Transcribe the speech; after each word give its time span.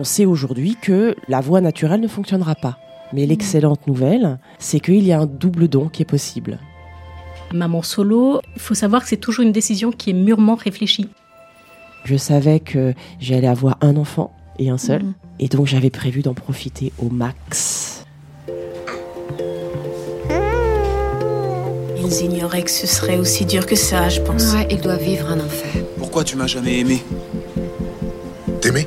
On 0.00 0.04
sait 0.04 0.26
aujourd'hui 0.26 0.76
que 0.80 1.16
la 1.26 1.40
voie 1.40 1.60
naturelle 1.60 2.00
ne 2.00 2.06
fonctionnera 2.06 2.54
pas. 2.54 2.78
Mais 3.12 3.26
l'excellente 3.26 3.84
nouvelle, 3.88 4.38
c'est 4.60 4.78
qu'il 4.78 5.02
y 5.02 5.10
a 5.10 5.18
un 5.18 5.26
double 5.26 5.66
don 5.66 5.88
qui 5.88 6.02
est 6.02 6.04
possible. 6.04 6.60
Maman 7.52 7.82
solo, 7.82 8.40
il 8.54 8.60
faut 8.60 8.74
savoir 8.74 9.02
que 9.02 9.08
c'est 9.08 9.16
toujours 9.16 9.44
une 9.44 9.50
décision 9.50 9.90
qui 9.90 10.10
est 10.10 10.12
mûrement 10.12 10.54
réfléchie. 10.54 11.08
Je 12.04 12.14
savais 12.14 12.60
que 12.60 12.94
j'allais 13.18 13.48
avoir 13.48 13.76
un 13.80 13.96
enfant 13.96 14.32
et 14.60 14.70
un 14.70 14.78
seul, 14.78 15.02
et 15.40 15.48
donc 15.48 15.66
j'avais 15.66 15.90
prévu 15.90 16.22
d'en 16.22 16.34
profiter 16.34 16.92
au 17.02 17.08
max. 17.10 18.04
Ils 21.96 22.24
ignoraient 22.24 22.62
que 22.62 22.70
ce 22.70 22.86
serait 22.86 23.18
aussi 23.18 23.44
dur 23.46 23.66
que 23.66 23.74
ça, 23.74 24.08
je 24.08 24.20
pense. 24.20 24.54
Ouais, 24.54 24.68
il 24.70 24.80
doit 24.80 24.96
vivre 24.96 25.28
un 25.28 25.40
enfer. 25.40 25.82
Pourquoi 25.98 26.22
tu 26.22 26.36
m'as 26.36 26.46
jamais 26.46 26.78
aimé? 26.78 27.02
T'aimer 28.60 28.86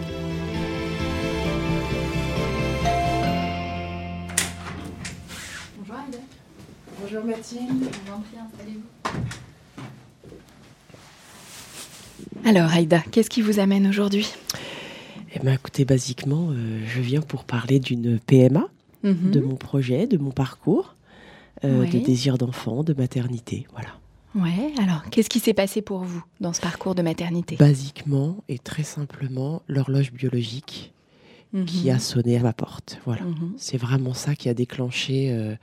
Alors 12.51 12.69
Aïda, 12.73 12.99
qu'est-ce 13.11 13.29
qui 13.29 13.41
vous 13.41 13.59
amène 13.59 13.87
aujourd'hui? 13.87 14.27
Eh 15.33 15.39
bien 15.39 15.53
écoutez, 15.53 15.85
basiquement, 15.85 16.49
euh, 16.51 16.81
je 16.85 16.99
viens 16.99 17.21
pour 17.21 17.45
parler 17.45 17.79
d'une 17.79 18.19
PMA, 18.19 18.67
de 19.05 19.39
mon 19.39 19.55
projet, 19.55 20.05
de 20.05 20.17
mon 20.17 20.31
parcours, 20.31 20.95
euh, 21.63 21.85
de 21.85 21.99
désir 21.99 22.37
d'enfant, 22.37 22.83
de 22.83 22.93
maternité, 22.93 23.65
voilà. 23.71 23.87
Ouais, 24.35 24.73
alors 24.83 25.03
qu'est-ce 25.09 25.29
qui 25.29 25.39
s'est 25.39 25.53
passé 25.53 25.81
pour 25.81 25.99
vous 26.03 26.21
dans 26.41 26.51
ce 26.51 26.59
parcours 26.59 26.93
de 26.93 27.01
maternité? 27.01 27.55
Basiquement 27.55 28.43
et 28.49 28.59
très 28.59 28.83
simplement, 28.83 29.61
l'horloge 29.69 30.11
biologique 30.11 30.93
qui 31.65 31.87
Mhm. 31.87 31.95
a 31.95 31.99
sonné 31.99 32.37
à 32.37 32.41
ma 32.41 32.51
porte. 32.53 32.99
Voilà. 33.05 33.23
Mhm. 33.23 33.53
C'est 33.55 33.77
vraiment 33.77 34.13
ça 34.13 34.35
qui 34.35 34.49
a 34.49 34.53
déclenché 34.53 35.31
euh, 35.31 35.55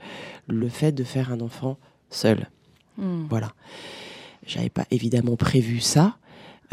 le 0.47 0.69
fait 0.69 0.91
de 0.91 1.03
faire 1.03 1.31
un 1.31 1.39
enfant 1.41 1.77
seul. 2.09 2.49
Mhm. 2.97 3.27
Voilà. 3.29 3.53
J'avais 4.47 4.69
pas 4.69 4.87
évidemment 4.89 5.35
prévu 5.35 5.81
ça. 5.81 6.15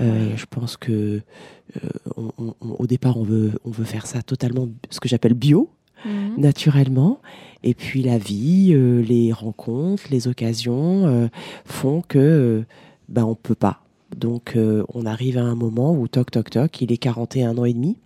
Euh, 0.01 0.37
Je 0.37 0.45
pense 0.47 0.77
que 0.77 0.93
euh, 0.93 1.89
on- 2.17 2.31
on- 2.39 2.55
on- 2.61 2.71
au 2.79 2.87
départ, 2.87 3.17
on 3.17 3.23
veut, 3.25 3.53
on 3.65 3.71
veut 3.71 3.85
faire 3.85 4.07
ça 4.07 4.23
totalement, 4.23 4.69
ce 4.91 5.01
que 5.01 5.09
j'appelle 5.09 5.35
bio, 5.35 5.71
Mhm. 6.05 6.35
naturellement. 6.39 7.21
Et 7.63 7.73
puis 7.75 8.03
la 8.03 8.19
vie, 8.19 8.73
euh, 8.75 9.01
les 9.03 9.33
rencontres, 9.33 10.05
les 10.11 10.29
occasions 10.29 11.29
font 11.65 12.03
que 12.07 12.65
ben, 13.09 13.25
on 13.25 13.35
peut 13.35 13.55
pas. 13.55 13.83
Donc 14.17 14.57
on 14.95 15.07
arrive 15.07 15.39
à 15.39 15.43
un 15.43 15.55
moment 15.55 15.93
où 15.95 16.07
toc 16.09 16.31
toc 16.31 16.51
toc, 16.51 16.81
il 16.83 16.93
est 16.93 16.97
41 16.99 17.57
ans 17.59 17.65
et 17.65 17.73
demi 17.73 17.97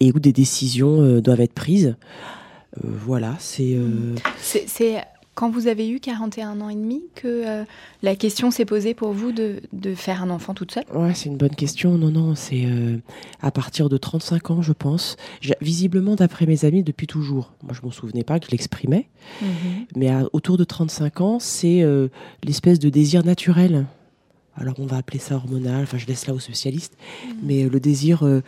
et 0.00 0.12
où 0.12 0.18
des 0.20 0.32
décisions 0.32 1.20
doivent 1.20 1.40
être 1.40 1.52
prises. 1.54 1.96
Voilà, 2.82 3.36
c'est 3.38 3.76
C'est 4.38 4.64
c'est 4.68 4.96
quand 5.34 5.50
vous 5.50 5.66
avez 5.66 5.88
eu 5.88 6.00
41 6.00 6.60
ans 6.60 6.68
et 6.68 6.74
demi 6.74 7.02
que 7.14 7.26
euh, 7.26 7.64
la 8.02 8.14
question 8.16 8.50
s'est 8.50 8.64
posée 8.64 8.94
pour 8.94 9.12
vous 9.12 9.32
de, 9.32 9.56
de 9.72 9.94
faire 9.94 10.22
un 10.22 10.30
enfant 10.30 10.54
toute 10.54 10.70
seule? 10.72 10.84
Ouais, 10.94 11.12
c'est 11.14 11.28
une 11.28 11.36
bonne 11.36 11.54
question. 11.56 11.98
Non, 11.98 12.10
non, 12.10 12.34
c'est 12.34 12.64
euh, 12.66 12.98
à 13.42 13.50
partir 13.50 13.88
de 13.88 13.96
35 13.96 14.50
ans, 14.50 14.62
je 14.62 14.72
pense. 14.72 15.16
Visiblement, 15.60 16.14
d'après 16.14 16.46
mes 16.46 16.64
amis, 16.64 16.82
depuis 16.82 17.06
toujours. 17.06 17.52
Moi, 17.62 17.72
je 17.74 17.84
m'en 17.84 17.90
souvenais 17.92 18.24
pas 18.24 18.38
que 18.38 18.46
je 18.46 18.50
l'exprimais. 18.52 19.08
Mais 19.96 20.08
à- 20.10 20.24
autour 20.32 20.56
de 20.56 20.64
35 20.64 21.20
ans, 21.20 21.38
c'est 21.40 21.82
euh, 21.82 22.08
l'espèce 22.44 22.78
de 22.78 22.88
désir 22.88 23.24
naturel. 23.24 23.86
Alors, 24.56 24.76
on 24.78 24.86
va 24.86 24.98
appeler 24.98 25.18
ça 25.18 25.34
hormonal. 25.34 25.82
Enfin, 25.82 25.98
je 25.98 26.06
laisse 26.06 26.28
là 26.28 26.34
aux 26.34 26.38
spécialistes. 26.38 26.96
Mais 27.42 27.64
euh, 27.64 27.68
le 27.68 27.80
désir 27.80 28.24
euh, 28.24 28.40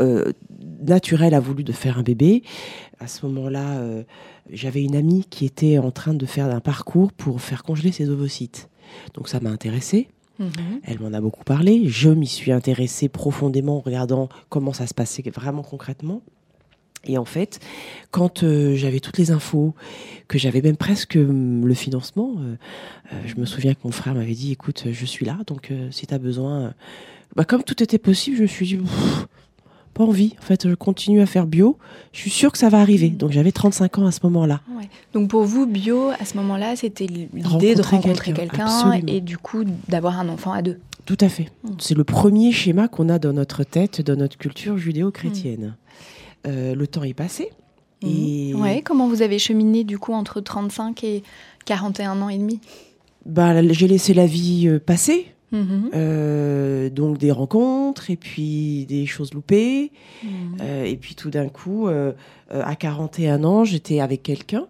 euh, 0.00 0.32
naturel 0.82 1.34
a 1.34 1.40
voulu 1.40 1.64
de 1.64 1.72
faire 1.72 1.98
un 1.98 2.02
bébé. 2.02 2.42
À 3.00 3.06
ce 3.06 3.26
moment-là, 3.26 3.78
euh, 3.78 4.02
j'avais 4.50 4.82
une 4.82 4.96
amie 4.96 5.24
qui 5.28 5.44
était 5.44 5.78
en 5.78 5.90
train 5.90 6.14
de 6.14 6.26
faire 6.26 6.46
un 6.46 6.60
parcours 6.60 7.12
pour 7.12 7.40
faire 7.40 7.62
congeler 7.62 7.92
ses 7.92 8.10
ovocytes. 8.10 8.68
Donc, 9.14 9.28
ça 9.28 9.40
m'a 9.40 9.50
intéressée. 9.50 10.08
Mhm. 10.38 10.80
Elle 10.84 11.00
m'en 11.00 11.12
a 11.12 11.20
beaucoup 11.20 11.44
parlé. 11.44 11.82
Je 11.86 12.10
m'y 12.10 12.26
suis 12.26 12.52
intéressée 12.52 13.08
profondément 13.08 13.78
en 13.78 13.80
regardant 13.80 14.28
comment 14.48 14.72
ça 14.72 14.86
se 14.86 14.94
passait 14.94 15.22
vraiment 15.34 15.62
concrètement. 15.62 16.22
Et 17.04 17.18
en 17.18 17.24
fait, 17.24 17.58
quand 18.10 18.44
euh, 18.44 18.76
j'avais 18.76 19.00
toutes 19.00 19.18
les 19.18 19.32
infos, 19.32 19.74
que 20.28 20.38
j'avais 20.38 20.62
même 20.62 20.76
presque 20.76 21.16
hum, 21.16 21.66
le 21.66 21.74
financement, 21.74 22.36
euh, 22.38 22.56
euh, 23.12 23.20
je 23.26 23.36
me 23.40 23.44
souviens 23.44 23.74
que 23.74 23.80
mon 23.84 23.90
frère 23.90 24.14
m'avait 24.14 24.34
dit, 24.34 24.52
écoute, 24.52 24.84
je 24.90 25.04
suis 25.06 25.26
là, 25.26 25.38
donc 25.46 25.70
euh, 25.70 25.90
si 25.90 26.06
tu 26.06 26.14
as 26.14 26.18
besoin... 26.18 26.60
euh, 26.60 26.70
bah, 27.34 27.44
comme 27.44 27.64
tout 27.64 27.82
était 27.82 27.98
possible, 27.98 28.36
je 28.36 28.42
me 28.42 28.46
suis 28.46 28.66
dit, 28.66 28.76
Pff, 28.76 29.26
pas 29.94 30.04
envie. 30.04 30.34
En 30.40 30.42
fait, 30.42 30.68
je 30.68 30.74
continue 30.74 31.20
à 31.20 31.26
faire 31.26 31.46
bio. 31.46 31.78
Je 32.12 32.20
suis 32.20 32.30
sûre 32.30 32.52
que 32.52 32.58
ça 32.58 32.68
va 32.68 32.80
arriver. 32.80 33.10
Donc 33.10 33.30
j'avais 33.32 33.52
35 33.52 33.98
ans 33.98 34.06
à 34.06 34.12
ce 34.12 34.20
moment-là. 34.24 34.60
Ouais. 34.76 34.88
Donc 35.12 35.28
pour 35.28 35.44
vous, 35.44 35.66
bio, 35.66 36.10
à 36.18 36.24
ce 36.24 36.36
moment-là, 36.38 36.76
c'était 36.76 37.06
l'idée 37.06 37.74
de 37.74 37.82
Rencontrer 37.82 38.32
quelqu'un, 38.32 38.92
et 39.06 39.20
du 39.20 39.38
coup 39.38 39.64
d'avoir 39.88 40.18
un 40.18 40.28
enfant 40.28 40.52
à 40.52 40.62
deux. 40.62 40.78
Tout 41.04 41.18
à 41.20 41.28
fait. 41.28 41.48
Mm. 41.64 41.70
C'est 41.78 41.94
le 41.94 42.04
premier 42.04 42.52
schéma 42.52 42.88
qu'on 42.88 43.08
a 43.08 43.18
dans 43.18 43.32
notre 43.32 43.64
tête, 43.64 44.00
dans 44.00 44.16
notre 44.16 44.38
culture 44.38 44.78
judéo-chrétienne. 44.78 45.76
Euh, 46.46 46.74
le 46.74 46.86
temps 46.86 47.02
est 47.02 47.14
passé. 47.14 47.50
Et 48.02 48.52
Mhm. 48.54 48.60
Ouais, 48.60 48.82
comment 48.82 49.08
vous 49.08 49.22
avez 49.22 49.38
cheminé 49.38 49.84
du 49.84 49.98
coup 49.98 50.12
entre 50.12 50.40
35 50.40 51.04
et 51.04 51.22
41 51.64 52.20
ans 52.20 52.28
et 52.28 52.38
demi? 52.38 52.60
Bah, 53.26 53.62
j'ai 53.72 53.86
laissé 53.86 54.14
la 54.14 54.26
vie 54.26 54.66
euh, 54.66 54.80
passer. 54.80 55.26
Mhm. 55.52 55.90
Euh, 55.94 56.88
donc 56.90 57.18
des 57.18 57.30
rencontres 57.30 58.10
et 58.10 58.16
puis 58.16 58.86
des 58.86 59.06
choses 59.06 59.34
loupées. 59.34 59.92
Mhm. 60.24 60.30
Euh, 60.60 60.84
et 60.84 60.96
puis 60.96 61.14
tout 61.14 61.30
d'un 61.30 61.48
coup, 61.48 61.88
euh, 61.88 62.12
euh, 62.52 62.62
à 62.64 62.74
41 62.74 63.44
ans, 63.44 63.64
j'étais 63.64 64.00
avec 64.00 64.22
quelqu'un 64.22 64.66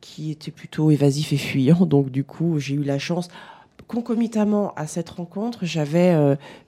qui 0.00 0.30
était 0.30 0.50
plutôt 0.50 0.90
évasif 0.90 1.32
et 1.32 1.38
fuyant. 1.38 1.86
Donc 1.86 2.10
du 2.10 2.24
coup, 2.24 2.58
j'ai 2.58 2.74
eu 2.74 2.84
la 2.84 2.98
chance. 2.98 3.28
Concomitamment 3.88 4.72
à 4.76 4.86
cette 4.86 5.10
rencontre, 5.10 5.60
j'avais, 5.64 6.14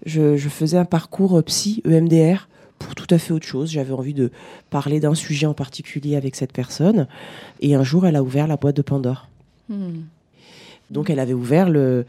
je, 0.04 0.36
je 0.36 0.48
faisais 0.48 0.76
un 0.76 0.84
parcours 0.84 1.40
psy 1.44 1.80
EMDR 1.88 2.48
pour 2.80 2.96
tout 2.96 3.06
à 3.10 3.18
fait 3.18 3.32
autre 3.32 3.46
chose. 3.46 3.70
J'avais 3.70 3.92
envie 3.92 4.12
de 4.12 4.32
parler 4.70 4.98
d'un 4.98 5.14
sujet 5.14 5.46
en 5.46 5.54
particulier 5.54 6.16
avec 6.16 6.34
cette 6.34 6.52
personne. 6.52 7.06
Et 7.60 7.76
un 7.76 7.84
jour, 7.84 8.06
elle 8.06 8.16
a 8.16 8.24
ouvert 8.24 8.48
la 8.48 8.56
boîte 8.56 8.76
de 8.76 8.82
Pandore. 8.82 9.28
Mhm. 9.68 10.04
Donc 10.90 11.08
elle 11.10 11.20
avait 11.20 11.32
ouvert 11.32 11.70
le, 11.70 12.04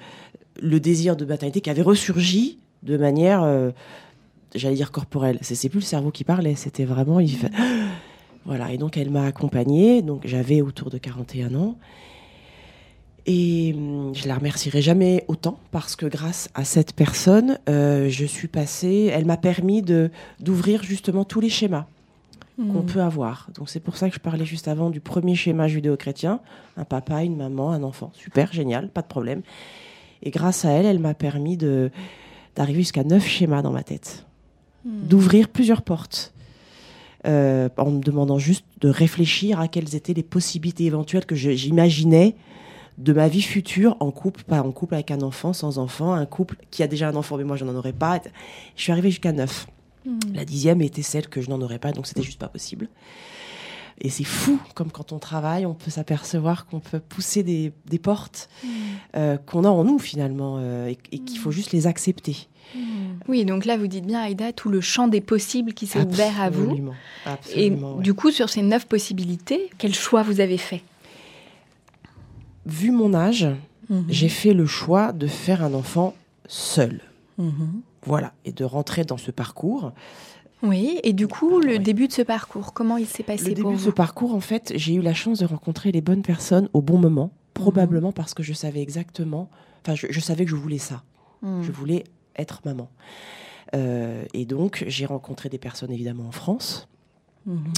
le 0.61 0.79
désir 0.79 1.15
de 1.15 1.25
maternité 1.25 1.61
qui 1.61 1.69
avait 1.69 1.81
ressurgi 1.81 2.59
de 2.83 2.97
manière, 2.97 3.43
euh, 3.43 3.71
j'allais 4.55 4.75
dire 4.75 4.91
corporelle. 4.91 5.39
C'est 5.41 5.69
plus 5.69 5.79
le 5.79 5.85
cerveau 5.85 6.11
qui 6.11 6.23
parlait, 6.23 6.55
c'était 6.55 6.85
vraiment... 6.85 7.19
Il 7.19 7.35
fait... 7.35 7.51
Voilà, 8.45 8.73
et 8.73 8.77
donc 8.77 8.97
elle 8.97 9.09
m'a 9.09 9.25
accompagnée, 9.25 10.01
donc 10.01 10.23
j'avais 10.25 10.61
autour 10.61 10.89
de 10.89 10.97
41 10.97 11.55
ans. 11.55 11.77
Et 13.25 13.73
hum, 13.73 14.11
je 14.13 14.27
la 14.27 14.35
remercierai 14.35 14.81
jamais 14.81 15.23
autant 15.29 15.57
parce 15.71 15.95
que 15.95 16.05
grâce 16.05 16.49
à 16.53 16.65
cette 16.65 16.93
personne, 16.93 17.57
euh, 17.69 18.09
je 18.09 18.25
suis 18.25 18.49
passée, 18.49 19.09
elle 19.13 19.25
m'a 19.25 19.37
permis 19.37 19.81
de 19.81 20.11
d'ouvrir 20.41 20.83
justement 20.83 21.23
tous 21.23 21.39
les 21.39 21.49
schémas 21.49 21.85
qu'on 22.57 22.81
Hmm. 22.81 22.85
peut 22.85 23.01
avoir. 23.01 23.47
Donc 23.55 23.69
c'est 23.69 23.79
pour 23.79 23.95
ça 23.97 24.09
que 24.09 24.15
je 24.15 24.19
parlais 24.19 24.45
juste 24.45 24.67
avant 24.67 24.89
du 24.91 24.99
premier 24.99 25.35
schéma 25.35 25.67
judéo-chrétien, 25.67 26.39
un 26.77 26.83
papa, 26.83 27.23
une 27.23 27.35
maman, 27.35 27.71
un 27.71 27.81
enfant. 27.81 28.11
Super, 28.13 28.51
génial, 28.53 28.89
pas 28.89 29.01
de 29.01 29.07
problème. 29.07 29.41
Et 30.23 30.31
grâce 30.31 30.65
à 30.65 30.71
elle, 30.71 30.85
elle 30.85 30.99
m'a 30.99 31.13
permis 31.13 31.57
de 31.57 31.91
d'arriver 32.55 32.79
jusqu'à 32.79 33.03
neuf 33.03 33.25
schémas 33.27 33.61
dans 33.61 33.71
ma 33.71 33.83
tête, 33.83 34.25
Hmm. 34.85 35.07
d'ouvrir 35.07 35.47
plusieurs 35.49 35.81
portes. 35.81 36.31
euh, 37.25 37.69
en 37.77 37.89
me 37.89 38.01
demandant 38.01 38.37
juste 38.37 38.65
de 38.81 38.89
réfléchir 38.89 39.57
à 39.61 39.69
quelles 39.69 39.95
étaient 39.95 40.13
les 40.13 40.23
possibilités 40.23 40.83
éventuelles 40.83 41.25
que 41.25 41.35
je- 41.35 41.51
j'imaginais 41.51 42.35
de 42.97 43.13
ma 43.13 43.29
vie 43.29 43.41
future 43.41 43.95
en 44.01 44.11
couple, 44.11 44.43
pas 44.43 44.61
en 44.61 44.73
couple 44.73 44.95
avec 44.95 45.09
un 45.09 45.21
enfant, 45.21 45.53
sans 45.53 45.77
enfant, 45.79 46.11
un 46.11 46.25
couple 46.25 46.57
qui 46.69 46.83
a 46.83 46.87
déjà 46.87 47.07
un 47.07 47.15
enfant, 47.15 47.37
mais 47.37 47.45
moi 47.45 47.55
je 47.55 47.63
n'en 47.63 47.75
aurais 47.75 47.93
pas. 47.93 48.19
Je 48.75 48.81
suis 48.81 48.91
arrivée 48.91 49.09
jusqu'à 49.09 49.31
neuf. 49.31 49.67
Hmm. 50.05 50.19
La 50.33 50.43
dixième 50.43 50.81
était 50.81 51.01
celle 51.01 51.29
que 51.29 51.39
je 51.39 51.49
n'en 51.49 51.61
aurais 51.61 51.79
pas, 51.79 51.93
donc 51.93 52.07
c'était 52.07 52.23
juste 52.23 52.39
pas 52.39 52.49
possible. 52.49 52.89
Et 54.01 54.09
c'est 54.09 54.23
fou, 54.23 54.59
comme 54.75 54.91
quand 54.91 55.11
on 55.11 55.19
travaille, 55.19 55.65
on 55.65 55.73
peut 55.73 55.91
s'apercevoir 55.91 56.65
qu'on 56.65 56.79
peut 56.79 56.99
pousser 56.99 57.43
des, 57.43 57.71
des 57.85 57.99
portes 57.99 58.49
euh, 59.15 59.37
qu'on 59.37 59.63
a 59.63 59.69
en 59.69 59.83
nous 59.83 59.99
finalement, 59.99 60.57
euh, 60.59 60.87
et, 60.87 60.97
et 61.11 61.19
qu'il 61.19 61.37
faut 61.39 61.51
juste 61.51 61.71
les 61.71 61.85
accepter. 61.87 62.47
Oui, 63.27 63.45
donc 63.45 63.65
là, 63.65 63.77
vous 63.77 63.87
dites 63.87 64.05
bien, 64.05 64.21
Aïda, 64.21 64.51
tout 64.51 64.69
le 64.69 64.81
champ 64.81 65.07
des 65.07 65.21
possibles 65.21 65.73
qui 65.73 65.85
s'est 65.85 66.01
ouvert 66.03 66.41
à 66.41 66.49
vous. 66.49 66.75
Absolument, 67.25 67.91
Et 67.93 67.95
ouais. 67.97 68.01
du 68.03 68.13
coup, 68.15 68.31
sur 68.31 68.49
ces 68.49 68.63
neuf 68.63 68.87
possibilités, 68.87 69.69
quel 69.77 69.93
choix 69.93 70.23
vous 70.23 70.39
avez 70.39 70.57
fait? 70.57 70.81
Vu 72.65 72.91
mon 72.91 73.13
âge, 73.13 73.47
Mhm. 73.89 74.05
j'ai 74.09 74.29
fait 74.29 74.53
le 74.53 74.65
choix 74.65 75.11
de 75.11 75.27
faire 75.27 75.63
un 75.63 75.73
enfant 75.73 76.15
seul. 76.47 77.01
Mhm. 77.37 77.81
Voilà, 78.05 78.33
et 78.45 78.51
de 78.51 78.63
rentrer 78.63 79.03
dans 79.03 79.17
ce 79.17 79.31
parcours. 79.31 79.91
Oui, 80.63 80.99
et 81.03 81.11
du 81.13 81.27
coup, 81.27 81.59
le 81.59 81.73
Ouais. 81.73 81.79
début 81.79 82.07
de 82.07 82.13
ce 82.13 82.21
parcours, 82.21 82.73
comment 82.73 82.97
il 82.97 83.05
s'est 83.05 83.23
passé 83.23 83.49
Le 83.49 83.49
pour 83.49 83.55
début 83.55 83.75
de 83.75 83.79
vous 83.81 83.89
ce 83.89 83.93
parcours, 83.93 84.33
en 84.33 84.39
fait, 84.39 84.71
j'ai 84.75 84.93
eu 84.95 85.01
la 85.01 85.13
chance 85.13 85.39
de 85.39 85.45
rencontrer 85.45 85.91
les 85.91 86.01
bonnes 86.01 86.21
personnes 86.21 86.69
au 86.73 86.81
bon 86.81 86.97
moment, 86.97 87.31
probablement 87.53 88.11
parce 88.13 88.33
que 88.33 88.43
je 88.43 88.53
savais 88.53 88.81
exactement, 88.81 89.49
enfin, 89.83 89.93
je, 89.95 90.07
je 90.09 90.19
savais 90.21 90.45
que 90.45 90.51
je 90.51 90.55
voulais 90.55 90.77
ça. 90.77 91.03
Je 91.61 91.73
voulais 91.73 92.05
être 92.37 92.61
maman. 92.63 92.89
Euh, 93.75 94.23
et 94.33 94.45
donc, 94.45 94.85
j'ai 94.87 95.05
rencontré 95.05 95.49
des 95.49 95.57
personnes 95.57 95.91
évidemment 95.91 96.25
en 96.27 96.31
France, 96.31 96.87
Mhm. 97.45 97.73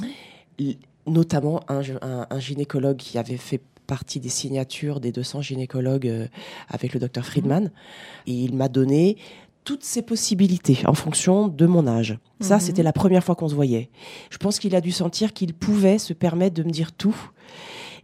notamment 1.07 1.61
un, 1.67 1.81
un- 2.03 2.27
un 2.29 2.39
gynécologue 2.39 2.97
qui 2.97 3.17
avait 3.17 3.37
fait 3.37 3.61
partie 3.87 4.19
des 4.19 4.29
signatures 4.29 4.99
des 4.99 5.11
200 5.11 5.41
gynécologues 5.41 6.07
euh, 6.07 6.27
avec 6.69 6.93
le 6.93 6.99
docteur 6.99 7.25
Friedman. 7.25 7.71
Et 8.27 8.33
il 8.33 8.55
m'a 8.55 8.67
donné 8.67 9.17
toutes 9.65 9.83
ces 9.83 10.01
possibilités 10.01 10.79
en 10.85 10.93
fonction 10.93 11.47
de 11.49 11.65
mon 11.65 11.85
âge. 11.87 12.17
Ça, 12.39 12.55
Mhm. 12.55 12.61
c'était 12.61 12.83
la 12.83 12.93
première 12.93 13.23
fois 13.23 13.35
qu'on 13.35 13.49
se 13.49 13.55
voyait. 13.55 13.89
Je 14.29 14.37
pense 14.37 14.59
qu'il 14.59 14.75
a 14.75 14.81
dû 14.81 14.91
sentir 14.91 15.33
qu'il 15.33 15.53
pouvait 15.53 15.97
se 15.97 16.13
permettre 16.13 16.55
de 16.55 16.63
me 16.63 16.69
dire 16.69 16.91
tout 16.93 17.15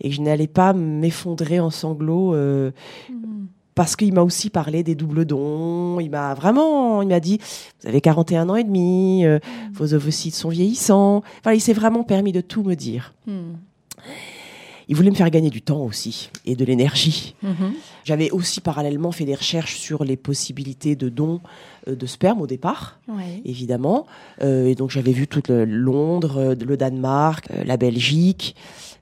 et 0.01 0.09
que 0.09 0.15
je 0.15 0.21
n'allais 0.21 0.47
pas 0.47 0.73
m'effondrer 0.73 1.59
en 1.59 1.69
sanglots. 1.69 2.33
euh, 2.35 2.71
Mhm. 3.09 3.47
parce 3.73 3.95
qu'il 3.95 4.13
m'a 4.13 4.21
aussi 4.21 4.49
parlé 4.49 4.83
des 4.83 4.95
doubles 4.95 5.23
dons. 5.25 5.99
Il 6.01 6.09
m'a 6.09 6.33
vraiment, 6.33 7.01
il 7.01 7.07
m'a 7.07 7.19
dit, 7.21 7.39
vous 7.81 7.87
avez 7.87 8.01
41 8.01 8.49
ans 8.49 8.55
et 8.57 8.65
demi, 8.65 9.25
euh, 9.25 9.39
vos 9.71 9.93
ovocytes 9.93 10.35
sont 10.35 10.49
vieillissants. 10.49 11.23
Enfin, 11.39 11.53
il 11.53 11.61
s'est 11.61 11.71
vraiment 11.73 12.03
permis 12.03 12.31
de 12.33 12.41
tout 12.41 12.63
me 12.63 12.75
dire. 12.75 13.13
Il 14.89 14.95
voulait 14.95 15.09
me 15.11 15.15
faire 15.15 15.29
gagner 15.29 15.49
du 15.49 15.61
temps 15.61 15.81
aussi 15.83 16.29
et 16.45 16.55
de 16.55 16.65
l'énergie. 16.65 17.35
Mhm. 17.43 17.73
J'avais 18.03 18.31
aussi 18.31 18.61
parallèlement 18.61 19.11
fait 19.11 19.25
des 19.25 19.35
recherches 19.35 19.75
sur 19.77 20.03
les 20.03 20.17
possibilités 20.17 20.95
de 20.95 21.09
dons 21.09 21.39
euh, 21.87 21.95
de 21.95 22.05
sperme 22.05 22.41
au 22.41 22.47
départ, 22.47 22.99
Ouais. 23.07 23.41
évidemment. 23.45 24.05
Euh, 24.41 24.67
et 24.67 24.75
donc 24.75 24.89
j'avais 24.89 25.11
vu 25.11 25.27
toute 25.27 25.47
le- 25.49 25.65
Londres, 25.65 26.37
euh, 26.37 26.55
le 26.55 26.77
Danemark, 26.77 27.47
la 27.65 27.77
Belgique. 27.77 28.55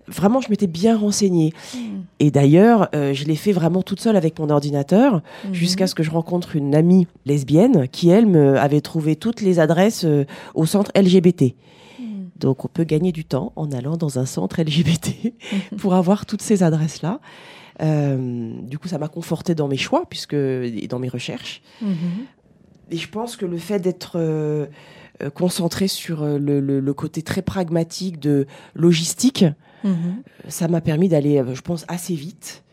Vraiment, 0.08 0.42
je 0.42 0.50
m'étais 0.50 0.66
bien 0.66 0.98
renseignée. 0.98 1.54
Hmm. 1.76 2.00
Et 2.20 2.32
d'ailleurs, 2.32 2.90
euh, 2.96 3.14
je 3.14 3.26
l'ai 3.26 3.36
fait 3.36 3.52
vraiment 3.52 3.84
toute 3.84 4.00
seule 4.02 4.16
avec 4.16 4.40
mon 4.40 4.50
ordinateur, 4.50 5.22
Mhm. 5.46 5.54
jusqu'à 5.54 5.86
ce 5.88 5.94
que 5.94 6.02
je 6.02 6.10
rencontre 6.10 6.56
une 6.56 6.74
amie 6.74 7.06
lesbienne 7.28 7.88
qui, 7.92 8.10
elle, 8.10 8.26
me 8.26 8.58
avait 8.58 8.82
trouvé 8.82 9.16
toutes 9.16 9.42
les 9.42 9.60
adresses 9.60 10.06
euh, 10.06 10.26
au 10.56 10.66
centre 10.66 10.92
LGBT. 10.96 11.54
Donc, 12.40 12.66
on 12.66 12.68
peut 12.68 12.84
gagner 12.86 13.12
du 13.12 13.26
temps 13.26 13.52
en 13.56 13.72
allant 13.72 13.98
dans 13.98 14.18
un 14.20 14.26
centre 14.26 14.62
LGBT 14.62 15.34
pour 15.78 15.94
avoir 15.94 16.26
toutes 16.26 16.42
ces 16.42 16.64
adresses-là. 16.64 17.20
Euh, 17.82 18.52
du 18.64 18.78
coup, 18.78 18.88
ça 18.88 18.98
m'a 18.98 19.08
conforté 19.08 19.56
dans 19.56 19.68
mes 19.68 19.78
choix, 19.78 20.06
puisque 20.10 20.34
et 20.34 20.88
dans 20.90 21.00
mes 21.00 21.10
recherches. 21.10 21.62
Mhm. 21.82 21.96
Et 22.92 22.98
je 22.98 23.08
pense 23.10 23.36
que 23.38 23.46
le 23.46 23.58
fait 23.58 23.80
d'être 23.80 24.14
euh, 24.16 24.66
euh, 25.22 25.30
concentré 25.30 25.88
sur 25.88 26.24
le, 26.26 26.60
le- 26.60 26.80
le 26.80 26.94
côté 26.94 27.22
très 27.22 27.42
pragmatique 27.42 28.20
de 28.20 28.48
logistique, 28.76 29.46
Mhm. 29.86 30.24
ça 30.50 30.68
m'a 30.68 30.82
permis 30.82 31.08
d'aller, 31.08 31.42
je 31.54 31.62
pense, 31.62 31.86
assez 31.88 32.14
vite. 32.14 32.64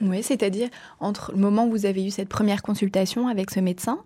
Oui, 0.00 0.22
c'est-à-dire 0.24 0.68
entre 0.98 1.30
le 1.32 1.38
moment 1.38 1.64
où 1.66 1.70
vous 1.70 1.86
avez 1.86 2.04
eu 2.04 2.10
cette 2.10 2.28
première 2.28 2.60
consultation 2.62 3.28
avec 3.28 3.50
ce 3.52 3.60
médecin 3.60 4.00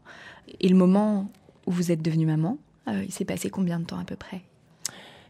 et 0.60 0.68
le 0.68 0.76
moment 0.76 1.30
où 1.66 1.70
vous 1.72 1.90
êtes 1.90 2.02
devenue 2.02 2.26
maman, 2.26 2.58
euh, 2.88 3.02
il 3.06 3.12
s'est 3.12 3.24
passé 3.24 3.48
combien 3.48 3.80
de 3.80 3.84
temps 3.86 3.98
à 3.98 4.04
peu 4.04 4.14
près? 4.16 4.42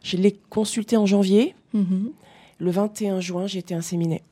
Je 0.02 0.16
l'ai 0.16 0.32
consulté 0.50 0.96
en 0.96 1.06
janvier. 1.06 1.54
Mhm. 1.74 2.10
Le 2.58 2.70
21 2.70 3.20
juin, 3.20 3.46
j'ai 3.46 3.58
été 3.60 3.74
inséminée. 3.74 4.22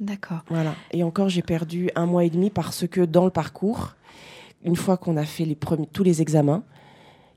D'accord. 0.00 0.40
Voilà. 0.48 0.74
Et 0.92 1.02
encore, 1.02 1.28
j'ai 1.28 1.42
perdu 1.42 1.90
un 1.94 2.06
mois 2.06 2.24
et 2.24 2.30
demi 2.30 2.50
parce 2.50 2.86
que 2.86 3.00
dans 3.00 3.24
le 3.24 3.30
parcours, 3.30 3.94
une 4.64 4.76
fois 4.76 4.96
qu'on 4.96 5.16
a 5.16 5.24
fait 5.24 5.44
les 5.44 5.54
premiers, 5.54 5.86
tous 5.92 6.02
les 6.02 6.20
examens, 6.20 6.62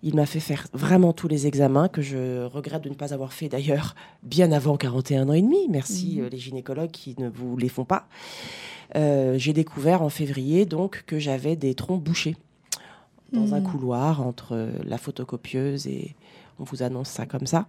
il 0.01 0.15
m'a 0.15 0.25
fait 0.25 0.39
faire 0.39 0.65
vraiment 0.73 1.11
tous 1.13 1.27
les 1.27 1.45
examens 1.45 1.87
que 1.89 2.01
je 2.01 2.45
regrette 2.45 2.83
de 2.83 2.89
ne 2.89 2.95
pas 2.95 3.13
avoir 3.13 3.33
fait 3.33 3.49
d'ailleurs 3.49 3.95
bien 4.23 4.51
avant 4.51 4.77
41 4.77 5.27
ans 5.29 5.33
et 5.33 5.41
demi. 5.41 5.67
Merci 5.69 6.15
Mhm. 6.17 6.23
euh, 6.25 6.29
les 6.29 6.37
gynécologues 6.37 6.91
qui 6.91 7.15
ne 7.17 7.27
vous 7.29 7.57
les 7.57 7.69
font 7.69 7.85
pas. 7.85 8.07
Euh, 8.95 9.37
j'ai 9.37 9.53
découvert 9.53 10.01
en 10.01 10.09
février 10.09 10.65
donc 10.65 11.03
que 11.05 11.19
j'avais 11.19 11.55
des 11.55 11.75
troncs 11.75 12.01
bouchés 12.01 12.35
dans 13.33 13.53
un 13.53 13.59
Mhm. 13.59 13.67
couloir 13.71 14.25
entre 14.25 14.69
la 14.85 14.97
photocopieuse 14.97 15.85
et 15.85 16.15
on 16.59 16.63
vous 16.63 16.83
annonce 16.83 17.09
ça 17.09 17.25
comme 17.25 17.47
ça. 17.47 17.67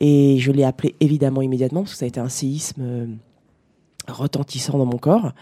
Et 0.00 0.38
je 0.38 0.50
l'ai 0.52 0.64
appelé 0.64 0.94
évidemment 1.00 1.42
immédiatement 1.42 1.82
parce 1.82 1.92
que 1.92 1.98
ça 1.98 2.04
a 2.04 2.08
été 2.08 2.20
un 2.20 2.28
séisme 2.28 2.80
euh, 2.82 3.06
retentissant 4.08 4.78
dans 4.78 4.86
mon 4.86 4.98
corps. 4.98 5.32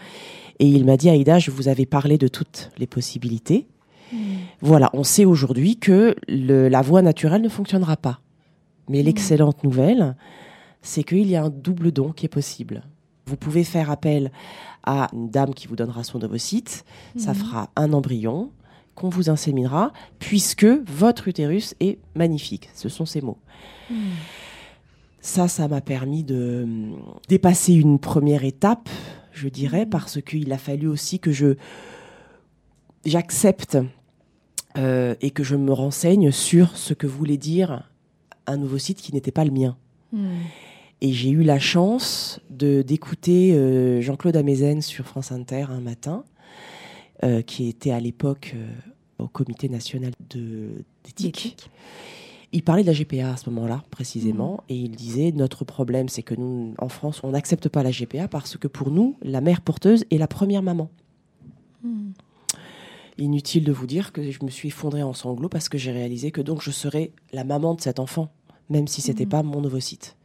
Et 0.59 0.67
il 0.67 0.85
m'a 0.85 0.97
dit, 0.97 1.09
Aïda, 1.09 1.39
je 1.39 1.51
vous 1.51 1.67
avais 1.67 1.85
parlé 1.85 2.17
de 2.17 2.27
toutes 2.27 2.71
les 2.77 2.87
possibilités. 2.87 3.67
Voilà, 4.61 4.89
on 4.93 5.03
sait 5.03 5.23
aujourd'hui 5.25 5.77
que 5.77 6.15
le- 6.27 6.67
la 6.67 6.81
voie 6.81 7.01
naturelle 7.01 7.41
ne 7.41 7.49
fonctionnera 7.49 7.95
pas. 7.95 8.19
Mais 8.89 9.03
l'excellente 9.03 9.63
nouvelle, 9.63 10.15
c'est 10.81 11.03
qu'il 11.03 11.27
y 11.29 11.35
a 11.35 11.43
un 11.43 11.49
double 11.49 11.91
don 11.91 12.11
qui 12.11 12.25
est 12.25 12.29
possible. 12.29 12.81
Vous 13.27 13.37
pouvez 13.37 13.63
faire 13.63 13.91
appel 13.91 14.31
à 14.83 15.07
une 15.13 15.29
dame 15.29 15.53
qui 15.53 15.67
vous 15.67 15.75
donnera 15.75 16.03
son 16.03 16.21
ovocyte. 16.23 16.83
Ça 17.15 17.33
fera 17.35 17.69
un 17.75 17.93
embryon 17.93 18.49
qu'on 18.99 19.09
vous 19.09 19.29
inséminera, 19.29 19.93
puisque 20.19 20.65
votre 20.65 21.27
utérus 21.27 21.73
est 21.79 21.97
magnifique. 22.15 22.69
Ce 22.75 22.89
sont 22.89 23.05
ces 23.05 23.21
mots. 23.21 23.39
Ça, 25.21 25.47
ça 25.47 25.67
m'a 25.67 25.81
permis 25.81 26.23
de 26.23 26.61
hum, 26.63 26.99
dépasser 27.27 27.73
une 27.73 27.99
première 27.99 28.43
étape, 28.43 28.89
je 29.31 29.49
dirais, 29.49 29.85
parce 29.85 30.21
qu'il 30.21 30.51
a 30.53 30.57
fallu 30.57 30.87
aussi 30.87 31.19
que 31.19 31.31
je 31.31 31.55
j'accepte 33.05 33.77
euh, 34.77 35.15
et 35.21 35.31
que 35.31 35.43
je 35.43 35.55
me 35.55 35.71
renseigne 35.71 36.31
sur 36.31 36.77
ce 36.77 36.93
que 36.93 37.07
voulait 37.07 37.37
dire 37.37 37.89
un 38.45 38.57
nouveau 38.57 38.77
site 38.77 39.01
qui 39.01 39.13
n'était 39.13 39.31
pas 39.31 39.45
le 39.45 39.51
mien. 39.51 39.77
Hmm. 40.11 40.27
Et 41.01 41.13
j'ai 41.13 41.29
eu 41.29 41.43
la 41.43 41.59
chance 41.59 42.41
de 42.49 42.81
d'écouter 42.81 43.53
euh, 43.53 44.01
Jean-Claude 44.01 44.35
Amezen 44.35 44.81
sur 44.81 45.05
France 45.05 45.31
Inter 45.31 45.67
un 45.69 45.79
matin, 45.79 46.25
euh, 47.23 47.41
qui 47.41 47.69
était 47.69 47.91
à 47.91 47.99
l'époque 47.99 48.55
au 49.19 49.27
Comité 49.27 49.69
national 49.69 50.11
d'éthique. 51.03 51.69
Il 52.51 52.63
parlait 52.63 52.81
de 52.81 52.87
la 52.87 52.93
GPA 52.93 53.33
à 53.33 53.37
ce 53.37 53.49
moment-là, 53.51 53.83
précisément, 53.91 54.63
et 54.69 54.75
il 54.75 54.91
disait 54.91 55.31
notre 55.31 55.65
problème, 55.65 56.09
c'est 56.09 56.23
que 56.23 56.33
nous, 56.33 56.73
en 56.79 56.89
France, 56.89 57.21
on 57.23 57.29
n'accepte 57.29 57.69
pas 57.69 57.83
la 57.83 57.91
GPA 57.91 58.27
parce 58.27 58.57
que 58.57 58.67
pour 58.67 58.89
nous, 58.89 59.15
la 59.21 59.39
mère 59.39 59.61
porteuse 59.61 60.03
est 60.09 60.17
la 60.17 60.27
première 60.27 60.63
maman. 60.63 60.89
Hmm. 61.83 62.11
Inutile 63.19 63.63
de 63.65 63.71
vous 63.71 63.85
dire 63.85 64.11
que 64.13 64.31
je 64.31 64.43
me 64.43 64.49
suis 64.49 64.69
effondrée 64.69 65.03
en 65.03 65.13
sanglots 65.13 65.49
parce 65.49 65.69
que 65.69 65.77
j'ai 65.77 65.91
réalisé 65.91 66.31
que 66.31 66.41
donc 66.41 66.63
je 66.63 66.71
serais 66.71 67.11
la 67.33 67.43
maman 67.43 67.75
de 67.75 67.81
cet 67.81 67.99
enfant, 67.99 68.31
même 68.69 68.87
si 68.87 69.01
c'était 69.01 69.27
pas 69.27 69.43
mon 69.43 69.63
ovocyte. 69.63 70.15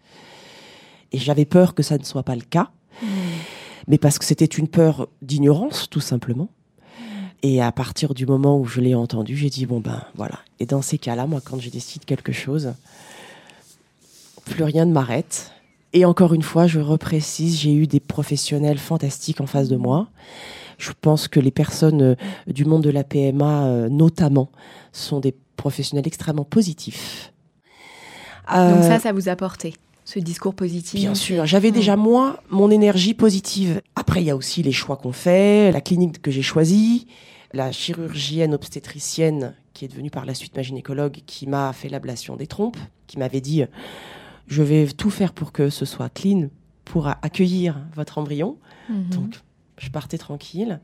Et 1.12 1.18
j'avais 1.18 1.44
peur 1.44 1.74
que 1.74 1.82
ça 1.82 1.98
ne 1.98 2.04
soit 2.04 2.22
pas 2.22 2.36
le 2.36 2.42
cas, 2.42 2.70
mais 3.86 3.98
parce 3.98 4.18
que 4.18 4.24
c'était 4.24 4.44
une 4.46 4.68
peur 4.68 5.08
d'ignorance, 5.20 5.90
tout 5.90 6.00
simplement. 6.00 6.48
Et 7.46 7.60
à 7.60 7.72
partir 7.72 8.14
du 8.14 8.24
moment 8.24 8.58
où 8.58 8.64
je 8.64 8.80
l'ai 8.80 8.94
entendu, 8.94 9.36
j'ai 9.36 9.50
dit 9.50 9.66
bon 9.66 9.78
ben 9.78 10.02
voilà. 10.14 10.38
Et 10.60 10.66
dans 10.66 10.80
ces 10.80 10.96
cas-là, 10.96 11.26
moi, 11.26 11.42
quand 11.44 11.60
je 11.60 11.68
décide 11.68 12.06
quelque 12.06 12.32
chose, 12.32 12.72
plus 14.46 14.64
rien 14.64 14.86
ne 14.86 14.92
m'arrête. 14.92 15.52
Et 15.92 16.06
encore 16.06 16.32
une 16.32 16.40
fois, 16.40 16.66
je 16.66 16.80
reprécise, 16.80 17.60
j'ai 17.60 17.74
eu 17.74 17.86
des 17.86 18.00
professionnels 18.00 18.78
fantastiques 18.78 19.42
en 19.42 19.46
face 19.46 19.68
de 19.68 19.76
moi. 19.76 20.08
Je 20.78 20.92
pense 20.98 21.28
que 21.28 21.38
les 21.38 21.50
personnes 21.50 22.00
euh, 22.00 22.14
du 22.46 22.64
monde 22.64 22.82
de 22.82 22.88
la 22.88 23.04
PMA, 23.04 23.66
euh, 23.66 23.88
notamment, 23.90 24.48
sont 24.92 25.20
des 25.20 25.34
professionnels 25.56 26.06
extrêmement 26.06 26.44
positifs. 26.44 27.30
Donc 28.48 28.82
ça, 28.84 29.00
ça 29.00 29.12
vous 29.12 29.28
a 29.28 29.36
porté 29.36 29.74
ce 30.06 30.18
discours 30.18 30.54
positif 30.54 30.98
Bien 30.98 31.14
sûr, 31.14 31.44
j'avais 31.44 31.72
déjà 31.72 31.96
moi 31.96 32.42
mon 32.48 32.70
énergie 32.70 33.12
positive. 33.12 33.82
Après, 33.96 34.22
il 34.22 34.26
y 34.26 34.30
a 34.30 34.36
aussi 34.36 34.62
les 34.62 34.72
choix 34.72 34.96
qu'on 34.96 35.12
fait, 35.12 35.72
la 35.72 35.82
clinique 35.82 36.22
que 36.22 36.30
j'ai 36.30 36.42
choisie, 36.42 37.06
la 37.54 37.72
chirurgienne 37.72 38.54
obstétricienne 38.54 39.54
qui 39.72 39.84
est 39.84 39.88
devenue 39.88 40.10
par 40.10 40.24
la 40.24 40.34
suite 40.34 40.56
ma 40.56 40.62
gynécologue, 40.62 41.20
qui 41.26 41.46
m'a 41.46 41.72
fait 41.72 41.88
l'ablation 41.88 42.36
des 42.36 42.46
trompes, 42.46 42.78
qui 43.06 43.18
m'avait 43.18 43.40
dit 43.40 43.64
je 44.46 44.62
vais 44.62 44.86
tout 44.86 45.10
faire 45.10 45.32
pour 45.32 45.52
que 45.52 45.70
ce 45.70 45.84
soit 45.84 46.08
clean, 46.08 46.48
pour 46.84 47.08
accueillir 47.08 47.80
votre 47.94 48.18
embryon. 48.18 48.56
Mhm. 48.88 49.08
Donc, 49.10 49.34
je 49.78 49.88
partais 49.88 50.18
tranquille. 50.18 50.80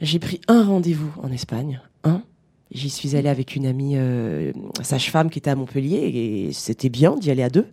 J'ai 0.00 0.18
pris 0.18 0.40
un 0.48 0.64
rendez-vous 0.64 1.12
en 1.22 1.30
Espagne, 1.32 1.80
un. 2.04 2.22
J'y 2.70 2.90
suis 2.90 3.16
allée 3.16 3.28
avec 3.28 3.54
une 3.54 3.66
amie 3.66 3.96
euh, 3.96 4.52
sage-femme 4.82 5.30
qui 5.30 5.38
était 5.38 5.50
à 5.50 5.54
Montpellier 5.54 5.98
et 5.98 6.52
c'était 6.52 6.88
bien 6.88 7.16
d'y 7.16 7.30
aller 7.30 7.42
à 7.42 7.50
deux. 7.50 7.66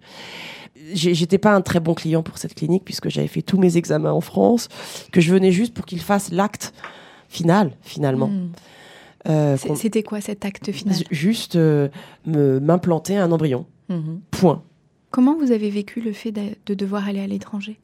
J'étais 0.93 1.37
pas 1.37 1.53
un 1.53 1.61
très 1.61 1.79
bon 1.79 1.93
client 1.93 2.23
pour 2.23 2.37
cette 2.37 2.53
clinique 2.53 2.83
puisque 2.83 3.09
j'avais 3.09 3.27
fait 3.27 3.41
tous 3.41 3.57
mes 3.57 3.77
examens 3.77 4.11
en 4.11 4.21
France, 4.21 4.67
que 5.11 5.21
je 5.21 5.33
venais 5.33 5.51
juste 5.51 5.73
pour 5.73 5.85
qu'ils 5.85 6.01
fassent 6.01 6.31
l'acte 6.31 6.73
final, 7.29 7.71
finalement. 7.81 8.27
Mhm. 8.27 8.51
Euh, 9.27 9.57
c'était 9.75 10.03
quoi 10.03 10.21
cet 10.21 10.45
acte 10.45 10.71
final 10.71 10.95
Juste 11.11 11.55
euh, 11.55 11.89
m'implanter 12.25 13.17
un 13.17 13.31
embryon. 13.31 13.65
Mhm. 13.89 14.21
Point. 14.31 14.63
Comment 15.11 15.35
vous 15.35 15.51
avez 15.51 15.69
vécu 15.69 16.01
le 16.01 16.13
fait 16.13 16.31
de, 16.31 16.73
devoir 16.73 17.07
aller 17.07 17.19
à 17.19 17.27
l'étranger? 17.27 17.79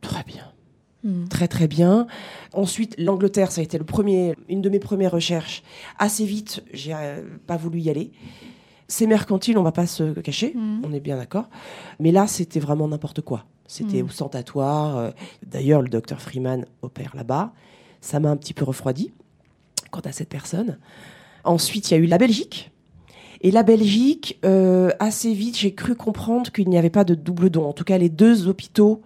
Très 0.00 0.22
bien. 0.24 0.44
Hmm. 1.04 1.26
Très 1.28 1.48
très 1.48 1.68
bien. 1.68 2.06
Ensuite, 2.52 2.94
l'Angleterre, 2.98 3.52
ça 3.52 3.60
a 3.60 3.64
été 3.64 3.78
le 3.78 3.84
premier, 3.84 4.34
une 4.48 4.62
de 4.62 4.68
mes 4.68 4.78
premières 4.78 5.12
recherches. 5.12 5.62
Assez 5.98 6.24
vite, 6.24 6.62
j'ai 6.72 6.94
euh, 6.94 7.22
pas 7.46 7.56
voulu 7.56 7.80
y 7.80 7.90
aller. 7.90 8.10
C'est 8.88 9.06
mercantile, 9.06 9.58
on 9.58 9.62
va 9.62 9.72
pas 9.72 9.86
se 9.86 10.18
cacher, 10.20 10.54
hmm. 10.54 10.80
on 10.82 10.92
est 10.94 11.00
bien 11.00 11.18
d'accord. 11.18 11.50
Mais 12.00 12.10
là, 12.10 12.26
c'était 12.26 12.60
vraiment 12.60 12.88
n'importe 12.88 13.20
quoi. 13.20 13.44
C'était 13.66 14.02
hmm. 14.02 14.06
ostentatoire. 14.06 14.96
Euh, 14.96 15.10
d'ailleurs, 15.46 15.82
le 15.82 15.88
docteur 15.88 16.22
Freeman 16.22 16.64
opère 16.80 17.14
là-bas. 17.14 17.52
Ça 18.00 18.20
m'a 18.20 18.30
un 18.30 18.36
petit 18.36 18.54
peu 18.54 18.64
refroidi 18.64 19.12
quant 19.90 20.00
à 20.00 20.12
cette 20.12 20.28
personne. 20.28 20.78
Ensuite, 21.44 21.90
il 21.90 21.94
y 21.94 21.96
a 21.96 22.00
eu 22.00 22.06
la 22.06 22.18
Belgique. 22.18 22.70
Et 23.40 23.50
la 23.50 23.62
Belgique, 23.62 24.38
euh, 24.44 24.90
assez 24.98 25.32
vite, 25.32 25.56
j'ai 25.56 25.72
cru 25.72 25.94
comprendre 25.94 26.50
qu'il 26.50 26.68
n'y 26.68 26.78
avait 26.78 26.90
pas 26.90 27.04
de 27.04 27.14
double 27.14 27.50
don. 27.50 27.66
En 27.66 27.72
tout 27.72 27.84
cas, 27.84 27.98
les 27.98 28.08
deux 28.08 28.48
hôpitaux, 28.48 29.02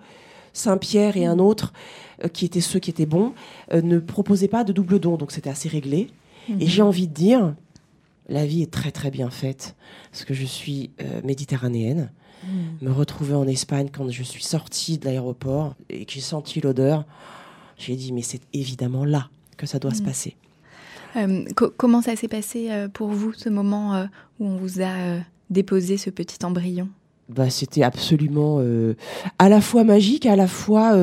Saint-Pierre 0.53 1.17
et 1.17 1.27
un 1.27 1.39
autre, 1.39 1.73
euh, 2.25 2.29
qui 2.29 2.47
étaient 2.47 2.63
ceux 2.63 2.79
qui 2.79 2.91
étaient 2.91 3.07
bons, 3.07 3.35
euh, 3.73 3.83
ne 3.83 3.99
proposaient 3.99 4.49
pas 4.49 4.65
de 4.65 4.73
double 4.73 5.01
don. 5.01 5.17
Donc 5.17 5.33
c'était 5.33 5.51
assez 5.51 5.69
réglé. 5.69 6.09
Et 6.49 6.53
mhm. 6.53 6.61
j'ai 6.63 6.83
envie 6.83 7.07
de 7.07 7.15
dire, 7.15 7.55
la 8.29 8.47
vie 8.47 8.63
est 8.63 8.71
très 8.71 8.91
très 8.91 9.11
bien 9.11 9.31
faite, 9.31 9.77
parce 10.11 10.25
que 10.25 10.35
je 10.35 10.45
suis 10.45 10.91
méditerranéenne. 11.23 12.11
Mhm. 12.45 12.89
Me 12.89 12.91
retrouver 12.91 13.35
en 13.35 13.47
Espagne 13.47 13.89
quand 13.93 14.11
je 14.11 14.23
suis 14.25 14.43
sortie 14.43 14.99
de 14.99 15.05
l'aéroport 15.05 15.77
et 15.89 16.05
que 16.05 16.13
j'ai 16.13 16.21
senti 16.21 16.61
l'odeur, 16.61 17.05
j'ai 17.83 17.97
dit, 17.97 18.13
mais 18.13 18.23
c'est 18.23 18.41
évidemment 18.53 19.05
là 19.05 19.29
que 19.57 19.67
ça 19.67 19.79
doit 19.79 19.93
se 19.93 20.01
mhm. 20.01 20.07
passer. 20.07 20.37
Euh, 21.17 21.45
comment 21.77 22.01
ça 22.01 22.17
s'est 22.17 22.29
passé 22.29 22.69
euh, 22.71 22.89
pour 22.89 23.09
vous, 23.09 23.33
ce 23.33 23.49
moment 23.49 23.95
euh, 23.95 24.05
où 24.41 24.47
on 24.47 24.57
vous 24.57 24.81
a 24.81 25.21
déposé 25.51 25.97
ce 25.97 26.11
petit 26.11 26.45
embryon? 26.45 26.89
Bah, 27.29 27.51
C'était 27.51 27.83
absolument 27.83 28.61
à 29.39 29.49
la 29.49 29.61
fois 29.61 29.85
magique, 29.85 30.27
à 30.27 30.37
la 30.37 30.47
fois 30.47 30.97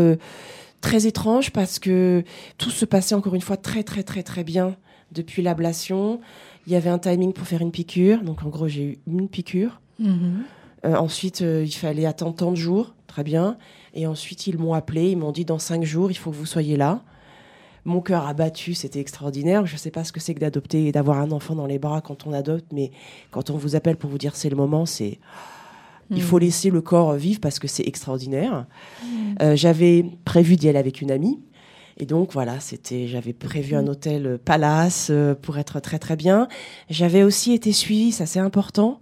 très 0.82 1.08
étrange, 1.08 1.52
parce 1.52 1.80
que 1.80 2.24
tout 2.58 2.70
se 2.70 2.86
passait 2.86 3.16
encore 3.16 3.36
une 3.36 3.42
fois 3.42 3.58
très 3.58 3.84
très 3.84 4.04
très 4.04 4.22
très 4.22 4.44
bien 4.44 4.76
depuis 5.12 5.42
l'ablation. 5.42 6.20
Il 6.68 6.74
y 6.74 6.76
avait 6.76 6.90
un 6.90 7.00
timing 7.00 7.34
pour 7.34 7.48
faire 7.48 7.62
une 7.62 7.72
piqûre, 7.72 8.22
donc 8.22 8.44
en 8.44 8.50
gros 8.50 8.68
j'ai 8.68 8.84
eu 8.84 8.98
une 9.08 9.28
piqûre. 9.28 9.82
Mhm. 10.00 10.44
ensuite, 10.84 11.42
il 11.42 11.74
fallait 11.74 12.06
attendre 12.06 12.36
tant 12.36 12.52
de 12.52 12.58
jours, 12.58 12.94
très 13.08 13.24
bien. 13.24 13.58
Et 13.94 14.08
ensuite, 14.08 14.48
ils 14.48 14.58
m'ont 14.58 14.74
appelé, 14.74 15.12
ils 15.12 15.18
m'ont 15.18 15.32
dit 15.32 15.46
dans 15.46 15.60
cinq 15.60 15.84
jours, 15.84 16.12
il 16.12 16.16
faut 16.16 16.32
que 16.32 16.36
vous 16.36 16.46
soyez 16.46 16.78
là. 16.78 17.02
Mon 17.86 18.02
cœur 18.02 18.28
a 18.28 18.34
battu, 18.34 18.74
c'était 18.74 19.00
extraordinaire. 19.00 19.66
Je 19.66 19.74
ne 19.74 19.78
sais 19.80 19.92
pas 19.92 20.04
ce 20.04 20.12
que 20.12 20.20
c'est 20.20 20.34
que 20.34 20.40
d'adopter 20.40 20.88
et 20.88 20.92
d'avoir 20.92 21.20
un 21.20 21.32
enfant 21.32 21.56
dans 21.56 21.66
les 21.66 21.80
bras 21.80 22.02
quand 22.02 22.28
on 22.28 22.34
adopte, 22.34 22.66
mais 22.72 22.92
quand 23.32 23.50
on 23.50 23.58
vous 23.58 23.76
appelle 23.76 23.96
pour 23.96 24.10
vous 24.10 24.18
dire 24.18 24.36
c'est 24.36 24.50
le 24.50 24.56
moment, 24.56 24.86
c'est 24.86 25.20
il 26.12 26.22
faut 26.22 26.38
mm. 26.38 26.42
laisser 26.42 26.70
le 26.70 26.82
corps 26.82 27.14
vivre 27.14 27.40
parce 27.40 27.60
que 27.60 27.68
c'est 27.68 27.88
extraordinaire. 27.88 28.66
Mm. 29.02 29.08
Euh, 29.42 29.56
j'avais 29.56 30.06
prévu 30.26 30.56
d'y 30.56 30.70
aller 30.70 30.80
avec 30.80 31.02
une 31.02 31.12
amie. 31.12 31.40
Et 31.98 32.06
donc 32.06 32.32
voilà, 32.32 32.60
c'était, 32.60 33.08
j'avais 33.08 33.34
prévu 33.34 33.76
un 33.76 33.84
mm. 33.84 33.90
hôtel 33.90 34.40
palace 34.44 35.08
euh, 35.10 35.36
pour 35.36 35.58
être 35.58 35.80
très 35.80 36.00
très 36.00 36.16
bien. 36.16 36.48
J'avais 36.90 37.24
aussi 37.24 37.54
été 37.54 37.72
suivie, 37.72 38.12
ça 38.12 38.26
c'est 38.26 38.40
important, 38.40 39.00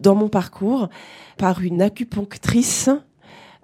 dans 0.00 0.14
mon 0.14 0.28
parcours 0.28 0.88
par 1.36 1.62
une 1.62 1.82
acupunctrice 1.82 2.90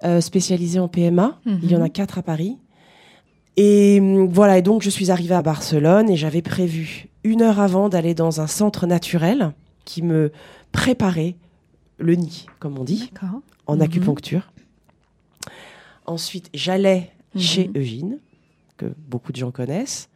euh, 0.02 0.20
spécialisée 0.20 0.80
en 0.80 0.88
PMA. 0.88 1.38
Il 1.46 1.70
y 1.70 1.76
en 1.76 1.80
a 1.82 1.86
mm-hmm. 1.86 1.92
quatre 1.92 2.18
à 2.18 2.22
Paris. 2.22 2.58
Et 3.56 3.98
hum, 4.00 4.28
voilà, 4.28 4.58
et 4.58 4.62
donc 4.62 4.82
je 4.82 4.90
suis 4.90 5.10
arrivée 5.10 5.34
à 5.34 5.42
Barcelone 5.42 6.10
et 6.10 6.16
j'avais 6.16 6.42
prévu 6.42 7.08
une 7.22 7.42
heure 7.42 7.60
avant 7.60 7.88
d'aller 7.88 8.14
dans 8.14 8.40
un 8.40 8.46
centre 8.46 8.86
naturel 8.86 9.52
qui 9.84 10.02
me 10.02 10.32
préparait 10.72 11.36
le 11.98 12.14
nid, 12.14 12.46
comme 12.58 12.78
on 12.78 12.84
dit, 12.84 13.10
en 13.66 13.76
mhm. 13.76 13.82
acupuncture. 13.82 14.52
Ensuite, 16.06 16.50
j'allais 16.52 17.12
mhm. 17.34 17.40
chez 17.40 17.70
Eugène, 17.76 18.18
que 18.76 18.86
beaucoup 19.08 19.32
de 19.32 19.36
gens 19.36 19.50
connaissent. 19.50 20.10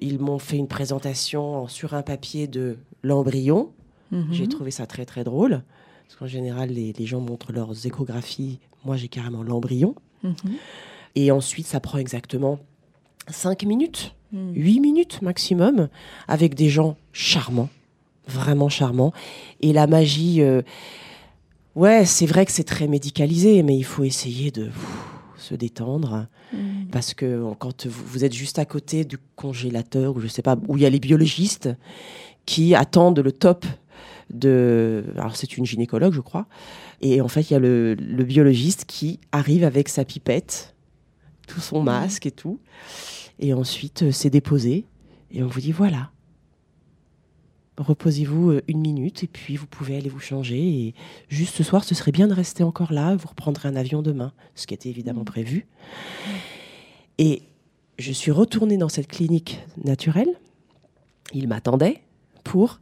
Ils 0.00 0.18
m'ont 0.18 0.38
fait 0.38 0.56
une 0.56 0.68
présentation 0.68 1.66
sur 1.68 1.94
un 1.94 2.02
papier 2.02 2.46
de 2.46 2.78
l'embryon. 3.02 3.70
Mhm. 4.10 4.28
J'ai 4.32 4.48
trouvé 4.48 4.70
ça 4.70 4.86
très 4.86 5.04
très 5.04 5.24
drôle. 5.24 5.62
Parce 6.08 6.18
qu'en 6.18 6.26
général, 6.26 6.70
les, 6.70 6.92
les, 6.92 7.06
gens 7.06 7.20
montrent 7.20 7.52
leurs 7.52 7.86
échographies. 7.86 8.58
Moi, 8.84 8.96
j'ai 8.96 9.08
carrément 9.08 9.42
l'embryon. 9.42 9.94
Et 11.14 11.30
ensuite, 11.30 11.66
ça 11.66 11.80
prend 11.80 11.98
exactement 11.98 12.58
5 13.28 13.64
minutes, 13.64 14.14
8 14.32 14.78
hmm. 14.78 14.82
minutes 14.82 15.22
maximum, 15.22 15.88
avec 16.26 16.54
des 16.54 16.70
gens 16.70 16.96
charmants, 17.12 17.68
vraiment 18.26 18.68
charmants. 18.68 19.12
Et 19.60 19.72
la 19.72 19.86
magie, 19.86 20.42
euh, 20.42 20.62
ouais, 21.74 22.04
c'est 22.04 22.26
vrai 22.26 22.46
que 22.46 22.52
c'est 22.52 22.64
très 22.64 22.86
médicalisé, 22.86 23.62
mais 23.62 23.76
il 23.76 23.84
faut 23.84 24.04
essayer 24.04 24.50
de 24.50 24.70
se 25.36 25.54
détendre. 25.54 26.26
Hmm. 26.52 26.86
Parce 26.90 27.14
que 27.14 27.52
quand 27.58 27.86
vous, 27.86 28.24
êtes 28.24 28.32
juste 28.32 28.58
à 28.58 28.64
côté 28.64 29.04
du 29.04 29.18
congélateur, 29.36 30.16
ou 30.16 30.20
je 30.20 30.26
sais 30.26 30.42
pas, 30.42 30.56
où 30.68 30.76
il 30.76 30.82
y 30.82 30.86
a 30.86 30.90
les 30.90 31.00
biologistes 31.00 31.68
qui 32.46 32.74
attendent 32.74 33.18
le 33.18 33.32
top 33.32 33.66
de. 34.30 35.04
Alors, 35.16 35.36
c'est 35.36 35.56
une 35.56 35.66
gynécologue, 35.66 36.12
je 36.12 36.20
crois. 36.20 36.46
Et 37.00 37.20
en 37.20 37.28
fait, 37.28 37.50
il 37.50 37.52
y 37.52 37.56
a 37.56 37.60
le 37.60 37.94
biologiste 38.24 38.84
qui 38.86 39.20
arrive 39.32 39.64
avec 39.64 39.88
sa 39.88 40.04
pipette 40.04 40.74
tout 41.48 41.60
son 41.60 41.82
masque 41.82 42.26
et 42.26 42.30
tout. 42.30 42.60
Et 43.40 43.52
ensuite, 43.52 44.04
euh, 44.04 44.12
c'est 44.12 44.30
déposé. 44.30 44.84
Et 45.32 45.42
on 45.42 45.48
vous 45.48 45.60
dit 45.60 45.72
voilà. 45.72 46.10
Reposez-vous 47.78 48.50
euh, 48.50 48.62
une 48.68 48.80
minute 48.80 49.24
et 49.24 49.26
puis 49.26 49.56
vous 49.56 49.66
pouvez 49.66 49.96
aller 49.96 50.08
vous 50.08 50.20
changer. 50.20 50.58
Et 50.58 50.94
juste 51.28 51.54
ce 51.56 51.64
soir, 51.64 51.82
ce 51.82 51.94
serait 51.94 52.12
bien 52.12 52.28
de 52.28 52.34
rester 52.34 52.62
encore 52.62 52.92
là. 52.92 53.16
Vous 53.16 53.28
reprendrez 53.28 53.68
un 53.68 53.76
avion 53.76 54.02
demain, 54.02 54.32
ce 54.54 54.66
qui 54.66 54.74
était 54.74 54.88
évidemment 54.88 55.22
mmh. 55.22 55.32
prévu. 55.32 55.66
Et 57.18 57.42
je 57.98 58.12
suis 58.12 58.30
retournée 58.30 58.76
dans 58.76 58.88
cette 58.88 59.08
clinique 59.08 59.60
naturelle. 59.82 60.30
Il 61.32 61.48
m'attendait 61.48 62.02
pour 62.44 62.80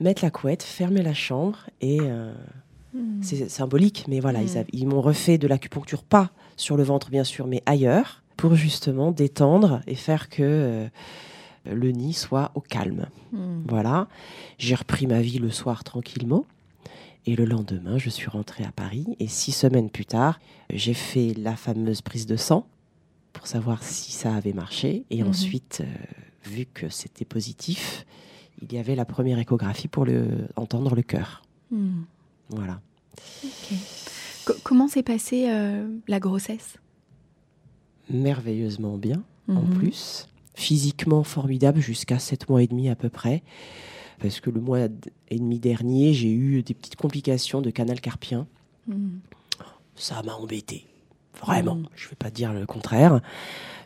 mettre 0.00 0.24
la 0.24 0.30
couette, 0.30 0.62
fermer 0.62 1.02
la 1.02 1.14
chambre 1.14 1.70
et 1.80 1.98
euh, 2.00 2.32
mmh. 2.94 3.22
c'est 3.22 3.48
symbolique, 3.48 4.04
mais 4.08 4.20
voilà, 4.20 4.42
ils, 4.42 4.58
mmh. 4.58 4.64
ils 4.72 4.86
m'ont 4.86 5.00
refait 5.00 5.38
de 5.38 5.48
l'acupuncture 5.48 6.02
pas 6.02 6.30
sur 6.56 6.76
le 6.76 6.82
ventre 6.82 7.10
bien 7.10 7.24
sûr, 7.24 7.46
mais 7.46 7.62
ailleurs, 7.66 8.22
pour 8.36 8.54
justement 8.54 9.12
détendre 9.12 9.80
et 9.86 9.94
faire 9.94 10.28
que 10.28 10.42
euh, 10.42 10.88
le 11.64 11.90
nid 11.90 12.12
soit 12.12 12.52
au 12.54 12.60
calme. 12.60 13.06
Hmm. 13.32 13.62
Voilà, 13.68 14.08
j'ai 14.58 14.74
repris 14.74 15.06
ma 15.06 15.20
vie 15.20 15.38
le 15.38 15.50
soir 15.50 15.84
tranquillement. 15.84 16.44
Et 17.28 17.34
le 17.34 17.44
lendemain, 17.44 17.98
je 17.98 18.08
suis 18.08 18.28
rentrée 18.28 18.62
à 18.62 18.70
Paris. 18.70 19.16
Et 19.18 19.26
six 19.26 19.50
semaines 19.50 19.90
plus 19.90 20.06
tard, 20.06 20.38
j'ai 20.72 20.94
fait 20.94 21.34
la 21.36 21.56
fameuse 21.56 22.00
prise 22.00 22.26
de 22.26 22.36
sang 22.36 22.68
pour 23.32 23.48
savoir 23.48 23.82
si 23.82 24.12
ça 24.12 24.32
avait 24.34 24.52
marché. 24.52 25.04
Et 25.10 25.22
hmm. 25.22 25.28
ensuite, 25.28 25.82
euh, 25.82 26.48
vu 26.48 26.66
que 26.66 26.88
c'était 26.88 27.24
positif, 27.24 28.06
il 28.62 28.72
y 28.72 28.78
avait 28.78 28.94
la 28.94 29.04
première 29.04 29.38
échographie 29.38 29.88
pour 29.88 30.04
le, 30.04 30.48
entendre 30.56 30.94
le 30.94 31.02
cœur. 31.02 31.42
Hmm. 31.70 32.02
Voilà 32.50 32.80
comment 34.62 34.88
s'est 34.88 35.02
passée 35.02 35.46
euh, 35.48 35.86
la 36.08 36.20
grossesse? 36.20 36.76
Merveilleusement 38.10 38.98
bien, 38.98 39.22
en 39.48 39.62
mhm. 39.62 39.78
plus. 39.78 40.28
Physiquement 40.54 41.24
formidable 41.24 41.80
jusqu'à 41.80 42.18
7 42.18 42.48
mois 42.48 42.62
et 42.62 42.66
demi 42.66 42.88
à 42.88 42.96
peu 42.96 43.08
près. 43.08 43.42
parce 44.20 44.40
que 44.40 44.50
le 44.50 44.60
mois 44.60 44.88
et 45.28 45.38
demi 45.38 45.58
dernier, 45.58 46.14
j'ai 46.14 46.32
eu 46.32 46.62
des 46.62 46.74
petites 46.74 46.96
complications 46.96 47.60
de 47.60 47.70
canal 47.70 48.00
carpien. 48.00 48.46
Hmm. 48.86 49.18
Ça 49.94 50.22
m'a 50.22 50.34
embêté. 50.34 50.86
Vraiment. 51.40 51.76
Hmm. 51.76 51.88
Je 51.94 52.06
ne 52.06 52.10
vais 52.10 52.16
pas 52.16 52.30
dire 52.30 52.52
le 52.52 52.64
contraire. 52.64 53.20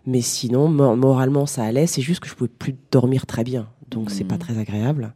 Mais 0.07 0.21
sinon, 0.21 0.69
moralement, 0.69 1.47
ça 1.47 1.65
allait. 1.65 1.87
C'est 1.87 2.03
juste 2.03 2.21
que 2.21 2.29
je 2.29 2.35
pouvais 2.35 2.49
plus 2.49 2.75
dormir 2.91 3.27
très 3.27 3.45
bien. 3.45 3.69
Donc, 3.91 4.11
c'est 4.11 4.25
pas 4.25 4.37
hmm. 4.37 4.39
très 4.39 4.59
agréable. 4.59 5.13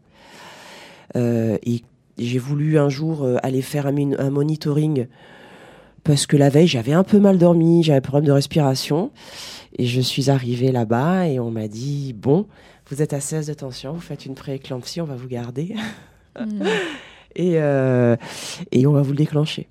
Euh, 1.17 1.59
et 1.63 1.83
j'ai 2.19 2.39
voulu 2.39 2.79
un 2.79 2.89
jour 2.89 3.25
euh, 3.25 3.37
aller 3.43 3.63
faire 3.63 3.87
un, 3.87 3.95
un, 4.19 4.31
monitoring 4.31 5.07
parce 6.03 6.27
que 6.27 6.37
la 6.37 6.49
veille, 6.49 6.67
j'avais 6.67 6.93
un 6.93 7.05
peu 7.05 7.19
mal 7.19 7.39
dormi, 7.39 7.83
j'avais 7.83 7.99
un 7.99 8.03
problème 8.03 8.27
de 8.27 8.33
respiration. 8.33 9.11
Et 9.77 9.87
je 9.87 10.01
suis 10.01 10.31
arrivée 10.31 10.71
là-bas 10.71 11.27
et 11.29 11.41
on 11.41 11.51
m'a 11.51 11.67
dit 11.67 12.13
Bon, 12.13 12.47
vous 12.89 13.03
êtes 13.03 13.13
à 13.13 13.21
16 13.21 13.47
de 13.49 13.55
tension, 13.55 13.93
vous 13.93 14.01
faites 14.01 14.27
une 14.27 14.35
prééclampsie, 14.35 15.01
on 15.01 15.07
va 15.07 15.17
vous 15.17 15.29
garder. 15.29 15.75
Hmm. 16.39 16.63
et, 17.37 17.59
euh, 17.59 18.17
et 18.71 18.87
on 18.87 18.93
va 18.93 19.03
vous 19.03 19.11
le 19.11 19.17
déclencher. 19.17 19.69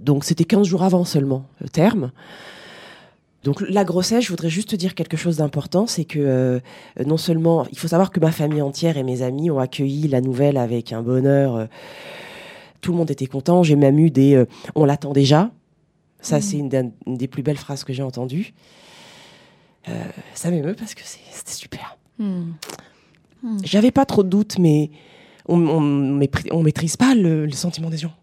Donc 0.00 0.24
c'était 0.24 0.44
15 0.44 0.66
jours 0.66 0.82
avant 0.82 1.04
seulement, 1.04 1.46
le 1.60 1.68
terme. 1.68 2.10
Donc 3.42 3.62
la 3.62 3.84
grossesse, 3.84 4.24
je 4.24 4.28
voudrais 4.28 4.50
juste 4.50 4.70
te 4.70 4.76
dire 4.76 4.94
quelque 4.94 5.16
chose 5.16 5.38
d'important, 5.38 5.86
c'est 5.86 6.04
que 6.04 6.18
euh, 6.18 6.60
non 7.04 7.16
seulement, 7.16 7.66
il 7.72 7.78
faut 7.78 7.88
savoir 7.88 8.10
que 8.10 8.20
ma 8.20 8.32
famille 8.32 8.60
entière 8.60 8.98
et 8.98 9.02
mes 9.02 9.22
amis 9.22 9.50
ont 9.50 9.58
accueilli 9.58 10.08
la 10.08 10.20
nouvelle 10.20 10.58
avec 10.58 10.92
un 10.92 11.02
bonheur. 11.02 11.56
Euh, 11.56 11.66
tout 12.82 12.92
le 12.92 12.98
monde 12.98 13.10
était 13.10 13.26
content. 13.26 13.62
J'ai 13.62 13.76
même 13.76 13.98
eu 13.98 14.10
des, 14.10 14.44
on 14.74 14.84
l'attend 14.84 15.12
déjà. 15.12 15.50
Ça, 16.20 16.38
hmm. 16.38 16.42
c'est 16.42 16.56
une, 16.58 16.92
des 17.06 17.28
plus 17.28 17.42
belles 17.42 17.56
phrases 17.56 17.84
que 17.84 17.92
j'ai 17.92 18.02
entendues. 18.02 18.52
ça 20.34 20.50
m'émeut 20.50 20.74
parce 20.74 20.94
que 20.94 21.02
c'était 21.04 21.52
super. 21.52 21.98
Hmm. 22.18 22.52
Hmm. 23.42 23.58
J'avais 23.64 23.90
pas 23.90 24.04
trop 24.04 24.22
de 24.22 24.28
doutes, 24.28 24.58
mais 24.58 24.90
on, 25.46 25.66
on, 25.66 26.62
maîtrise 26.62 26.96
pas 26.96 27.14
le, 27.14 27.50
sentiment 27.50 27.90
des 27.90 27.96
gens. 27.96 28.14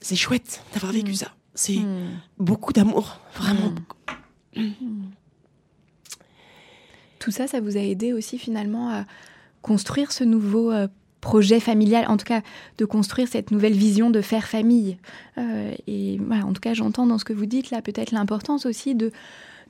C'est 0.00 0.16
chouette 0.16 0.62
d'avoir 0.74 0.92
vécu 0.92 1.14
ça. 1.14 1.32
C'est 1.56 1.80
beaucoup 2.38 2.72
d'amour, 2.72 3.18
vraiment 3.34 3.72
Tout 7.18 7.30
ça, 7.30 7.46
ça 7.48 7.60
vous 7.60 7.76
a 7.76 7.80
aidé 7.80 8.12
aussi 8.12 8.38
finalement 8.38 8.90
à 8.90 9.04
construire 9.62 10.12
ce 10.12 10.22
nouveau 10.22 10.70
euh, 10.70 10.86
projet 11.20 11.58
familial, 11.58 12.04
en 12.08 12.16
tout 12.16 12.24
cas 12.24 12.42
de 12.78 12.84
construire 12.84 13.26
cette 13.26 13.50
nouvelle 13.50 13.72
vision 13.72 14.10
de 14.10 14.20
faire 14.20 14.46
famille. 14.46 14.96
Euh, 15.38 15.72
et 15.88 16.20
en 16.30 16.52
tout 16.52 16.60
cas, 16.60 16.74
j'entends 16.74 17.06
dans 17.06 17.18
ce 17.18 17.24
que 17.24 17.32
vous 17.32 17.46
dites 17.46 17.70
là 17.70 17.82
peut-être 17.82 18.12
l'importance 18.12 18.64
aussi 18.66 18.94
de 18.94 19.10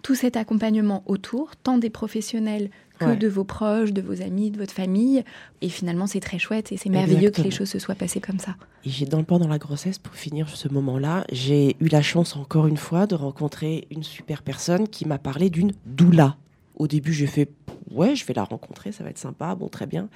tout 0.02 0.14
cet 0.14 0.36
accompagnement 0.36 1.02
autour, 1.06 1.56
tant 1.56 1.78
des 1.78 1.88
professionnels 1.88 2.70
que 2.98 3.14
de 3.14 3.28
vos 3.28 3.44
proches, 3.44 3.92
de 3.92 4.02
vos 4.02 4.22
amis, 4.22 4.50
de 4.50 4.58
votre 4.58 4.72
famille. 4.72 5.24
Et 5.60 5.68
finalement, 5.68 6.06
c'est 6.06 6.20
très 6.20 6.38
chouette 6.38 6.72
et 6.72 6.76
c'est 6.76 6.88
merveilleux 6.88 7.30
que 7.30 7.42
les 7.42 7.50
choses 7.50 7.68
se 7.68 7.78
soient 7.78 7.94
passées 7.94 8.20
comme 8.20 8.38
ça. 8.38 8.56
Et 8.84 8.90
j'ai 8.90 9.06
dans 9.06 9.18
le 9.18 9.24
pendant 9.24 9.48
la 9.48 9.58
grossesse, 9.58 9.98
pour 9.98 10.14
finir 10.14 10.48
ce 10.48 10.68
moment-là, 10.68 11.24
j'ai 11.32 11.76
eu 11.80 11.88
la 11.88 12.02
chance 12.02 12.36
encore 12.36 12.66
une 12.66 12.76
fois 12.76 13.06
de 13.06 13.14
rencontrer 13.14 13.86
une 13.90 14.02
super 14.02 14.42
personne 14.42 14.88
qui 14.88 15.06
m'a 15.06 15.18
parlé 15.18 15.50
d'une 15.50 15.72
doula. 15.84 16.36
Au 16.76 16.86
début, 16.86 17.12
j'ai 17.12 17.26
fait 17.26 17.50
ouais, 17.90 18.14
je 18.14 18.24
vais 18.26 18.34
la 18.34 18.44
rencontrer, 18.44 18.92
ça 18.92 19.04
va 19.04 19.10
être 19.10 19.18
sympa, 19.18 19.54
bon, 19.54 19.68
très 19.68 19.86
bien. 19.86 20.08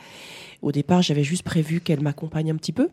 Au 0.63 0.73
départ, 0.73 1.03
j'avais 1.03 1.25
juste 1.25 1.43
prévu 1.43 1.81
qu'elle 1.81 2.01
m'accompagne 2.01 2.51
un 2.51 2.57
petit 2.57 2.73
peu. 2.73 2.89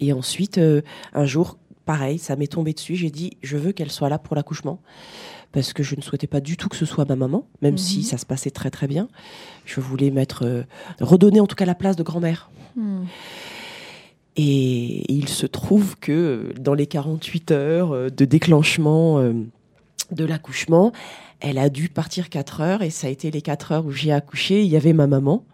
Et 0.00 0.12
ensuite, 0.12 0.58
euh, 0.58 0.82
un 1.12 1.24
jour, 1.24 1.58
pareil, 1.84 2.18
ça 2.18 2.36
m'est 2.36 2.52
tombé 2.52 2.72
dessus. 2.72 2.96
J'ai 2.96 3.10
dit, 3.10 3.36
je 3.42 3.56
veux 3.56 3.72
qu'elle 3.72 3.90
soit 3.90 4.08
là 4.08 4.18
pour 4.18 4.36
l'accouchement 4.36 4.80
parce 5.52 5.72
que 5.72 5.82
je 5.82 5.96
ne 5.96 6.00
souhaitais 6.00 6.26
pas 6.26 6.40
du 6.40 6.56
tout 6.56 6.68
que 6.68 6.76
ce 6.76 6.86
soit 6.86 7.04
ma 7.04 7.16
maman, 7.16 7.46
même 7.62 7.78
si 7.78 7.98
mhm. 7.98 8.04
ça 8.04 8.18
se 8.18 8.26
passait 8.26 8.50
très 8.50 8.70
très 8.70 8.86
bien. 8.86 9.08
Je 9.64 9.80
voulais 9.80 10.10
mettre, 10.10 10.44
euh, 10.44 10.62
redonner 11.00 11.40
en 11.40 11.46
tout 11.46 11.56
cas 11.56 11.64
la 11.64 11.74
place 11.74 11.96
de 11.96 12.02
grand-mère. 12.02 12.50
Hmm. 12.76 13.04
Et 14.36 15.12
il 15.12 15.28
se 15.28 15.46
trouve 15.46 15.96
que 15.98 16.52
dans 16.58 16.74
les 16.74 16.86
48 16.86 17.50
heures 17.50 17.92
euh, 17.92 18.10
de 18.10 18.24
déclenchement 18.24 19.18
euh, 19.18 19.32
de 20.12 20.24
l'accouchement, 20.24 20.92
elle 21.40 21.58
a 21.58 21.68
dû 21.68 21.88
partir 21.88 22.28
4 22.28 22.60
heures 22.60 22.82
et 22.82 22.90
ça 22.90 23.08
a 23.08 23.10
été 23.10 23.30
les 23.30 23.42
4 23.42 23.72
heures 23.72 23.86
où 23.86 23.90
j'ai 23.90 24.12
accouché. 24.12 24.62
Il 24.62 24.68
y 24.68 24.76
avait 24.76 24.92
ma 24.92 25.06
maman. 25.06 25.44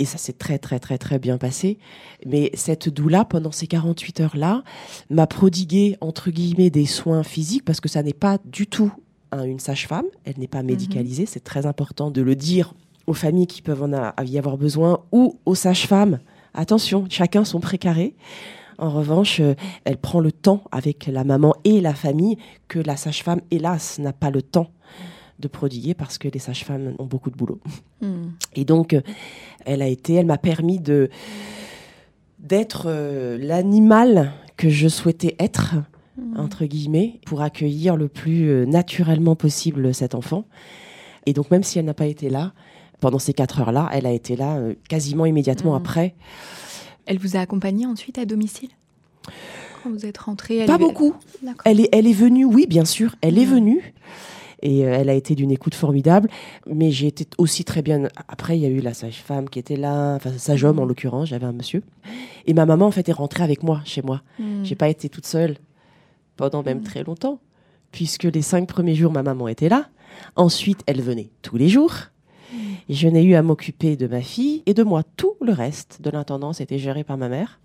Et 0.00 0.06
ça 0.06 0.16
s'est 0.16 0.32
très 0.32 0.58
très 0.58 0.78
très 0.78 0.96
très 0.96 1.18
bien 1.18 1.36
passé. 1.36 1.78
Mais 2.24 2.50
cette 2.54 2.88
doula, 2.88 3.26
pendant 3.26 3.52
ces 3.52 3.66
48 3.66 4.20
heures-là, 4.20 4.64
m'a 5.10 5.26
prodigué, 5.26 5.98
entre 6.00 6.30
guillemets, 6.30 6.70
des 6.70 6.86
soins 6.86 7.22
physiques, 7.22 7.66
parce 7.66 7.80
que 7.80 7.88
ça 7.88 8.02
n'est 8.02 8.14
pas 8.14 8.38
du 8.46 8.66
tout 8.66 8.92
une 9.32 9.60
sage-femme, 9.60 10.06
elle 10.24 10.38
n'est 10.38 10.48
pas 10.48 10.62
médicalisée, 10.62 11.26
c'est 11.26 11.44
très 11.44 11.66
important 11.66 12.10
de 12.10 12.22
le 12.22 12.34
dire 12.34 12.74
aux 13.06 13.14
familles 13.14 13.46
qui 13.46 13.62
peuvent 13.62 13.82
en 13.82 14.24
y 14.24 14.38
avoir 14.38 14.56
besoin 14.56 15.00
ou 15.12 15.38
aux 15.46 15.54
sages-femmes. 15.54 16.20
Attention, 16.54 17.06
chacun 17.08 17.44
son 17.44 17.60
précaré. 17.60 18.14
En 18.78 18.90
revanche, 18.90 19.40
euh, 19.40 19.54
elle 19.84 19.98
prend 19.98 20.20
le 20.20 20.32
temps 20.32 20.64
avec 20.72 21.06
la 21.06 21.22
maman 21.22 21.54
et 21.64 21.80
la 21.80 21.94
famille 21.94 22.38
que 22.66 22.78
la 22.78 22.96
sage-femme, 22.96 23.40
hélas, 23.50 23.98
n'a 23.98 24.12
pas 24.12 24.30
le 24.30 24.42
temps 24.42 24.70
de 25.38 25.48
prodiguer 25.48 25.94
parce 25.94 26.18
que 26.18 26.28
les 26.28 26.38
sages-femmes 26.38 26.94
ont 26.98 27.04
beaucoup 27.04 27.30
de 27.30 27.36
boulot. 27.36 27.60
Hmm. 28.00 28.30
Et 28.54 28.64
donc, 28.64 28.94
euh, 28.94 29.02
elle 29.64 29.82
a 29.82 29.86
été, 29.86 30.14
elle 30.14 30.26
m'a 30.26 30.38
permis 30.38 30.78
de 30.78 31.10
d'être 32.38 32.84
euh, 32.86 33.36
l'animal 33.38 34.32
que 34.56 34.70
je 34.70 34.88
souhaitais 34.88 35.36
être 35.38 35.76
Mmh. 36.20 36.38
entre 36.38 36.64
guillemets, 36.66 37.20
pour 37.24 37.40
accueillir 37.40 37.96
le 37.96 38.08
plus 38.08 38.50
euh, 38.50 38.66
naturellement 38.66 39.36
possible 39.36 39.94
cet 39.94 40.14
enfant. 40.14 40.44
Et 41.24 41.32
donc, 41.32 41.50
même 41.50 41.62
si 41.62 41.78
elle 41.78 41.86
n'a 41.86 41.94
pas 41.94 42.06
été 42.06 42.28
là, 42.28 42.52
pendant 43.00 43.18
ces 43.18 43.32
quatre 43.32 43.60
heures-là, 43.60 43.88
elle 43.92 44.06
a 44.06 44.12
été 44.12 44.36
là 44.36 44.56
euh, 44.56 44.74
quasiment 44.88 45.24
immédiatement 45.24 45.72
mmh. 45.72 45.82
après. 45.82 46.14
Elle 47.06 47.18
vous 47.18 47.36
a 47.36 47.40
accompagné 47.40 47.86
ensuite 47.86 48.18
à 48.18 48.26
domicile? 48.26 48.68
Quand 49.82 49.90
vous 49.90 50.04
êtes 50.04 50.18
rentrée 50.18 50.66
Pas 50.66 50.76
beaucoup. 50.76 51.14
Elle 51.64 51.80
est, 51.80 51.88
elle 51.92 52.06
est 52.06 52.12
venue, 52.12 52.44
oui, 52.44 52.66
bien 52.68 52.84
sûr, 52.84 53.16
elle 53.22 53.38
est 53.38 53.46
mmh. 53.46 53.54
venue. 53.54 53.94
Et 54.62 54.84
euh, 54.84 54.92
elle 54.92 55.08
a 55.08 55.14
été 55.14 55.34
d'une 55.34 55.50
écoute 55.50 55.74
formidable. 55.74 56.28
Mais 56.66 56.90
j'ai 56.90 57.06
été 57.06 57.26
aussi 57.38 57.64
très 57.64 57.80
bien. 57.80 58.08
Après, 58.28 58.58
il 58.58 58.62
y 58.62 58.66
a 58.66 58.68
eu 58.68 58.80
la 58.80 58.92
sage-femme 58.92 59.48
qui 59.48 59.58
était 59.58 59.76
là, 59.76 60.16
enfin, 60.16 60.36
sage-homme 60.36 60.80
en 60.80 60.84
l'occurrence, 60.84 61.28
j'avais 61.28 61.46
un 61.46 61.52
monsieur. 61.52 61.82
Et 62.46 62.52
ma 62.52 62.66
maman, 62.66 62.86
en 62.86 62.90
fait, 62.90 63.08
est 63.08 63.12
rentrée 63.12 63.42
avec 63.42 63.62
moi, 63.62 63.80
chez 63.86 64.02
moi. 64.02 64.22
J'ai 64.64 64.74
pas 64.74 64.90
été 64.90 65.08
toute 65.08 65.26
seule 65.26 65.56
pendant 66.40 66.62
même 66.62 66.78
mm. 66.78 66.84
très 66.84 67.04
longtemps, 67.04 67.38
puisque 67.92 68.24
les 68.24 68.40
cinq 68.40 68.66
premiers 68.66 68.94
jours, 68.94 69.12
ma 69.12 69.22
maman 69.22 69.46
était 69.46 69.68
là. 69.68 69.90
Ensuite, 70.36 70.82
elle 70.86 71.02
venait 71.02 71.28
tous 71.42 71.58
les 71.58 71.68
jours. 71.68 71.94
Et 72.88 72.94
je 72.94 73.06
n'ai 73.08 73.22
eu 73.22 73.34
à 73.34 73.42
m'occuper 73.42 73.94
de 73.94 74.06
ma 74.06 74.22
fille 74.22 74.62
et 74.64 74.72
de 74.72 74.82
moi. 74.82 75.02
Tout 75.16 75.36
le 75.42 75.52
reste 75.52 76.00
de 76.00 76.08
l'intendance 76.08 76.62
était 76.62 76.78
géré 76.78 77.04
par 77.04 77.18
ma 77.18 77.28
mère. 77.28 77.60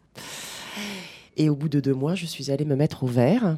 Et 1.38 1.50
au 1.50 1.56
bout 1.56 1.70
de 1.70 1.80
deux 1.80 1.94
mois, 1.94 2.16
je 2.16 2.26
suis 2.26 2.52
allée 2.52 2.66
me 2.66 2.76
mettre 2.76 3.04
au 3.04 3.08
vert, 3.08 3.58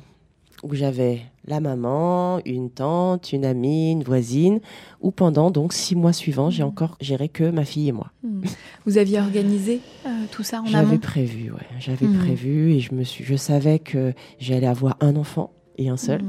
où 0.64 0.74
j'avais 0.74 1.22
la 1.46 1.60
maman, 1.60 2.40
une 2.46 2.70
tante, 2.70 3.32
une 3.32 3.46
amie, 3.46 3.92
une 3.92 4.04
voisine, 4.04 4.60
où 5.02 5.12
pendant 5.12 5.52
donc 5.52 5.74
six 5.74 5.96
mois 5.96 6.14
suivants, 6.14 6.50
j'ai 6.50 6.64
mm. 6.64 6.68
encore 6.68 6.98
géré 7.00 7.30
que 7.30 7.50
ma 7.50 7.66
fille 7.66 7.90
et 7.90 7.92
moi. 7.92 8.12
Mm. 8.24 8.42
Vous 8.86 8.98
aviez 8.98 9.20
organisé 9.20 9.82
euh, 10.06 10.10
tout 10.32 10.44
ça 10.44 10.58
en 10.58 10.62
amont? 10.62 10.72
J'avais 10.72 10.98
prévu, 10.98 11.52
ouais. 11.52 11.68
J'avais 11.80 12.08
mm. 12.08 12.18
prévu 12.18 12.74
et 12.74 12.80
je 12.80 12.94
me 12.94 13.04
suis, 13.04 13.24
je 13.24 13.36
savais 13.36 13.80
que 13.80 14.14
j'allais 14.40 14.68
avoir 14.68 14.98
un 15.00 15.16
enfant 15.16 15.52
et 15.78 15.90
un 15.90 15.98
seul. 15.98 16.22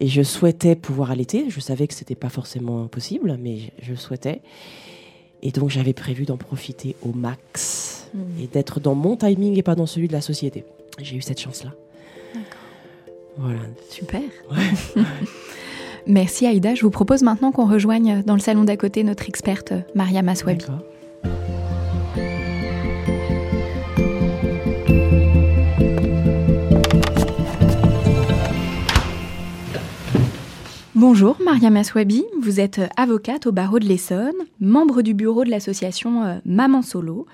Et 0.00 0.06
je 0.06 0.22
souhaitais 0.22 0.76
pouvoir 0.76 1.10
allaiter. 1.10 1.50
Je 1.50 1.60
savais 1.60 1.86
que 1.86 1.94
c'était 1.94 2.14
pas 2.14 2.30
forcément 2.30 2.88
possible, 2.88 3.36
mais 3.38 3.72
je 3.82 3.94
souhaitais. 3.94 4.40
Et 5.42 5.52
donc 5.52 5.68
j'avais 5.70 5.92
prévu 5.92 6.24
d'en 6.24 6.38
profiter 6.38 6.96
au 7.02 7.12
max 7.12 8.10
et 8.40 8.46
d'être 8.46 8.80
dans 8.80 8.94
mon 8.94 9.16
timing 9.16 9.58
et 9.58 9.62
pas 9.62 9.74
dans 9.74 9.86
celui 9.86 10.08
de 10.08 10.12
la 10.12 10.20
société. 10.20 10.64
J'ai 10.98 11.16
eu 11.16 11.22
cette 11.22 11.40
chance-là. 11.40 11.74
Voilà. 13.38 13.60
Super. 13.88 14.22
Merci 16.06 16.46
Aïda. 16.46 16.74
Je 16.74 16.82
vous 16.82 16.90
propose 16.90 17.22
maintenant 17.22 17.52
qu'on 17.52 17.66
rejoigne 17.66 18.22
dans 18.24 18.34
le 18.34 18.40
salon 18.40 18.64
d'à 18.64 18.76
côté 18.76 19.04
notre 19.04 19.28
experte 19.28 19.72
Maria 19.94 20.22
Maswabi. 20.22 20.66
Bonjour 31.00 31.38
Maria 31.42 31.70
Maswabi, 31.70 32.24
vous 32.42 32.60
êtes 32.60 32.80
avocate 32.94 33.46
au 33.46 33.52
barreau 33.52 33.78
de 33.78 33.86
l'Essonne, 33.86 34.34
membre 34.60 35.00
du 35.00 35.14
bureau 35.14 35.44
de 35.44 35.50
l'association 35.50 36.24
euh, 36.24 36.34
Maman 36.44 36.82
Solo. 36.82 37.26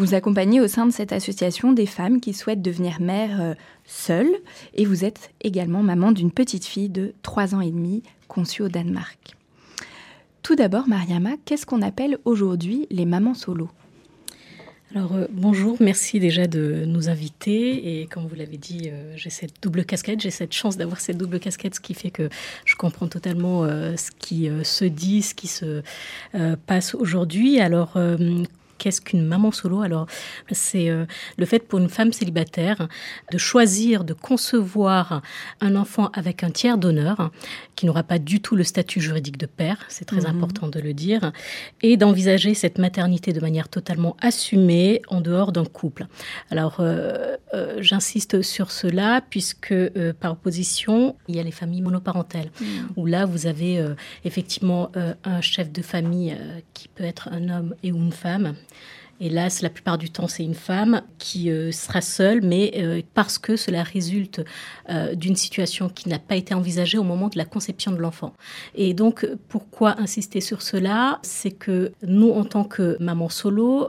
Vous 0.00 0.14
accompagnez 0.14 0.62
au 0.62 0.66
sein 0.66 0.86
de 0.86 0.92
cette 0.92 1.12
association 1.12 1.74
des 1.74 1.84
femmes 1.84 2.20
qui 2.20 2.32
souhaitent 2.32 2.62
devenir 2.62 3.02
mères 3.02 3.38
euh, 3.38 3.54
seules 3.84 4.34
et 4.72 4.86
vous 4.86 5.04
êtes 5.04 5.30
également 5.42 5.82
maman 5.82 6.10
d'une 6.10 6.30
petite 6.30 6.64
fille 6.64 6.88
de 6.88 7.12
3 7.20 7.54
ans 7.54 7.60
et 7.60 7.70
demi 7.70 8.02
conçue 8.26 8.62
au 8.62 8.70
Danemark. 8.70 9.36
Tout 10.42 10.54
d'abord, 10.54 10.88
Mariama, 10.88 11.32
qu'est-ce 11.44 11.66
qu'on 11.66 11.82
appelle 11.82 12.16
aujourd'hui 12.24 12.86
les 12.90 13.04
mamans 13.04 13.34
solo? 13.34 13.68
Alors 14.94 15.12
euh, 15.16 15.26
bonjour, 15.32 15.76
merci 15.80 16.18
déjà 16.18 16.46
de 16.46 16.84
nous 16.86 17.10
inviter 17.10 18.00
et 18.00 18.06
comme 18.06 18.26
vous 18.26 18.36
l'avez 18.36 18.56
dit, 18.56 18.84
euh, 18.86 19.12
j'ai 19.16 19.28
cette 19.28 19.62
double 19.62 19.84
casquette, 19.84 20.22
j'ai 20.22 20.30
cette 20.30 20.54
chance 20.54 20.78
d'avoir 20.78 20.98
cette 21.00 21.18
double 21.18 21.38
casquette, 21.38 21.74
ce 21.74 21.80
qui 21.80 21.92
fait 21.92 22.10
que 22.10 22.30
je 22.64 22.74
comprends 22.74 23.06
totalement 23.06 23.66
ce 23.66 24.10
qui 24.18 24.48
se 24.64 24.86
dit, 24.86 25.20
ce 25.20 25.34
qui 25.34 25.46
se 25.46 25.82
passe 26.66 26.94
aujourd'hui. 26.94 27.60
Alors 27.60 27.98
qu'est-ce 28.80 29.00
qu'une 29.00 29.24
maman 29.24 29.52
solo? 29.52 29.82
Alors, 29.82 30.06
c'est 30.50 30.88
euh, 30.88 31.04
le 31.36 31.46
fait 31.46 31.60
pour 31.60 31.78
une 31.78 31.90
femme 31.90 32.12
célibataire 32.12 32.88
de 33.30 33.38
choisir 33.38 34.04
de 34.04 34.14
concevoir 34.14 35.22
un 35.60 35.76
enfant 35.76 36.10
avec 36.14 36.42
un 36.42 36.50
tiers 36.50 36.78
d'honneur 36.78 37.30
qui 37.76 37.86
n'aura 37.86 38.02
pas 38.02 38.18
du 38.18 38.40
tout 38.40 38.56
le 38.56 38.64
statut 38.64 39.00
juridique 39.00 39.36
de 39.38 39.46
père, 39.46 39.76
c'est 39.88 40.06
très 40.06 40.22
mhm. 40.22 40.36
important 40.36 40.68
de 40.68 40.80
le 40.80 40.94
dire, 40.94 41.32
et 41.82 41.96
d'envisager 41.96 42.54
cette 42.54 42.78
maternité 42.78 43.32
de 43.32 43.40
manière 43.40 43.68
totalement 43.68 44.16
assumée 44.20 45.02
en 45.08 45.20
dehors 45.20 45.52
d'un 45.52 45.64
couple. 45.64 46.06
Alors, 46.50 46.78
euh, 46.80 47.36
euh, 47.54 47.78
j'insiste 47.80 48.42
sur 48.42 48.70
cela 48.70 49.22
puisque 49.28 49.74
par 50.20 50.32
opposition, 50.32 51.16
il 51.28 51.36
y 51.36 51.40
a 51.40 51.42
les 51.42 51.50
familles 51.50 51.82
monoparentales, 51.82 52.50
mhm. 52.60 52.66
où 52.96 53.04
là, 53.06 53.26
vous 53.26 53.46
avez 53.46 53.84
effectivement 54.24 54.90
un 55.24 55.40
chef 55.42 55.70
de 55.70 55.82
famille 55.82 56.34
qui 56.72 56.88
peut 56.88 57.04
être 57.04 57.28
un 57.30 57.50
homme 57.50 57.74
et 57.82 57.92
ou 57.92 57.96
une 57.96 58.12
femme 58.12 58.54
Hélas, 59.22 59.60
la 59.60 59.68
plupart 59.68 59.98
du 59.98 60.08
temps, 60.08 60.28
c'est 60.28 60.44
une 60.44 60.54
femme 60.54 61.02
qui 61.18 61.50
euh, 61.50 61.72
sera 61.72 62.00
seule, 62.00 62.40
mais 62.40 62.72
euh, 62.78 63.02
parce 63.12 63.36
que 63.36 63.54
cela 63.54 63.82
résulte 63.82 64.42
euh, 64.88 65.14
d'une 65.14 65.36
situation 65.36 65.90
qui 65.90 66.08
n'a 66.08 66.18
pas 66.18 66.36
été 66.36 66.54
envisagée 66.54 66.96
au 66.96 67.02
moment 67.02 67.28
de 67.28 67.36
la 67.36 67.44
conception 67.44 67.92
de 67.92 67.98
l'enfant. 67.98 68.32
Et 68.74 68.94
donc, 68.94 69.28
pourquoi 69.48 70.00
insister 70.00 70.40
sur 70.40 70.62
cela? 70.62 71.18
C'est 71.22 71.50
que 71.50 71.92
nous, 72.02 72.30
en 72.30 72.44
tant 72.44 72.64
que 72.64 72.96
maman 72.98 73.28
solo, 73.28 73.88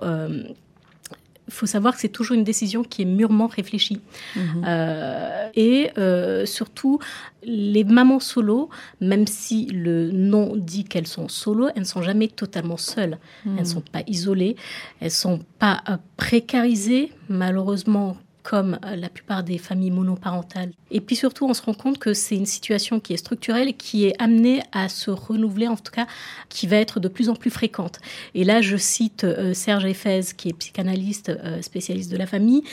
il 1.52 1.54
faut 1.54 1.66
savoir 1.66 1.94
que 1.94 2.00
c'est 2.00 2.10
toujours 2.10 2.36
une 2.36 2.46
décision 2.46 2.82
qui 2.82 3.02
est 3.02 3.06
mûrement 3.06 3.48
réfléchie. 3.48 4.00
Mhm. 4.38 4.64
Euh, 4.66 5.50
et 5.54 5.92
euh, 5.98 6.46
surtout, 6.46 7.00
les 7.44 7.84
mamans 7.84 8.22
solo, 8.22 8.70
même 9.02 9.28
si 9.28 9.66
le 9.66 10.12
nom 10.12 10.56
dit 10.56 10.86
qu'elles 10.86 11.08
sont 11.08 11.28
solo, 11.28 11.68
elles 11.76 11.82
ne 11.82 11.86
sont 11.86 12.02
jamais 12.02 12.30
totalement 12.30 12.78
seules. 12.78 13.18
Elles 13.46 13.52
ne 13.52 13.60
mhm. 13.60 13.66
sont 13.66 13.82
pas 13.82 14.04
isolées, 14.08 14.56
elles 15.02 15.08
ne 15.08 15.10
sont 15.10 15.42
pas 15.60 15.84
précarisées. 16.16 17.12
Malheureusement, 17.28 18.16
comme 18.44 18.80
euh, 18.86 18.96
la 18.96 19.10
plupart 19.10 19.44
des 19.44 19.58
familles 19.58 19.92
monoparentales. 19.92 20.72
Et 20.90 21.02
puis 21.02 21.16
surtout, 21.16 21.46
on 21.46 21.54
se 21.54 21.62
rend 21.62 21.74
compte 21.74 21.98
que 21.98 22.14
c'est 22.14 22.36
une 22.36 22.46
situation 22.46 23.00
qui 23.00 23.14
est 23.14 23.18
structurelle 23.18 23.76
qui 23.76 24.06
est 24.06 24.22
amenée 24.22 24.62
à 24.72 24.90
se 24.90 25.12
renouveler, 25.12 25.68
en 25.68 25.76
tout 25.76 25.92
cas, 25.92 26.08
qui 26.50 26.68
va 26.68 26.78
être 26.78 27.00
de 27.00 27.08
plus 27.08 27.30
en 27.30 27.36
plus 27.36 27.50
fréquente. 27.50 28.00
Et 28.34 28.44
là, 28.44 28.62
je 28.62 28.78
cite 28.78 29.24
euh, 29.24 29.54
Serge 29.54 29.86
Effez, 29.86 30.22
qui 30.36 30.50
est 30.50 30.54
psychanalyste 30.54 31.30
euh, 31.30 31.62
spécialiste 31.62 32.12
de 32.12 32.18
la 32.18 32.26
famille, 32.26 32.64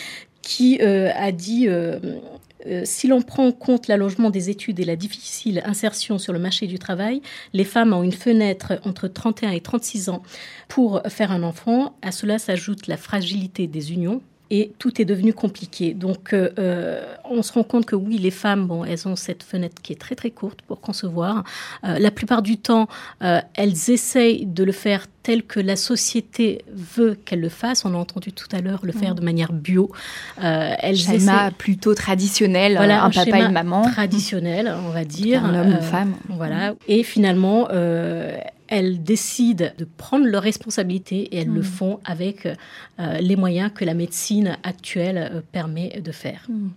qui 0.42 0.80
a 0.80 1.30
dit 1.30 1.68
si 2.84 3.06
l'on 3.06 3.20
prend 3.20 3.48
en 3.48 3.52
compte 3.52 3.86
l'allongement 3.86 4.30
des 4.30 4.48
études 4.48 4.80
et 4.80 4.84
la 4.84 4.96
difficile 4.96 5.60
insertion 5.66 6.16
sur 6.16 6.32
le 6.32 6.38
marché 6.38 6.66
du 6.66 6.78
travail, 6.78 7.20
les 7.52 7.64
femmes 7.64 7.92
ont 7.92 8.02
une 8.02 8.12
fenêtre 8.12 8.80
entre 8.84 9.08
31 9.08 9.50
et 9.50 9.60
36 9.60 10.08
ans 10.08 10.22
pour 10.68 11.02
faire 11.08 11.32
un 11.32 11.42
enfant. 11.42 11.96
À 12.00 12.12
cela 12.12 12.38
s'ajoute 12.38 12.86
la 12.86 12.96
fragilité 12.96 13.66
des 13.66 13.92
unions 13.92 14.22
et 14.50 14.72
tout 14.78 15.00
est 15.00 15.04
devenu 15.04 15.32
compliqué. 15.32 15.94
Donc, 15.94 16.32
euh, 16.32 16.50
euh, 16.58 17.02
on 17.24 17.42
se 17.42 17.52
rend 17.52 17.62
compte 17.62 17.84
que 17.84 17.96
oui, 17.96 18.18
les 18.18 18.30
femmes, 18.30 18.66
bon, 18.66 18.84
elles 18.84 19.06
ont 19.06 19.16
cette 19.16 19.42
fenêtre 19.42 19.82
qui 19.82 19.92
est 19.92 19.96
très 19.96 20.14
très 20.14 20.30
courte 20.30 20.62
pour 20.62 20.80
concevoir. 20.80 21.44
Euh, 21.84 21.98
la 21.98 22.10
plupart 22.10 22.42
du 22.42 22.56
temps, 22.56 22.88
elles 23.20 23.90
essayent 23.90 24.46
de 24.46 24.64
le 24.64 24.72
faire 24.72 25.06
tel 25.22 25.42
que 25.42 25.60
la 25.60 25.76
société 25.76 26.64
veut 26.72 27.18
qu'elle 27.24 27.40
le 27.40 27.48
fasse. 27.48 27.84
On 27.84 27.94
a 27.94 27.96
entendu 27.96 28.32
tout 28.32 28.48
à 28.52 28.60
l'heure 28.60 28.80
le 28.82 28.92
faire 28.92 29.14
de 29.14 29.22
manière 29.22 29.52
bio. 29.52 29.90
elles 30.38 30.96
schéma 30.96 31.50
plutôt 31.50 31.94
traditionnel, 31.94 32.76
voilà, 32.76 33.04
un, 33.04 33.10
papa 33.10 33.38
et 33.38 33.42
une 33.42 33.52
maman. 33.52 33.82
Traditionnel, 33.82 34.74
on 34.86 34.90
va 34.90 35.04
dire. 35.04 35.44
Un 35.44 35.54
homme, 35.54 35.72
une 35.72 35.82
femme. 35.82 36.14
Voilà. 36.30 36.74
Et 36.86 37.02
finalement, 37.02 37.68
elles 38.68 39.02
décident 39.02 39.66
de 39.76 39.84
prendre 39.84 40.26
leurs 40.26 40.42
responsabilités 40.42 41.34
et 41.34 41.38
elles 41.38 41.48
le 41.48 41.60
hmm. 41.60 41.64
font 41.64 42.00
avec 42.04 42.46
euh, 42.46 43.18
les 43.18 43.36
moyens 43.36 43.70
que 43.74 43.84
la 43.84 43.94
médecine 43.94 44.58
actuelle 44.62 45.30
euh, 45.32 45.40
permet 45.52 46.00
de 46.04 46.12
faire. 46.12 46.44
Hmm. 46.48 46.68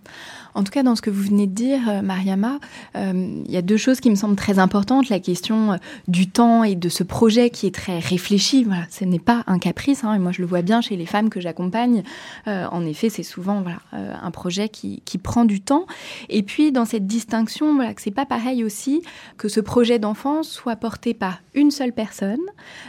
En 0.54 0.64
tout 0.64 0.72
cas, 0.72 0.82
dans 0.82 0.96
ce 0.96 1.02
que 1.02 1.10
vous 1.10 1.22
venez 1.22 1.46
de 1.46 1.52
dire, 1.52 1.88
euh, 1.88 2.02
Mariama, 2.02 2.58
il 2.94 3.50
y 3.50 3.56
a 3.56 3.62
deux 3.62 3.76
choses 3.76 4.00
qui 4.00 4.10
me 4.10 4.14
semblent 4.14 4.36
très 4.36 4.58
importantes. 4.58 5.08
La 5.08 5.20
question 5.20 5.78
du 6.08 6.28
temps 6.28 6.64
et 6.64 6.74
de 6.74 6.88
ce 6.88 7.02
projet 7.02 7.50
qui 7.50 7.66
est 7.66 7.74
très 7.74 7.98
réfléchi. 7.98 8.64
Voilà, 8.64 8.84
ce 8.90 9.04
n'est 9.04 9.18
pas 9.18 9.44
un 9.46 9.58
caprice. 9.58 10.04
Hein, 10.04 10.14
et 10.14 10.18
moi, 10.18 10.32
je 10.32 10.40
le 10.40 10.46
vois 10.46 10.62
bien 10.62 10.80
chez 10.80 10.96
les 10.96 11.06
femmes 11.06 11.30
que 11.30 11.40
j'accompagne. 11.40 12.02
en 12.46 12.84
effet, 12.86 13.08
c'est 13.08 13.22
souvent 13.22 13.62
voilà, 13.62 13.78
un 13.92 14.30
projet 14.30 14.68
qui, 14.68 15.02
qui, 15.04 15.18
prend 15.18 15.44
du 15.44 15.60
temps. 15.60 15.86
Et 16.28 16.42
puis, 16.42 16.72
dans 16.72 16.84
cette 16.84 17.06
distinction, 17.06 17.74
voilà, 17.74 17.94
que 17.94 18.02
c'est 18.02 18.10
pas 18.10 18.26
pareil 18.26 18.64
aussi 18.64 19.02
que 19.38 19.48
ce 19.48 19.60
projet 19.60 19.98
d'enfant 19.98 20.42
soit 20.42 20.76
porté 20.76 21.14
par 21.14 21.40
une 21.54 21.70
seule 21.70 21.81
personne 21.90 22.38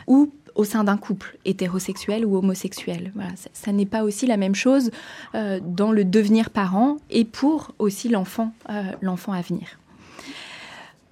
ou 0.06 0.32
au 0.56 0.64
sein 0.64 0.84
d'un 0.84 0.98
couple 0.98 1.38
hétérosexuel 1.46 2.26
ou 2.26 2.38
homosexuel. 2.38 3.12
Ça, 3.54 3.72
n'est 3.72 3.88
pas 3.88 4.04
aussi 4.04 4.28
la 4.28 4.38
même 4.38 4.54
chose 4.54 4.92
euh, 5.34 5.60
dans 5.64 5.92
le 5.92 6.06
devenir 6.06 6.52
parent 6.52 6.98
et 7.10 7.26
pour 7.26 7.74
aussi 7.80 8.08
l'enfant, 8.08 8.54
euh, 8.70 8.84
l'enfant 9.02 9.34
à 9.34 9.42
venir. 9.42 9.80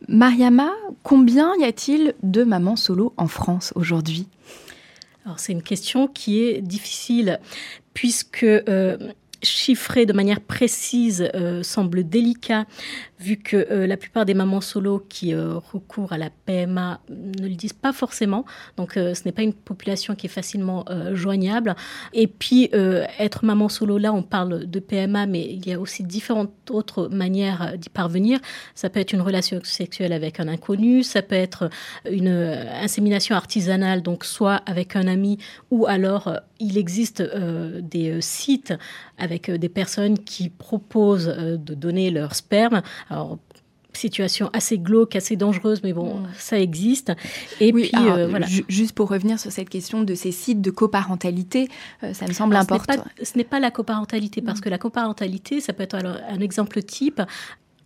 Mariama, 0.07 0.71
combien 1.03 1.53
y 1.59 1.63
a-t-il 1.63 2.13
de 2.21 2.43
mamans 2.43 2.75
solo 2.75 3.13
en 3.17 3.27
France 3.27 3.71
aujourd'hui? 3.75 4.27
Alors 5.25 5.39
c'est 5.39 5.51
une 5.51 5.63
question 5.63 6.07
qui 6.07 6.43
est 6.43 6.61
difficile 6.61 7.39
puisque 7.93 8.43
euh, 8.43 8.97
chiffrer 9.43 10.05
de 10.05 10.13
manière 10.13 10.41
précise 10.41 11.29
semble 11.63 12.07
délicat 12.07 12.65
vu 13.21 13.37
que 13.37 13.67
euh, 13.71 13.87
la 13.87 13.97
plupart 13.97 14.25
des 14.25 14.33
mamans 14.33 14.61
solo 14.61 15.05
qui 15.07 15.33
euh, 15.33 15.57
recourent 15.71 16.11
à 16.11 16.17
la 16.17 16.29
PMA 16.29 16.99
ne 17.09 17.47
le 17.47 17.55
disent 17.55 17.73
pas 17.73 17.93
forcément. 17.93 18.45
Donc 18.77 18.97
euh, 18.97 19.13
ce 19.13 19.21
n'est 19.25 19.31
pas 19.31 19.43
une 19.43 19.53
population 19.53 20.15
qui 20.15 20.25
est 20.25 20.29
facilement 20.29 20.85
joignable. 21.13 21.75
Et 22.13 22.27
puis 22.27 22.69
être 22.73 23.45
maman 23.45 23.69
solo, 23.69 23.97
là 23.97 24.13
on 24.13 24.23
parle 24.23 24.65
de 24.65 24.79
PMA, 24.79 25.27
mais 25.27 25.41
il 25.41 25.67
y 25.67 25.73
a 25.73 25.79
aussi 25.79 26.03
différentes 26.03 26.51
autres 26.69 27.07
manières 27.09 27.77
d'y 27.77 27.89
parvenir. 27.89 28.39
Ça 28.73 28.89
peut 28.89 28.99
être 28.99 29.13
une 29.13 29.21
relation 29.21 29.59
sexuelle 29.63 30.13
avec 30.13 30.39
un 30.39 30.47
inconnu, 30.47 31.03
ça 31.03 31.21
peut 31.21 31.35
être 31.35 31.69
une 32.09 32.29
insémination 32.29 33.35
artisanale, 33.35 34.01
donc 34.01 34.25
soit 34.25 34.61
avec 34.65 34.95
un 34.95 35.07
ami, 35.07 35.37
ou 35.69 35.85
alors 35.85 36.33
il 36.61 36.77
existe 36.77 37.21
des 37.21 38.21
sites 38.21 38.73
avec 39.17 39.51
des 39.51 39.69
personnes 39.69 40.17
qui 40.19 40.49
proposent 40.49 41.27
de 41.27 41.73
donner 41.73 42.11
leur 42.11 42.35
sperme. 42.35 42.81
Alors, 43.09 43.39
situation 43.97 44.49
assez 44.53 44.77
glauque, 44.77 45.15
assez 45.15 45.35
dangereuse, 45.35 45.81
mais 45.83 45.93
bon, 45.93 46.19
mm. 46.19 46.27
ça 46.37 46.59
existe. 46.59 47.13
Et 47.59 47.71
puis, 47.71 47.91
euh, 47.95 48.27
voilà. 48.27 48.47
Juste 48.67 48.93
pour 48.93 49.09
revenir 49.09 49.39
sur 49.39 49.51
cette 49.51 49.69
question 49.69 50.03
de 50.03 50.15
ces 50.15 50.31
sites 50.31 50.61
de 50.61 50.71
coparentalité, 50.71 51.67
euh, 52.03 52.13
ça 52.13 52.27
me 52.27 52.33
semble 52.33 52.55
important. 52.55 53.03
Ce 53.21 53.37
n'est 53.37 53.43
pas, 53.43 53.59
la 53.59 53.71
coparentalité, 53.71 54.41
parce 54.41 54.61
que 54.61 54.69
la 54.69 54.77
coparentalité, 54.77 55.61
ça 55.61 55.73
peut 55.73 55.83
être 55.83 55.95
un 55.95 56.39
exemple 56.39 56.81
type 56.81 57.21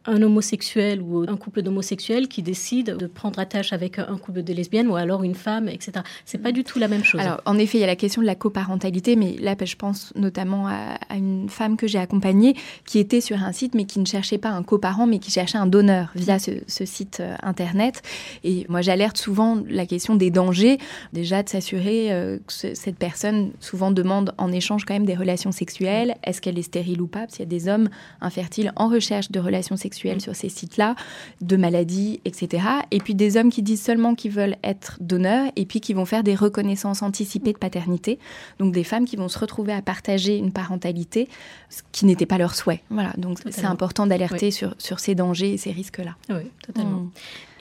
un 0.07 0.21
homosexuel 0.21 1.01
ou 1.01 1.25
un 1.27 1.37
couple 1.37 1.61
d'homosexuels 1.61 2.27
qui 2.27 2.43
décide 2.43 2.97
de 2.97 3.07
prendre 3.07 3.39
attache 3.39 3.73
avec 3.73 3.99
un 3.99 4.17
couple 4.17 4.43
de 4.43 4.53
lesbiennes 4.53 4.87
ou 4.87 4.95
alors 4.95 5.23
une 5.23 5.35
femme, 5.35 5.67
etc. 5.67 5.93
C'est 6.25 6.37
pas 6.37 6.51
du 6.51 6.63
tout 6.63 6.79
la 6.79 6.87
même 6.87 7.03
chose. 7.03 7.21
Alors, 7.21 7.41
en 7.45 7.57
effet, 7.57 7.77
il 7.77 7.81
y 7.81 7.83
a 7.83 7.87
la 7.87 7.95
question 7.95 8.21
de 8.21 8.27
la 8.27 8.35
coparentalité, 8.35 9.15
mais 9.15 9.35
là, 9.39 9.55
je 9.63 9.75
pense 9.75 10.13
notamment 10.15 10.67
à, 10.67 10.97
une 11.15 11.49
femme 11.49 11.77
que 11.77 11.87
j'ai 11.87 11.97
accompagnée 11.97 12.55
qui 12.85 12.99
était 12.99 13.21
sur 13.21 13.41
un 13.41 13.51
site, 13.51 13.73
mais 13.73 13.85
qui 13.85 13.99
ne 13.99 14.05
cherchait 14.05 14.37
pas 14.37 14.49
un 14.49 14.63
coparent, 14.63 15.07
mais 15.07 15.19
qui 15.19 15.31
cherchait 15.31 15.57
un 15.57 15.65
donneur 15.65 16.11
via 16.15 16.37
ce, 16.39 16.85
site 16.85 17.19
euh, 17.19 17.35
internet. 17.41 18.01
Et 18.43 18.65
moi, 18.69 18.81
j'alerte 18.81 19.17
souvent 19.17 19.63
la 19.67 19.85
question 19.85 20.15
des 20.15 20.29
dangers, 20.29 20.77
déjà 21.13 21.41
de 21.41 21.49
s'assurer 21.49 22.11
euh, 22.11 22.37
que 22.37 22.75
cette 22.75 22.97
personne 22.97 23.51
souvent 23.59 23.91
demande 23.91 24.33
en 24.37 24.51
échange 24.51 24.85
quand 24.85 24.93
même 24.93 25.05
des 25.05 25.15
relations 25.15 25.51
sexuelles. 25.51 26.15
Est-ce 26.23 26.41
qu'elle 26.41 26.59
est 26.59 26.63
stérile 26.63 27.01
ou 27.01 27.07
pas? 27.07 27.21
Parce 27.21 27.33
qu'il 27.33 27.43
y 27.43 27.47
a 27.47 27.49
des 27.49 27.67
hommes 27.67 27.89
infertiles 28.21 28.71
en 28.75 28.87
recherche 28.87 29.31
de 29.31 29.39
relations 29.39 29.77
sexuelles 29.77 29.94
sur 29.95 30.35
ces 30.35 30.49
sites-là, 30.49 30.95
de 31.41 31.57
maladies, 31.57 32.21
etc. 32.25 32.63
Et 32.91 32.99
puis 32.99 33.15
des 33.15 33.37
hommes 33.37 33.49
qui 33.49 33.61
disent 33.61 33.83
seulement 33.83 34.15
qu'ils 34.15 34.31
veulent 34.31 34.57
être 34.63 34.97
donneurs 34.99 35.51
et 35.55 35.65
puis 35.65 35.81
qui 35.81 35.93
vont 35.93 36.05
faire 36.05 36.23
des 36.23 36.35
reconnaissances 36.35 37.01
anticipées 37.01 37.53
de 37.53 37.57
paternité. 37.57 38.19
Donc 38.59 38.73
des 38.73 38.83
femmes 38.83 39.05
qui 39.05 39.15
vont 39.15 39.29
se 39.29 39.39
retrouver 39.39 39.73
à 39.73 39.81
partager 39.81 40.37
une 40.37 40.51
parentalité, 40.51 41.27
ce 41.69 41.81
qui 41.91 42.05
n'était 42.05 42.25
pas 42.25 42.37
leur 42.37 42.55
souhait. 42.55 42.81
Voilà, 42.89 43.13
donc 43.17 43.39
c'est 43.49 43.65
important 43.65 44.07
d'alerter 44.07 44.51
sur, 44.51 44.75
sur 44.77 44.99
ces 44.99 45.15
dangers 45.15 45.53
et 45.53 45.57
ces 45.57 45.71
risques-là. 45.71 46.15
Oui, 46.29 46.49
totalement. 46.65 47.01
Mm. 47.01 47.11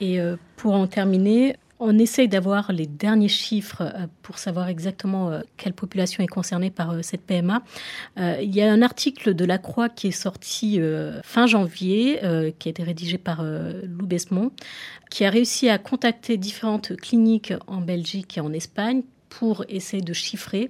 Et 0.01 0.19
euh, 0.19 0.35
pour 0.57 0.73
en 0.73 0.87
terminer, 0.87 1.55
on 1.79 1.97
essaye 1.99 2.27
d'avoir 2.27 2.71
les 2.71 2.87
derniers 2.87 3.27
chiffres 3.27 3.81
euh, 3.81 4.07
pour 4.21 4.37
savoir 4.37 4.69
exactement 4.69 5.29
euh, 5.29 5.41
quelle 5.57 5.73
population 5.73 6.23
est 6.23 6.27
concernée 6.27 6.71
par 6.71 6.91
euh, 6.91 7.01
cette 7.01 7.21
PMA. 7.21 7.61
Il 8.17 8.55
y 8.55 8.61
a 8.61 8.71
un 8.71 8.81
article 8.81 9.33
de 9.33 9.45
La 9.45 9.57
Croix 9.57 9.89
qui 9.89 10.07
est 10.07 10.11
sorti 10.11 10.79
fin 11.23 11.47
janvier, 11.47 12.19
qui 12.59 12.69
a 12.69 12.71
été 12.71 12.83
rédigé 12.83 13.17
par 13.17 13.43
Lou 13.43 14.05
Besmont, 14.05 14.51
qui 15.09 15.25
a 15.25 15.29
réussi 15.29 15.69
à 15.69 15.77
contacter 15.77 16.37
différentes 16.37 16.95
cliniques 16.95 17.53
en 17.67 17.81
Belgique 17.81 18.37
et 18.37 18.41
en 18.41 18.53
Espagne 18.53 19.03
pour 19.29 19.65
essayer 19.69 20.01
de 20.01 20.13
chiffrer. 20.13 20.69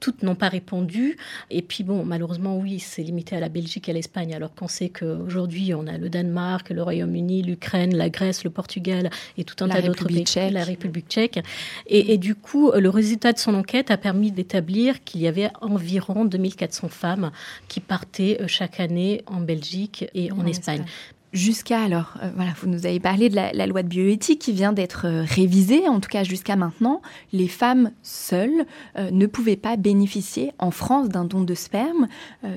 Toutes 0.00 0.22
n'ont 0.22 0.34
pas 0.34 0.48
répondu. 0.48 1.16
Et 1.50 1.62
puis 1.62 1.84
bon, 1.84 2.04
malheureusement, 2.04 2.58
oui, 2.58 2.78
c'est 2.78 3.02
limité 3.02 3.36
à 3.36 3.40
la 3.40 3.48
Belgique 3.48 3.88
et 3.88 3.92
à 3.92 3.94
l'Espagne, 3.94 4.34
alors 4.34 4.54
qu'on 4.54 4.68
sait 4.68 4.88
qu'aujourd'hui, 4.88 5.74
on 5.74 5.86
a 5.86 5.98
le 5.98 6.08
Danemark, 6.08 6.70
le 6.70 6.82
Royaume-Uni, 6.82 7.42
l'Ukraine, 7.42 7.96
la 7.96 8.10
Grèce, 8.10 8.44
le 8.44 8.50
Portugal 8.50 9.10
et 9.38 9.44
tout 9.44 9.62
un 9.64 9.68
tas 9.68 9.82
d'autres 9.82 10.06
pays, 10.06 10.24
tchèque. 10.24 10.52
la 10.52 10.64
République 10.64 11.08
tchèque. 11.08 11.40
Et, 11.86 12.12
et, 12.12 12.18
du 12.18 12.34
coup, 12.34 12.72
le 12.72 12.88
résultat 12.88 13.32
de 13.32 13.38
son 13.38 13.54
enquête 13.54 13.90
a 13.90 13.96
permis 13.96 14.32
d'établir 14.32 15.02
qu'il 15.04 15.20
y 15.20 15.28
avait 15.28 15.50
environ 15.60 16.24
2400 16.24 16.88
femmes 16.88 17.30
qui 17.68 17.80
partaient 17.80 18.38
euh, 18.40 18.48
chaque 18.48 18.80
année 18.80 19.22
en 19.26 19.40
Belgique 19.40 20.06
et 20.14 20.30
en, 20.32 20.40
en 20.40 20.46
Espagne. 20.46 20.80
Espagne 20.80 20.90
jusqu'à 21.32 21.80
alors, 21.80 22.14
euh, 22.22 22.30
voilà, 22.34 22.52
vous 22.60 22.68
nous 22.68 22.86
avez 22.86 23.00
parlé 23.00 23.28
de 23.28 23.34
la, 23.34 23.66
loi 23.66 23.82
de 23.82 23.88
bioéthique 23.88 24.40
qui 24.40 24.52
vient 24.52 24.72
d'être 24.72 25.06
euh, 25.06 25.24
révisée, 25.26 25.88
en 25.88 26.00
tout 26.00 26.08
cas 26.08 26.24
jusqu'à 26.24 26.56
maintenant, 26.56 27.00
les 27.32 27.48
femmes 27.48 27.90
seules 28.02 28.66
euh, 28.98 29.10
ne 29.10 29.26
pouvaient 29.26 29.56
pas 29.56 29.76
bénéficier 29.76 30.52
en 30.58 30.70
France 30.70 31.08
d'un 31.08 31.24
don 31.24 31.42
de 31.42 31.54
sperme. 31.54 32.08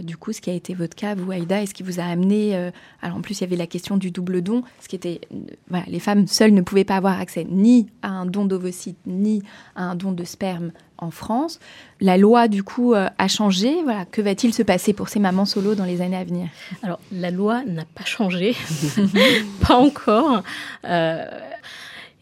Du 0.03 0.17
coup, 0.17 0.33
ce 0.33 0.41
qui 0.41 0.49
a 0.49 0.53
été 0.53 0.73
votre 0.73 0.95
cas, 0.95 1.15
vous, 1.15 1.31
Aïda, 1.31 1.61
et 1.61 1.65
ce 1.65 1.73
qui 1.73 1.83
vous 1.83 1.99
a 1.99 2.03
amené, 2.03 2.55
alors 3.01 3.17
en 3.17 3.21
plus 3.21 3.39
il 3.39 3.41
y 3.41 3.43
avait 3.43 3.55
la 3.55 3.67
question 3.67 3.97
du 3.97 4.11
double 4.11 4.41
don, 4.41 4.63
ce 4.81 4.87
qui 4.87 4.95
était, 4.95 5.21
les 5.87 5.99
femmes 5.99 6.27
seules 6.27 6.53
ne 6.53 6.61
pouvaient 6.61 6.83
pas 6.83 6.97
avoir 6.97 7.19
accès 7.19 7.45
ni 7.49 7.87
à 8.01 8.09
un 8.09 8.25
don 8.25 8.45
d'ovocytes, 8.45 8.97
ni 9.05 9.43
à 9.75 9.83
un 9.83 9.95
don 9.95 10.11
de 10.11 10.23
sperme 10.23 10.71
en 10.97 11.11
France. 11.11 11.59
La 12.01 12.17
loi, 12.17 12.47
du 12.47 12.63
coup, 12.63 12.93
euh, 12.93 13.07
a 13.17 13.27
changé. 13.27 13.81
Voilà, 13.83 14.05
que 14.05 14.21
va-t-il 14.21 14.53
se 14.53 14.63
passer 14.63 14.93
pour 14.93 15.09
ces 15.09 15.19
mamans 15.19 15.45
solo 15.45 15.75
dans 15.75 15.85
les 15.85 16.01
années 16.01 16.17
à 16.17 16.23
venir? 16.23 16.47
Alors, 16.83 16.99
la 17.11 17.31
loi 17.31 17.63
n'a 17.65 17.85
pas 17.85 18.05
changé, 18.05 18.55
pas 19.67 19.75
encore. 19.75 20.43
Euh, 20.85 21.25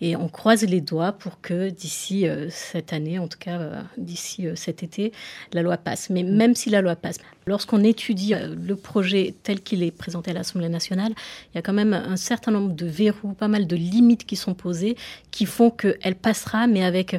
et 0.01 0.17
on 0.17 0.27
croise 0.27 0.63
les 0.63 0.81
doigts 0.81 1.13
pour 1.13 1.39
que 1.39 1.69
d'ici 1.69 2.27
euh, 2.27 2.47
cette 2.49 2.91
année, 2.91 3.19
en 3.19 3.29
tout 3.29 3.37
cas 3.39 3.83
d'ici 3.97 4.47
cet 4.55 4.83
été, 4.83 5.13
la 5.53 5.61
loi 5.61 5.77
passe. 5.77 6.09
Mais 6.09 6.23
même 6.23 6.55
si 6.55 6.69
la 6.69 6.81
loi 6.81 6.95
passe, 6.95 7.19
lorsqu'on 7.45 7.83
étudie 7.83 8.33
le 8.35 8.75
projet 8.75 9.33
tel 9.43 9.61
qu'il 9.61 9.81
est 9.81 9.91
présenté 9.91 10.31
à 10.31 10.33
l'Assemblée 10.33 10.67
nationale, 10.67 11.13
il 11.51 11.55
y 11.55 11.59
a 11.59 11.61
quand 11.61 11.73
même 11.73 11.93
un 11.93 12.17
certain 12.17 12.51
nombre 12.51 12.73
de 12.73 12.85
verrous, 12.85 13.33
pas 13.33 13.47
mal 13.47 13.65
de 13.65 13.75
limites 13.75 14.25
qui 14.25 14.35
sont 14.35 14.53
posées, 14.53 14.97
qui 15.31 15.45
font 15.45 15.69
qu'elle 15.69 16.15
passera, 16.15 16.67
mais 16.67 16.83
avec 16.83 17.15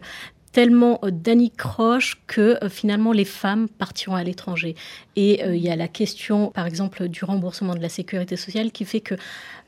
tellement 0.55 1.01
euh, 1.03 1.11
d'anicroche 1.11 2.23
que 2.29 2.57
euh, 2.63 2.69
finalement 2.71 3.13
les 3.13 3.25
femmes 3.25 3.69
partiront 3.69 4.15
à 4.15 4.23
l'étranger. 4.23 4.77
Et 5.17 5.45
euh, 5.45 5.57
il 5.57 5.63
y 5.63 5.69
a 5.69 5.77
la 5.77 5.89
question, 5.89 6.53
par 6.53 6.65
exemple, 6.65 7.09
du 7.09 7.25
remboursement 7.25 7.75
de 7.75 7.81
la 7.81 7.89
sécurité 7.89 8.37
sociale 8.37 8.71
qui 8.71 8.85
fait 8.85 9.01
que 9.01 9.17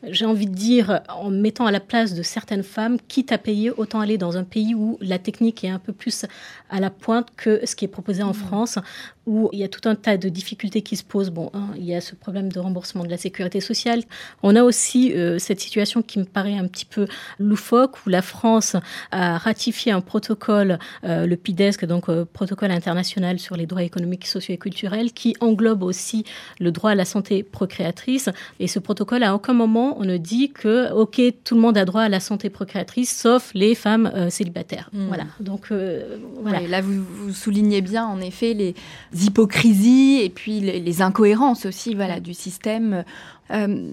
j'ai 0.02 0.24
envie 0.24 0.46
de 0.46 0.54
dire, 0.54 1.00
en 1.08 1.30
mettant 1.30 1.66
à 1.66 1.70
la 1.70 1.80
place 1.80 2.14
de 2.14 2.22
certaines 2.22 2.62
femmes, 2.62 2.98
quitte 3.08 3.32
à 3.32 3.38
payer, 3.38 3.70
autant 3.70 4.00
aller 4.00 4.18
dans 4.18 4.36
un 4.36 4.44
pays 4.44 4.74
où 4.74 4.98
la 5.00 5.18
technique 5.18 5.64
est 5.64 5.68
un 5.68 5.78
peu 5.78 5.92
plus 5.92 6.26
à 6.70 6.80
la 6.80 6.90
pointe 6.90 7.28
que 7.36 7.64
ce 7.64 7.76
qui 7.76 7.84
est 7.84 7.88
proposé 7.88 8.22
en 8.22 8.32
France, 8.32 8.78
où 9.26 9.48
il 9.52 9.58
y 9.58 9.64
a 9.64 9.68
tout 9.68 9.88
un 9.88 9.94
tas 9.94 10.16
de 10.16 10.28
difficultés 10.28 10.82
qui 10.82 10.96
se 10.96 11.04
posent. 11.04 11.30
Bon, 11.30 11.50
hein, 11.52 11.70
il 11.76 11.84
y 11.84 11.94
a 11.94 12.00
ce 12.00 12.14
problème 12.14 12.50
de 12.50 12.60
remboursement 12.60 13.04
de 13.04 13.08
la 13.08 13.16
sécurité 13.16 13.60
sociale. 13.60 14.02
On 14.42 14.54
a 14.54 14.62
aussi 14.62 15.12
euh, 15.12 15.38
cette 15.38 15.60
situation 15.60 16.02
qui 16.02 16.18
me 16.18 16.24
paraît 16.24 16.56
un 16.56 16.66
petit 16.68 16.84
peu 16.84 17.06
loufoque, 17.38 18.06
où 18.06 18.08
la 18.08 18.22
France 18.22 18.76
a 19.10 19.38
ratifié 19.38 19.92
un 19.92 20.00
protocole, 20.00 20.78
euh, 21.04 21.26
le 21.26 21.36
PIDESC, 21.36 21.84
donc 21.84 22.08
euh, 22.08 22.24
protocole 22.24 22.70
international 22.70 23.38
sur 23.38 23.56
les 23.56 23.66
droits 23.66 23.82
économiques, 23.82 24.26
sociaux 24.26 24.54
et 24.54 24.58
culturels, 24.58 25.12
qui 25.12 25.36
englobe 25.40 25.82
aussi 25.82 26.24
le 26.60 26.70
droit 26.70 26.90
à 26.90 26.94
la 26.94 27.04
santé 27.04 27.42
procréatrice. 27.42 28.28
Et 28.60 28.68
ce 28.68 28.78
protocole, 28.78 29.22
à 29.22 29.34
aucun 29.34 29.54
moment, 29.54 29.85
on 29.98 30.04
ne 30.04 30.16
dit 30.16 30.50
que, 30.50 30.92
OK, 30.92 31.20
tout 31.44 31.54
le 31.54 31.60
monde 31.60 31.78
a 31.78 31.84
droit 31.84 32.02
à 32.02 32.08
la 32.08 32.20
santé 32.20 32.50
procréatrice, 32.50 33.16
sauf 33.16 33.50
les 33.54 33.74
femmes 33.74 34.10
euh, 34.14 34.30
célibataires. 34.30 34.90
Mmh. 34.92 35.06
Voilà. 35.08 35.24
Donc, 35.40 35.66
euh, 35.70 36.16
voilà. 36.40 36.60
Ouais, 36.60 36.68
là, 36.68 36.80
vous, 36.80 37.04
vous, 37.04 37.32
soulignez 37.32 37.80
bien, 37.80 38.06
en 38.06 38.20
effet, 38.20 38.54
les 38.54 38.74
hypocrisies 39.14 40.20
et 40.22 40.30
puis 40.30 40.60
les, 40.60 40.80
les 40.80 41.02
incohérences 41.02 41.66
aussi 41.66 41.94
voilà, 41.94 42.20
du 42.20 42.34
système. 42.34 43.04
Euh, 43.50 43.90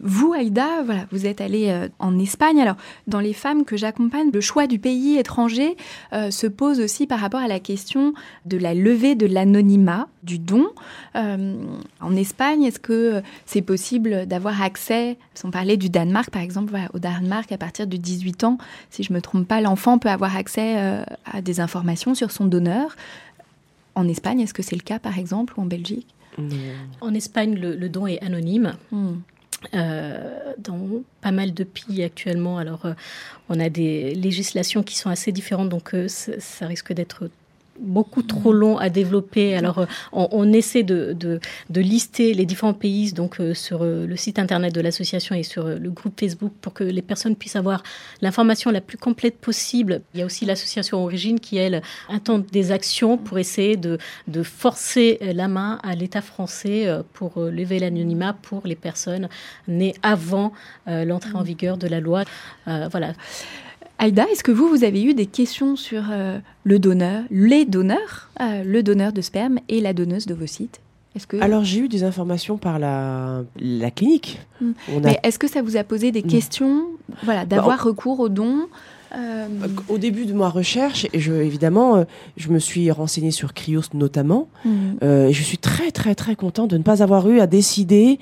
vous, 0.00 0.32
Aïda, 0.32 0.82
voilà, 0.84 1.06
vous 1.10 1.26
êtes 1.26 1.40
allée 1.40 1.68
euh, 1.70 1.88
en 1.98 2.18
Espagne. 2.18 2.60
Alors, 2.60 2.76
dans 3.06 3.20
les 3.20 3.32
femmes 3.32 3.64
que 3.64 3.76
j'accompagne, 3.76 4.30
le 4.32 4.40
choix 4.40 4.66
du 4.66 4.78
pays 4.78 5.18
étranger 5.18 5.76
euh, 6.12 6.30
se 6.30 6.46
pose 6.46 6.80
aussi 6.80 7.06
par 7.06 7.20
rapport 7.20 7.40
à 7.40 7.48
la 7.48 7.60
question 7.60 8.14
de 8.46 8.56
la 8.56 8.74
levée 8.74 9.14
de 9.14 9.26
l'anonymat 9.26 10.08
du 10.22 10.38
don. 10.38 10.66
Euh, 11.16 11.56
en 12.00 12.16
Espagne, 12.16 12.62
est-ce 12.62 12.78
que 12.78 13.22
c'est 13.46 13.62
possible 13.62 14.26
d'avoir 14.26 14.62
accès, 14.62 15.16
on 15.44 15.50
parlait 15.50 15.76
du 15.76 15.88
Danemark 15.88 16.30
par 16.30 16.42
exemple, 16.42 16.70
voilà, 16.70 16.88
au 16.94 16.98
Danemark, 16.98 17.50
à 17.52 17.58
partir 17.58 17.86
de 17.86 17.96
18 17.96 18.44
ans, 18.44 18.58
si 18.90 19.02
je 19.02 19.12
ne 19.12 19.16
me 19.16 19.22
trompe 19.22 19.46
pas, 19.48 19.60
l'enfant 19.60 19.98
peut 19.98 20.10
avoir 20.10 20.36
accès 20.36 20.78
euh, 20.78 21.02
à 21.24 21.40
des 21.42 21.60
informations 21.60 22.14
sur 22.14 22.30
son 22.30 22.46
donneur. 22.46 22.96
En 23.94 24.06
Espagne, 24.06 24.40
est-ce 24.40 24.54
que 24.54 24.62
c'est 24.62 24.76
le 24.76 24.82
cas 24.82 24.98
par 24.98 25.18
exemple, 25.18 25.54
ou 25.56 25.62
en 25.62 25.66
Belgique? 25.66 26.06
Mmh. 26.36 26.50
En 27.00 27.14
Espagne, 27.14 27.54
le, 27.54 27.74
le, 27.74 27.88
don 27.88 28.06
est 28.06 28.22
anonyme. 28.22 28.74
Mmh. 28.92 29.14
Euh, 29.74 30.52
dans 30.58 31.02
pas 31.20 31.32
mal 31.32 31.52
de 31.52 31.64
pays 31.64 32.04
actuellement. 32.04 32.58
Alors, 32.58 32.86
euh, 32.86 32.92
on 33.48 33.58
a 33.58 33.68
des 33.68 34.14
législations 34.14 34.84
qui 34.84 34.96
sont 34.96 35.10
assez 35.10 35.32
différentes, 35.32 35.68
donc 35.68 35.94
euh, 35.94 36.06
ça 36.08 36.66
risque 36.66 36.92
d'être 36.92 37.28
beaucoup 37.80 38.22
trop 38.22 38.52
long 38.52 38.78
à 38.78 38.88
développer. 38.88 39.54
Alors, 39.54 39.78
euh, 39.78 39.86
on, 40.12 40.28
on 40.32 40.52
essaie 40.52 40.82
de, 40.82 41.12
de, 41.12 41.40
de, 41.70 41.80
lister 41.80 42.34
les 42.34 42.46
différents 42.46 42.74
pays 42.74 43.12
donc 43.12 43.40
euh, 43.40 43.54
sur 43.54 43.82
euh, 43.82 44.06
le 44.06 44.16
site 44.16 44.38
internet 44.38 44.74
de 44.74 44.80
l'association 44.80 45.34
et 45.34 45.42
sur 45.42 45.64
le 45.66 45.90
groupe 45.90 46.18
Facebook 46.18 46.52
pour 46.60 46.74
que 46.74 46.84
les 46.84 47.02
personnes 47.02 47.36
puissent 47.36 47.56
avoir 47.56 47.82
l'information 48.20 48.70
la 48.70 48.80
plus 48.80 48.98
complète 48.98 49.38
possible. 49.38 50.02
Il 50.14 50.20
y 50.20 50.22
a 50.22 50.26
aussi 50.26 50.44
l'association 50.44 51.02
Origine 51.02 51.40
qui, 51.40 51.56
elle, 51.56 51.82
attend 52.08 52.38
des 52.38 52.72
actions 52.72 53.16
pour 53.16 53.38
essayer 53.38 53.76
de, 53.76 53.98
de 54.26 54.42
forcer 54.42 55.18
la 55.22 55.48
main 55.48 55.78
à 55.82 55.94
l'État 55.94 56.20
français 56.20 56.88
pour 57.12 57.40
lever 57.40 57.78
l'anonymat 57.78 58.32
pour 58.32 58.62
les 58.66 58.74
personnes 58.74 59.28
nées 59.68 59.94
avant 60.02 60.52
l'entrée 60.86 61.34
en 61.34 61.42
vigueur 61.42 61.76
de 61.76 61.86
la 61.86 62.00
loi. 62.00 62.24
voilà. 62.66 63.12
Aïda, 63.98 64.26
est-ce 64.30 64.44
que 64.44 64.52
vous, 64.52 64.68
vous 64.68 64.84
avez 64.84 65.02
eu 65.02 65.14
des 65.14 65.26
questions 65.26 65.74
sur 65.74 66.04
euh, 66.10 66.38
le 66.64 66.78
donneur, 66.78 67.24
les 67.30 67.64
donneurs, 67.64 68.30
euh, 68.40 68.62
le 68.64 68.82
donneur 68.82 69.12
de 69.12 69.20
sperme 69.20 69.58
et 69.68 69.80
la 69.80 69.92
donneuse 69.92 70.26
d'ovocytes 70.26 70.80
que... 71.26 71.40
Alors 71.40 71.64
j'ai 71.64 71.80
eu 71.80 71.88
des 71.88 72.04
informations 72.04 72.58
par 72.58 72.78
la, 72.78 73.42
la 73.58 73.90
clinique. 73.90 74.40
Mmh. 74.60 74.70
Mais 75.02 75.18
a... 75.22 75.26
est-ce 75.26 75.38
que 75.38 75.48
ça 75.48 75.62
vous 75.62 75.76
a 75.76 75.84
posé 75.84 76.12
des 76.12 76.22
mmh. 76.22 76.28
questions 76.28 76.84
voilà, 77.24 77.44
d'avoir 77.44 77.78
bah, 77.78 77.82
on... 77.84 77.88
recours 77.88 78.20
aux 78.20 78.28
dons 78.28 78.66
euh... 79.16 79.46
Au 79.88 79.96
début 79.96 80.26
de 80.26 80.34
ma 80.34 80.50
recherche, 80.50 81.06
je, 81.14 81.32
évidemment, 81.32 82.04
je 82.36 82.50
me 82.50 82.58
suis 82.58 82.90
renseignée 82.90 83.30
sur 83.30 83.54
Cryos 83.54 83.82
notamment. 83.94 84.48
Mmh. 84.64 84.70
Euh, 85.02 85.28
et 85.28 85.32
je 85.32 85.42
suis 85.42 85.56
très 85.56 85.90
très 85.90 86.14
très 86.14 86.36
contente 86.36 86.70
de 86.70 86.76
ne 86.76 86.82
pas 86.82 87.02
avoir 87.02 87.28
eu 87.30 87.40
à 87.40 87.46
décider 87.46 88.18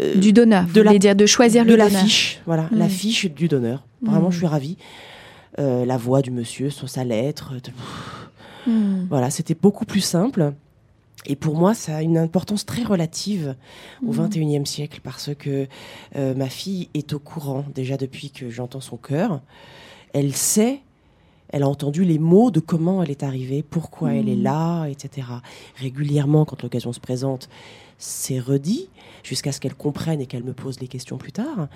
euh, 0.00 0.16
du 0.16 0.32
donneur, 0.32 0.66
de 0.74 0.80
la, 0.80 0.98
dire 0.98 1.14
de 1.14 1.26
choisir 1.26 1.64
de 1.64 1.70
le 1.70 1.76
la 1.76 1.88
fiche, 1.88 2.40
voilà, 2.46 2.68
la 2.72 2.88
fiche 2.88 3.30
du 3.30 3.46
donneur. 3.46 3.84
Vraiment, 4.02 4.30
je 4.30 4.38
suis 4.38 4.46
ravie. 4.46 4.76
Euh, 5.60 5.84
la 5.84 5.96
voix 5.96 6.20
du 6.20 6.30
monsieur 6.32 6.68
sur 6.70 6.88
sa 6.88 7.04
lettre. 7.04 7.52
De... 7.54 8.70
Mmh. 8.70 9.06
Voilà, 9.08 9.30
c'était 9.30 9.54
beaucoup 9.54 9.84
plus 9.84 10.00
simple. 10.00 10.52
Et 11.26 11.36
pour 11.36 11.54
moi, 11.54 11.74
ça 11.74 11.96
a 11.96 12.02
une 12.02 12.18
importance 12.18 12.66
très 12.66 12.82
relative 12.82 13.54
au 14.04 14.10
XXIe 14.10 14.58
mmh. 14.58 14.66
siècle 14.66 15.00
parce 15.02 15.30
que 15.38 15.68
euh, 16.16 16.34
ma 16.34 16.48
fille 16.48 16.88
est 16.94 17.12
au 17.12 17.18
courant 17.18 17.64
déjà 17.74 17.96
depuis 17.96 18.30
que 18.30 18.50
j'entends 18.50 18.80
son 18.80 18.96
cœur. 18.96 19.40
Elle 20.12 20.34
sait, 20.34 20.80
elle 21.50 21.62
a 21.62 21.68
entendu 21.68 22.04
les 22.04 22.18
mots 22.18 22.50
de 22.50 22.60
comment 22.60 23.02
elle 23.02 23.10
est 23.10 23.22
arrivée, 23.22 23.62
pourquoi 23.62 24.10
mmh. 24.10 24.16
elle 24.16 24.28
est 24.28 24.36
là, 24.36 24.86
etc. 24.86 25.28
Régulièrement, 25.76 26.44
quand 26.44 26.62
l'occasion 26.62 26.92
se 26.92 27.00
présente, 27.00 27.48
c'est 27.96 28.40
redit 28.40 28.90
jusqu'à 29.22 29.52
ce 29.52 29.60
qu'elle 29.60 29.76
comprenne 29.76 30.20
et 30.20 30.26
qu'elle 30.26 30.44
me 30.44 30.52
pose 30.52 30.80
les 30.80 30.88
questions 30.88 31.16
plus 31.16 31.32
tard. 31.32 31.68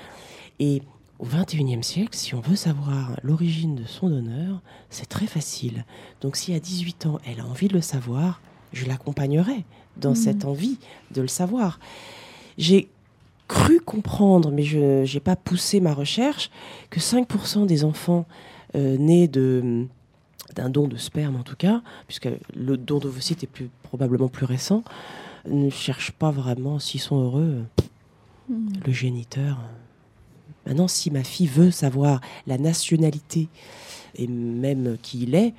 Et 0.58 0.82
au 1.18 1.26
XXIe 1.26 1.83
siècle, 1.83 2.16
si 2.16 2.35
on 2.35 2.40
veut 2.40 2.57
savoir 2.57 3.18
l'origine 3.22 3.74
de 3.74 3.85
son 3.85 4.09
donneur, 4.09 4.61
c'est 4.88 5.09
très 5.09 5.26
facile. 5.26 5.85
Donc 6.20 6.37
si 6.37 6.54
à 6.54 6.61
18 6.61 7.07
ans, 7.07 7.18
elle 7.26 7.40
a 7.40 7.46
envie 7.46 7.68
de 7.68 7.74
le 7.74 7.81
savoir, 7.81 8.40
je 8.72 8.87
l'accompagnerai 8.87 9.64
dans 9.96 10.12
mmh. 10.12 10.16
cette 10.16 10.44
envie 10.44 10.78
de 11.11 11.20
le 11.20 11.28
savoir. 11.28 11.81
J'ai 12.57 12.88
cru 13.48 13.81
comprendre, 13.81 14.50
mais 14.52 14.62
je 14.62 15.12
n'ai 15.12 15.20
pas 15.20 15.37
poussé 15.37 15.81
ma 15.81 15.92
recherche, 15.92 16.50
que 16.90 17.00
5% 17.00 17.66
des 17.66 17.85
enfants 17.85 18.26
euh, 18.74 18.96
nés 18.96 19.28
de 19.28 19.87
d'un 20.54 20.70
don 20.70 20.88
de 20.88 20.96
sperme 20.96 21.37
en 21.37 21.42
tout 21.42 21.57
cas, 21.57 21.83
puisque 22.07 22.28
le 22.57 22.76
don 22.78 22.98
d'ovocytes 22.98 23.44
est 23.44 23.48
plus, 23.48 23.68
probablement 23.83 24.28
plus 24.28 24.46
récent, 24.46 24.83
ne 25.46 25.68
cherchent 25.68 26.12
pas 26.12 26.31
vraiment 26.31 26.78
s'ils 26.78 27.00
sont 27.00 27.22
heureux. 27.22 27.64
Mmh. 28.48 28.68
Le 28.87 28.92
géniteur, 28.92 29.59
Maintenant, 30.68 30.87
si 30.87 31.11
ma 31.11 31.24
fille 31.24 31.46
veut 31.46 31.70
savoir 31.70 32.20
la 32.46 32.59
nationalité 32.59 33.48
et 34.14 34.26
même 34.26 34.98
qui 35.00 35.22
il 35.22 35.35
est, 35.35 35.54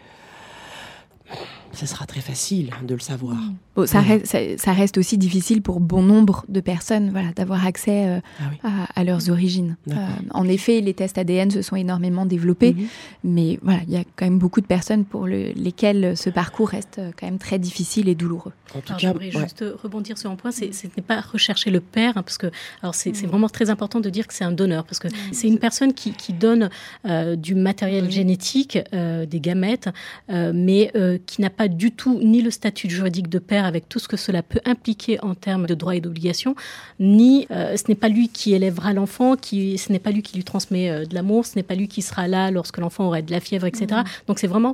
ça 1.74 1.86
sera 1.86 2.06
très 2.06 2.22
facile 2.22 2.72
de 2.84 2.94
le 2.94 3.00
savoir. 3.00 3.36
Mmh. 3.36 3.56
Bon, 3.76 3.86
ça, 3.86 4.02
reste, 4.02 4.58
ça, 4.58 4.74
reste, 4.74 4.98
aussi 4.98 5.18
difficile 5.18 5.62
pour 5.62 5.80
bon 5.80 6.02
nombre 6.02 6.44
de 6.50 6.60
personnes 6.60 7.12
voilà, 7.12 7.32
d'avoir 7.32 7.66
accès 7.66 8.08
euh, 8.08 8.20
ah 8.64 8.88
à, 8.96 9.04
leurs 9.04 9.30
origines. 9.30 9.78
Euh, 9.90 9.94
en 10.32 10.48
effet, 10.48 10.82
les 10.82 10.94
tests 10.94 11.18
ADN 11.18 11.52
se 11.52 11.62
sont 11.62 11.76
énormément 11.76 12.26
développés, 12.26 12.74
mmh. 12.74 12.86
mais 13.24 13.60
voilà, 13.62 13.82
il 13.88 13.94
y 13.94 13.98
a 13.98 14.04
quand 14.16 14.26
même 14.26 14.40
beaucoup 14.40 14.62
de 14.62 14.66
personnes 14.66 15.06
pour 15.06 15.28
le, 15.28 15.52
lesquelles 15.54 16.18
ce 16.18 16.30
parcours 16.30 16.70
reste 16.70 17.00
quand 17.18 17.28
même 17.28 17.38
très 17.38 17.60
difficile 17.60 18.10
et 18.10 18.16
douloureux. 18.16 18.52
En 18.76 18.82
tout 18.82 18.94
cas, 18.94 18.98
j'aimerais 18.98 19.32
juste 19.32 19.64
rebondir 19.82 20.18
sur 20.18 20.30
un 20.30 20.36
point, 20.36 20.52
ce 20.52 20.66
n'est 20.66 21.04
pas 21.06 21.22
rechercher 21.22 21.72
le 21.72 21.80
père, 21.80 22.18
hein, 22.18 22.24
parce 22.24 22.38
que 22.38 22.48
alors 22.82 22.96
c'est 22.96 23.12
mmh. 23.12 23.28
vraiment 23.28 23.50
très 23.50 23.70
important 23.70 24.00
de 24.00 24.10
dire 24.10 24.28
que 24.28 24.34
c'est 24.34 24.44
un 24.44 24.52
donneur, 24.52 24.86
parce 24.86 25.00
que 25.00 25.08
c'est 25.32 25.48
une 25.48 25.60
personne 25.60 25.94
qui, 25.94 26.12
qui 26.14 26.34
donne 26.34 26.70
euh, 27.06 27.36
du 27.36 27.56
matériel 27.56 28.10
génétique, 28.12 28.78
des 28.92 29.40
gamètes, 29.40 29.90
mais 30.30 30.92
qui 31.26 31.42
n'a 31.42 31.50
pas 31.60 31.68
du 31.68 31.92
tout 31.92 32.22
ni 32.24 32.42
le 32.42 32.52
statut 32.52 32.90
juridique 32.90 33.28
de 33.28 33.38
père 33.38 33.66
avec 33.66 33.90
tout 33.90 34.00
ce 34.00 34.08
que 34.08 34.16
cela 34.16 34.42
peut 34.42 34.62
impliquer 34.64 35.22
en 35.22 35.36
termes 35.36 35.68
de 35.68 35.74
droits 35.74 35.94
et 35.94 36.00
d'obligations, 36.00 36.56
ni 37.02 37.48
euh, 37.52 37.76
ce 37.76 37.84
n'est 37.90 37.96
pas 37.96 38.08
lui 38.08 38.30
qui 38.30 38.54
élèvera 38.54 38.94
l'enfant, 38.94 39.36
qui, 39.36 39.78
ce 39.78 39.92
n'est 39.92 40.00
pas 40.00 40.12
lui 40.12 40.22
qui 40.22 40.38
lui 40.38 40.46
transmet 40.46 40.90
euh, 40.90 41.06
de 41.06 41.14
l'amour, 41.14 41.46
ce 41.46 41.58
n'est 41.58 41.64
pas 41.64 41.76
lui 41.76 41.90
qui 41.90 42.02
sera 42.02 42.30
là 42.30 42.50
lorsque 42.50 42.78
l'enfant 42.78 43.08
aura 43.08 43.22
de 43.22 43.30
la 43.30 43.42
fièvre, 43.42 43.66
etc. 43.66 43.88
Mmh. 43.90 44.04
Donc 44.28 44.40
c'est 44.40 44.48
vraiment 44.48 44.74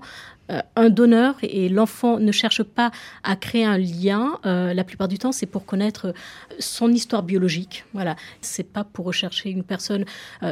euh, 0.52 0.62
un 0.76 0.91
donneur 0.91 1.38
et 1.41 1.69
l'enfant 1.69 2.19
ne 2.19 2.32
cherche 2.32 2.62
pas 2.62 2.91
à 3.24 3.36
créer 3.36 3.65
un 3.65 3.80
lien. 3.80 4.38
la 4.43 4.84
plupart 4.84 5.08
du 5.08 5.17
temps, 5.17 5.32
c'est 5.32 5.48
pour 5.48 5.65
connaître 5.65 6.13
son 6.60 6.91
histoire 6.91 7.24
biologique. 7.24 7.84
Voilà, 7.93 8.15
c'est 8.41 8.71
pas 8.71 8.84
pour 8.84 9.06
rechercher 9.06 9.50
une 9.50 9.63
personne, 9.63 10.06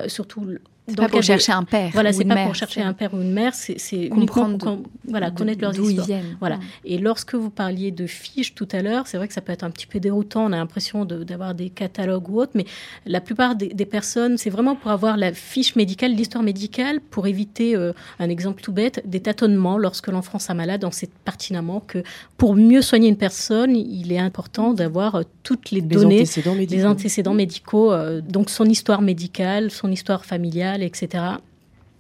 surtout 0.08 0.48
pas 0.96 1.08
pour 1.08 1.24
chercher 1.24 1.54
un 1.54 1.64
père. 1.64 1.92
Voilà, 1.94 2.12
c'est 2.12 2.26
pas 2.26 2.44
pour 2.44 2.56
chercher 2.56 2.82
un 2.82 2.94
père 2.94 3.14
ou 3.14 3.22
une 3.22 3.32
mère, 3.32 3.54
c'est 3.54 4.10
comprendre, 4.10 4.58
pour, 4.58 4.80
voilà, 5.08 5.32
connaître 5.32 5.62
leurs 5.62 5.78
histoires. 5.80 6.08
Voilà. 6.40 6.60
Et 6.84 6.98
lorsque 6.98 7.36
vous 7.36 7.50
parliez 7.50 7.92
de 7.92 8.06
fiches 8.06 8.54
tout 8.54 8.68
à 8.72 8.82
l'heure, 8.82 9.08
c'est 9.08 9.18
vrai 9.18 9.28
que 9.28 9.34
ça 9.34 9.42
peut 9.42 9.54
être 9.54 9.64
un 9.64 9.72
petit 9.72 9.88
peu 9.88 10.00
déroutant. 10.00 10.46
On 10.46 10.52
a 10.52 10.58
l'impression 10.58 11.06
d'avoir 11.06 11.56
des 11.56 11.70
catalogues 11.70 12.30
ou 12.30 12.42
autres, 12.42 12.52
mais 12.56 12.66
la 13.06 13.22
plupart 13.22 13.56
des, 13.56 13.86
personnes, 13.86 14.38
c'est 14.38 14.50
vraiment 14.50 14.76
pour 14.76 14.92
avoir 14.92 15.18
la 15.18 15.34
fiche 15.34 15.76
médicale, 15.76 16.14
l'histoire 16.14 16.44
médicale, 16.44 17.00
pour 17.02 17.28
éviter 17.28 17.76
euh, 17.76 17.92
un 18.20 18.30
exemple 18.30 18.62
tout 18.62 18.72
bête, 18.72 19.02
des 19.06 19.20
tâtonnements 19.20 19.78
lorsque 19.78 20.08
l'enfant 20.08 20.40
s'est 20.40 20.54
malade. 20.54 20.82
Donc 20.82 20.94
c'est 20.94 21.12
pertinemment 21.26 21.82
que 21.82 22.02
pour 22.38 22.56
mieux 22.56 22.82
soigner 22.82 23.10
une 23.10 23.18
personne, 23.18 23.76
il 23.76 24.12
est 24.12 24.20
important 24.20 24.74
d'avoir 24.74 25.16
euh, 25.16 25.24
toutes 25.44 25.72
les, 25.72 25.82
données, 25.82 26.22
antécédents 26.22 26.56
les 26.56 26.86
antécédents 26.86 27.34
médicaux, 27.34 27.92
euh, 27.92 28.22
donc 28.22 28.50
son 28.50 28.66
histoire 28.66 29.02
médicale, 29.02 29.70
son 29.70 29.92
histoire 29.92 30.26
familiale 30.26 30.73
etc. 30.82 31.38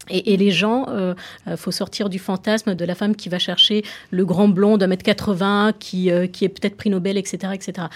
Et, 0.09 0.35
les 0.35 0.51
gens, 0.51 0.87
euh, 0.89 1.13
euh, 1.47 1.55
faut 1.55 1.71
sortir 1.71 2.09
du 2.09 2.19
fantasme 2.19 2.75
de 2.75 2.85
la 2.85 2.93
femme 2.93 3.15
qui 3.15 3.29
va 3.29 3.39
chercher 3.39 3.83
le 4.11 4.25
grand 4.25 4.49
blond 4.49 4.77
d'un 4.77 4.87
mètre 4.87 5.03
80, 5.03 5.73
qui, 5.79 6.11
euh, 6.11 6.27
qui 6.27 6.43
est 6.43 6.49
peut-être 6.49 6.75
prix 6.75 6.89
Nobel, 6.89 7.17
etc., 7.17 7.53
etc 7.53 7.87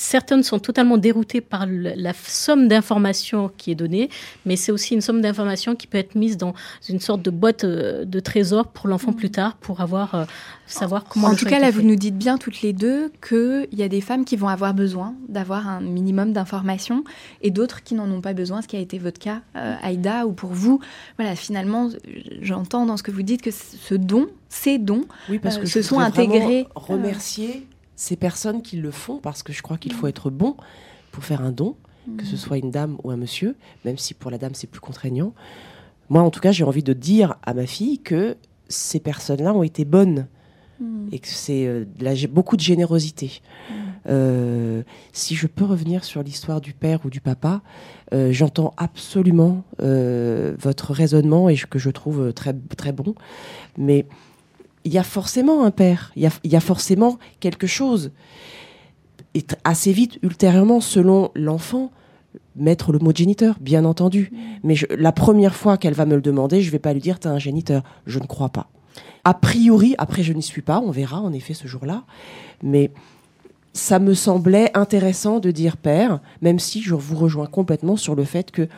certaines 0.00 0.42
sont 0.42 0.58
totalement 0.58 0.98
déroutées 0.98 1.40
par 1.40 1.66
la 1.66 2.12
somme 2.14 2.68
d'informations 2.68 3.50
qui 3.56 3.70
est 3.70 3.74
donnée, 3.74 4.08
mais 4.46 4.56
c'est 4.56 4.72
aussi 4.72 4.94
une 4.94 5.00
somme 5.00 5.20
d'informations 5.20 5.76
qui 5.76 5.86
peut 5.86 5.98
être 5.98 6.14
mise 6.14 6.36
dans 6.36 6.54
une 6.88 7.00
sorte 7.00 7.22
de 7.22 7.30
boîte 7.30 7.64
euh, 7.64 8.04
de 8.04 8.20
trésor 8.20 8.68
pour 8.68 8.88
l'enfant 8.88 9.12
plus 9.12 9.30
tard, 9.30 9.56
pour 9.56 9.80
avoir 9.80 10.14
euh, 10.14 10.24
savoir 10.66 11.04
comment. 11.04 11.28
En 11.28 11.34
tout 11.34 11.46
cas, 11.46 11.58
là, 11.58 11.70
vous 11.70 11.82
nous 11.82 11.96
dites 11.96 12.16
bien 12.16 12.38
toutes 12.38 12.62
les 12.62 12.72
deux 12.72 13.12
qu'il 13.26 13.68
y 13.72 13.82
a 13.82 13.88
des 13.88 14.00
femmes 14.00 14.24
qui 14.24 14.36
vont 14.36 14.48
avoir 14.48 14.74
besoin 14.74 15.14
d'avoir 15.28 15.68
un 15.68 15.80
minimum 15.80 16.32
d'informations 16.32 17.04
et 17.42 17.50
d'autres 17.50 17.82
qui 17.82 17.94
n'en 17.94 18.10
ont 18.10 18.20
pas 18.20 18.32
besoin, 18.32 18.62
ce 18.62 18.68
qui 18.68 18.76
a 18.76 18.80
été 18.80 18.98
votre 18.98 19.18
cas, 19.18 19.40
euh, 19.56 19.74
Aïda, 19.82 20.26
ou 20.26 20.32
pour 20.32 20.50
vous. 20.50 20.80
Voilà, 21.18 21.36
finalement, 21.36 21.90
j'entends 22.40 22.86
dans 22.86 22.96
ce 22.96 23.02
que 23.02 23.10
vous 23.10 23.22
dites 23.22 23.42
que 23.42 23.50
ce 23.50 23.94
don, 23.94 24.28
ces 24.48 24.78
dons, 24.78 25.04
oui, 25.28 25.38
parce 25.38 25.58
que 25.58 25.66
se 25.66 25.82
sont 25.82 26.00
intégrés. 26.00 26.66
Remercier 26.74 27.66
ces 28.00 28.16
personnes 28.16 28.62
qui 28.62 28.78
le 28.78 28.90
font 28.90 29.18
parce 29.18 29.42
que 29.42 29.52
je 29.52 29.60
crois 29.60 29.76
qu'il 29.76 29.92
faut 29.92 30.06
être 30.06 30.30
bon 30.30 30.56
pour 31.12 31.22
faire 31.22 31.42
un 31.42 31.52
don, 31.52 31.76
que 32.16 32.24
ce 32.24 32.34
mm. 32.34 32.38
soit 32.38 32.56
une 32.56 32.70
dame 32.70 32.96
ou 33.04 33.10
un 33.10 33.18
monsieur, 33.18 33.56
même 33.84 33.98
si 33.98 34.14
pour 34.14 34.30
la 34.30 34.38
dame 34.38 34.54
c'est 34.54 34.66
plus 34.66 34.80
contraignant. 34.80 35.34
Moi, 36.08 36.22
en 36.22 36.30
tout 36.30 36.40
cas, 36.40 36.50
j'ai 36.50 36.64
envie 36.64 36.82
de 36.82 36.94
dire 36.94 37.36
à 37.42 37.52
ma 37.52 37.66
fille 37.66 37.98
que 37.98 38.38
ces 38.68 39.00
personnes-là 39.00 39.52
ont 39.52 39.62
été 39.62 39.84
bonnes 39.84 40.28
mm. 40.80 41.08
et 41.12 41.18
que 41.18 41.28
c'est 41.28 41.66
euh, 41.66 41.84
j'ai 42.14 42.26
beaucoup 42.26 42.56
de 42.56 42.62
générosité. 42.62 43.42
Mm. 43.68 43.74
Euh, 44.08 44.82
si 45.12 45.34
je 45.34 45.46
peux 45.46 45.66
revenir 45.66 46.02
sur 46.02 46.22
l'histoire 46.22 46.62
du 46.62 46.72
père 46.72 47.00
ou 47.04 47.10
du 47.10 47.20
papa, 47.20 47.60
euh, 48.14 48.32
j'entends 48.32 48.72
absolument 48.78 49.62
votre 49.78 50.94
raisonnement 50.94 51.50
et 51.50 51.56
que 51.56 51.78
je 51.78 51.90
trouve 51.90 52.32
très 52.32 52.54
très 52.78 52.92
bon, 52.92 53.14
mais 53.76 54.06
il 54.84 54.92
y 54.92 54.98
a 54.98 55.02
forcément 55.02 55.64
un 55.64 55.70
père, 55.70 56.12
il 56.16 56.30
y 56.44 56.56
a, 56.56 56.60
forcément 56.60 57.18
quelque 57.40 57.66
chose. 57.66 58.12
Et 59.34 59.44
assez 59.64 59.92
vite, 59.92 60.18
ultérieurement, 60.22 60.80
selon 60.80 61.30
l'enfant, 61.34 61.90
mettre 62.56 62.92
le 62.92 62.98
mot 62.98 63.12
géniteur, 63.14 63.56
bien 63.60 63.84
entendu. 63.84 64.32
Mais 64.64 64.74
la 64.96 65.12
première 65.12 65.54
fois 65.54 65.76
qu'elle 65.76 65.94
va 65.94 66.06
me 66.06 66.14
le 66.14 66.22
demander, 66.22 66.62
je 66.62 66.66
ne 66.66 66.72
vais 66.72 66.78
pas 66.78 66.92
lui 66.92 67.00
dire, 67.00 67.20
tu 67.20 67.28
as 67.28 67.30
un 67.30 67.38
géniteur. 67.38 67.82
Je 68.06 68.18
ne 68.18 68.26
crois 68.26 68.48
pas. 68.48 68.68
A 69.24 69.34
priori, 69.34 69.94
après 69.98 70.22
je 70.22 70.32
n'y 70.32 70.42
suis 70.42 70.62
pas, 70.62 70.80
on 70.80 70.90
verra 70.90 71.20
en 71.20 71.32
effet 71.32 71.54
ce 71.54 71.68
jour-là. 71.68 72.04
Mais 72.62 72.90
ça 73.72 73.98
me 73.98 74.14
semblait 74.14 74.76
intéressant 74.76 75.38
de 75.38 75.50
dire 75.50 75.76
père, 75.76 76.20
même 76.42 76.58
si 76.58 76.82
je 76.82 76.94
vous 76.94 77.16
rejoins 77.16 77.46
complètement 77.46 77.96
sur 77.96 78.14
le 78.14 78.24
fait 78.24 78.50
que 78.50 78.68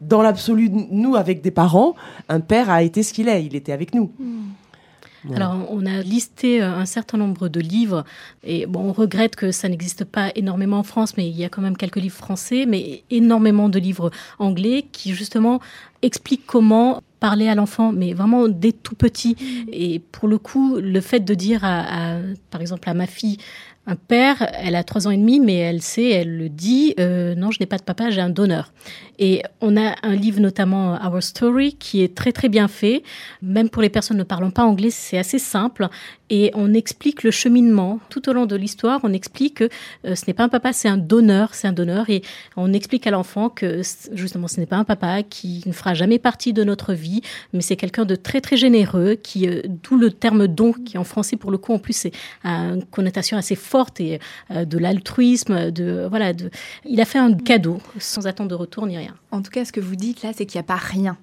dans 0.00 0.22
l'absolu, 0.22 0.70
nous, 0.70 1.14
avec 1.14 1.42
des 1.42 1.50
parents, 1.50 1.94
un 2.28 2.40
père 2.40 2.70
a 2.70 2.82
été 2.82 3.02
ce 3.02 3.12
qu'il 3.12 3.28
est, 3.28 3.44
il 3.44 3.54
était 3.54 3.72
avec 3.72 3.94
nous. 3.94 4.10
Alors, 5.34 5.66
on 5.70 5.84
a 5.86 6.02
listé 6.02 6.62
euh, 6.62 6.74
un 6.74 6.86
certain 6.86 7.18
nombre 7.18 7.48
de 7.48 7.60
livres, 7.60 8.04
et 8.42 8.66
bon, 8.66 8.80
on 8.80 8.92
regrette 8.92 9.36
que 9.36 9.52
ça 9.52 9.68
n'existe 9.68 10.04
pas 10.04 10.30
énormément 10.34 10.78
en 10.78 10.82
France, 10.82 11.16
mais 11.16 11.28
il 11.28 11.36
y 11.36 11.44
a 11.44 11.48
quand 11.48 11.62
même 11.62 11.76
quelques 11.76 11.96
livres 11.96 12.16
français, 12.16 12.64
mais 12.66 13.04
énormément 13.10 13.68
de 13.68 13.78
livres 13.78 14.10
anglais 14.38 14.86
qui 14.92 15.14
justement 15.14 15.60
expliquent 16.02 16.46
comment 16.46 17.02
parler 17.20 17.48
à 17.48 17.54
l'enfant, 17.54 17.92
mais 17.92 18.14
vraiment 18.14 18.48
dès 18.48 18.72
tout 18.72 18.94
petit. 18.94 19.36
Et 19.70 19.98
pour 19.98 20.26
le 20.26 20.38
coup, 20.38 20.76
le 20.76 21.00
fait 21.02 21.20
de 21.20 21.34
dire, 21.34 21.60
à, 21.64 22.16
par 22.50 22.62
exemple, 22.62 22.88
à 22.88 22.94
ma 22.94 23.06
fille, 23.06 23.36
un 23.86 23.96
père, 23.96 24.48
elle 24.54 24.76
a 24.76 24.84
trois 24.84 25.08
ans 25.08 25.10
et 25.10 25.16
demi, 25.16 25.40
mais 25.40 25.56
elle 25.56 25.82
sait, 25.82 26.10
elle 26.10 26.36
le 26.36 26.48
dit, 26.48 26.94
euh, 27.00 27.34
non, 27.34 27.50
je 27.50 27.58
n'ai 27.60 27.66
pas 27.66 27.78
de 27.78 27.82
papa, 27.82 28.10
j'ai 28.10 28.20
un 28.20 28.30
donneur. 28.30 28.72
Et 29.18 29.42
on 29.60 29.76
a 29.76 29.96
un 30.02 30.14
livre 30.14 30.40
notamment 30.40 30.98
Our 31.02 31.22
Story 31.22 31.74
qui 31.74 32.02
est 32.02 32.14
très 32.14 32.32
très 32.32 32.48
bien 32.48 32.68
fait, 32.68 33.02
même 33.42 33.70
pour 33.70 33.82
les 33.82 33.88
personnes 33.88 34.18
ne 34.18 34.22
parlant 34.22 34.50
pas 34.50 34.64
anglais, 34.64 34.90
c'est 34.90 35.18
assez 35.18 35.38
simple 35.38 35.88
et 36.30 36.52
on 36.54 36.72
explique 36.72 37.24
le 37.24 37.30
cheminement 37.30 37.98
tout 38.08 38.28
au 38.28 38.32
long 38.32 38.46
de 38.46 38.56
l'histoire. 38.56 39.00
On 39.02 39.12
explique 39.12 39.58
que 39.58 39.68
euh, 40.06 40.14
ce 40.14 40.24
n'est 40.26 40.32
pas 40.32 40.44
un 40.44 40.48
papa, 40.48 40.72
c'est 40.72 40.88
un 40.88 40.96
donneur, 40.96 41.54
c'est 41.54 41.68
un 41.68 41.72
donneur 41.72 42.08
et 42.08 42.22
on 42.56 42.72
explique 42.72 43.06
à 43.06 43.10
l'enfant 43.10 43.50
que 43.50 43.82
justement 44.12 44.48
ce 44.48 44.60
n'est 44.60 44.66
pas 44.66 44.76
un 44.76 44.84
papa 44.84 45.22
qui 45.22 45.62
ne 45.66 45.72
fera 45.72 45.94
jamais 45.94 46.18
partie 46.18 46.52
de 46.52 46.64
notre 46.64 46.94
vie, 46.94 47.20
mais 47.52 47.60
c'est 47.60 47.76
quelqu'un 47.76 48.04
de 48.04 48.14
très 48.14 48.40
très 48.40 48.56
généreux 48.56 49.16
qui, 49.16 49.48
euh, 49.48 49.62
d'où 49.66 49.96
le 49.96 50.10
terme 50.10 50.46
don 50.46 50.72
qui 50.72 50.96
en 50.96 51.04
français 51.04 51.36
pour 51.36 51.50
le 51.50 51.58
coup 51.58 51.72
en 51.72 51.78
plus 51.78 51.94
c'est 51.94 52.12
une 52.44 52.84
connotation 52.90 53.36
assez 53.36 53.56
forte 53.56 54.00
et 54.00 54.20
euh, 54.50 54.64
de 54.64 54.78
l'altruisme, 54.78 55.70
de 55.70 56.06
voilà, 56.08 56.32
il 56.84 57.00
a 57.00 57.04
fait 57.04 57.18
un 57.18 57.34
cadeau 57.34 57.78
sans 57.98 58.26
attendre 58.26 58.50
de 58.50 58.54
retour 58.54 58.86
ni 58.86 58.96
rien. 58.96 59.14
En 59.30 59.42
tout 59.42 59.50
cas, 59.50 59.64
ce 59.64 59.72
que 59.72 59.80
vous 59.80 59.96
dites 59.96 60.22
là, 60.22 60.32
c'est 60.34 60.46
qu'il 60.46 60.58
n'y 60.58 60.64
a 60.64 60.66
pas 60.66 60.76
rien. 60.76 61.16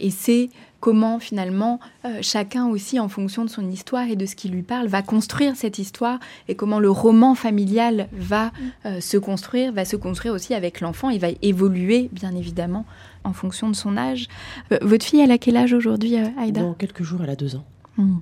Et 0.00 0.10
c'est 0.10 0.50
comment 0.86 1.18
finalement 1.18 1.80
euh, 2.04 2.18
chacun 2.22 2.68
aussi, 2.68 3.00
en 3.00 3.08
fonction 3.08 3.44
de 3.44 3.50
son 3.50 3.68
histoire 3.68 4.08
et 4.08 4.14
de 4.14 4.24
ce 4.24 4.36
qui 4.36 4.48
lui 4.48 4.62
parle, 4.62 4.86
va 4.86 5.02
construire 5.02 5.56
cette 5.56 5.80
histoire 5.80 6.20
et 6.46 6.54
comment 6.54 6.78
le 6.78 6.88
roman 6.88 7.34
familial 7.34 8.06
va 8.12 8.52
euh, 8.84 9.00
se 9.00 9.16
construire, 9.16 9.72
va 9.72 9.84
se 9.84 9.96
construire 9.96 10.32
aussi 10.32 10.54
avec 10.54 10.80
l'enfant. 10.80 11.10
Il 11.10 11.18
va 11.18 11.30
évoluer, 11.42 12.08
bien 12.12 12.36
évidemment, 12.36 12.86
en 13.24 13.32
fonction 13.32 13.68
de 13.68 13.74
son 13.74 13.96
âge. 13.96 14.28
Euh, 14.70 14.78
votre 14.80 15.04
fille, 15.04 15.18
elle 15.18 15.32
a 15.32 15.38
quel 15.38 15.56
âge 15.56 15.72
aujourd'hui, 15.72 16.18
Aïda? 16.38 16.60
Dans 16.60 16.74
quelques 16.74 17.02
jours, 17.02 17.18
elle 17.24 17.30
a 17.30 17.36
deux 17.36 17.56
ans. 17.56 17.64
Hmm. 17.96 18.18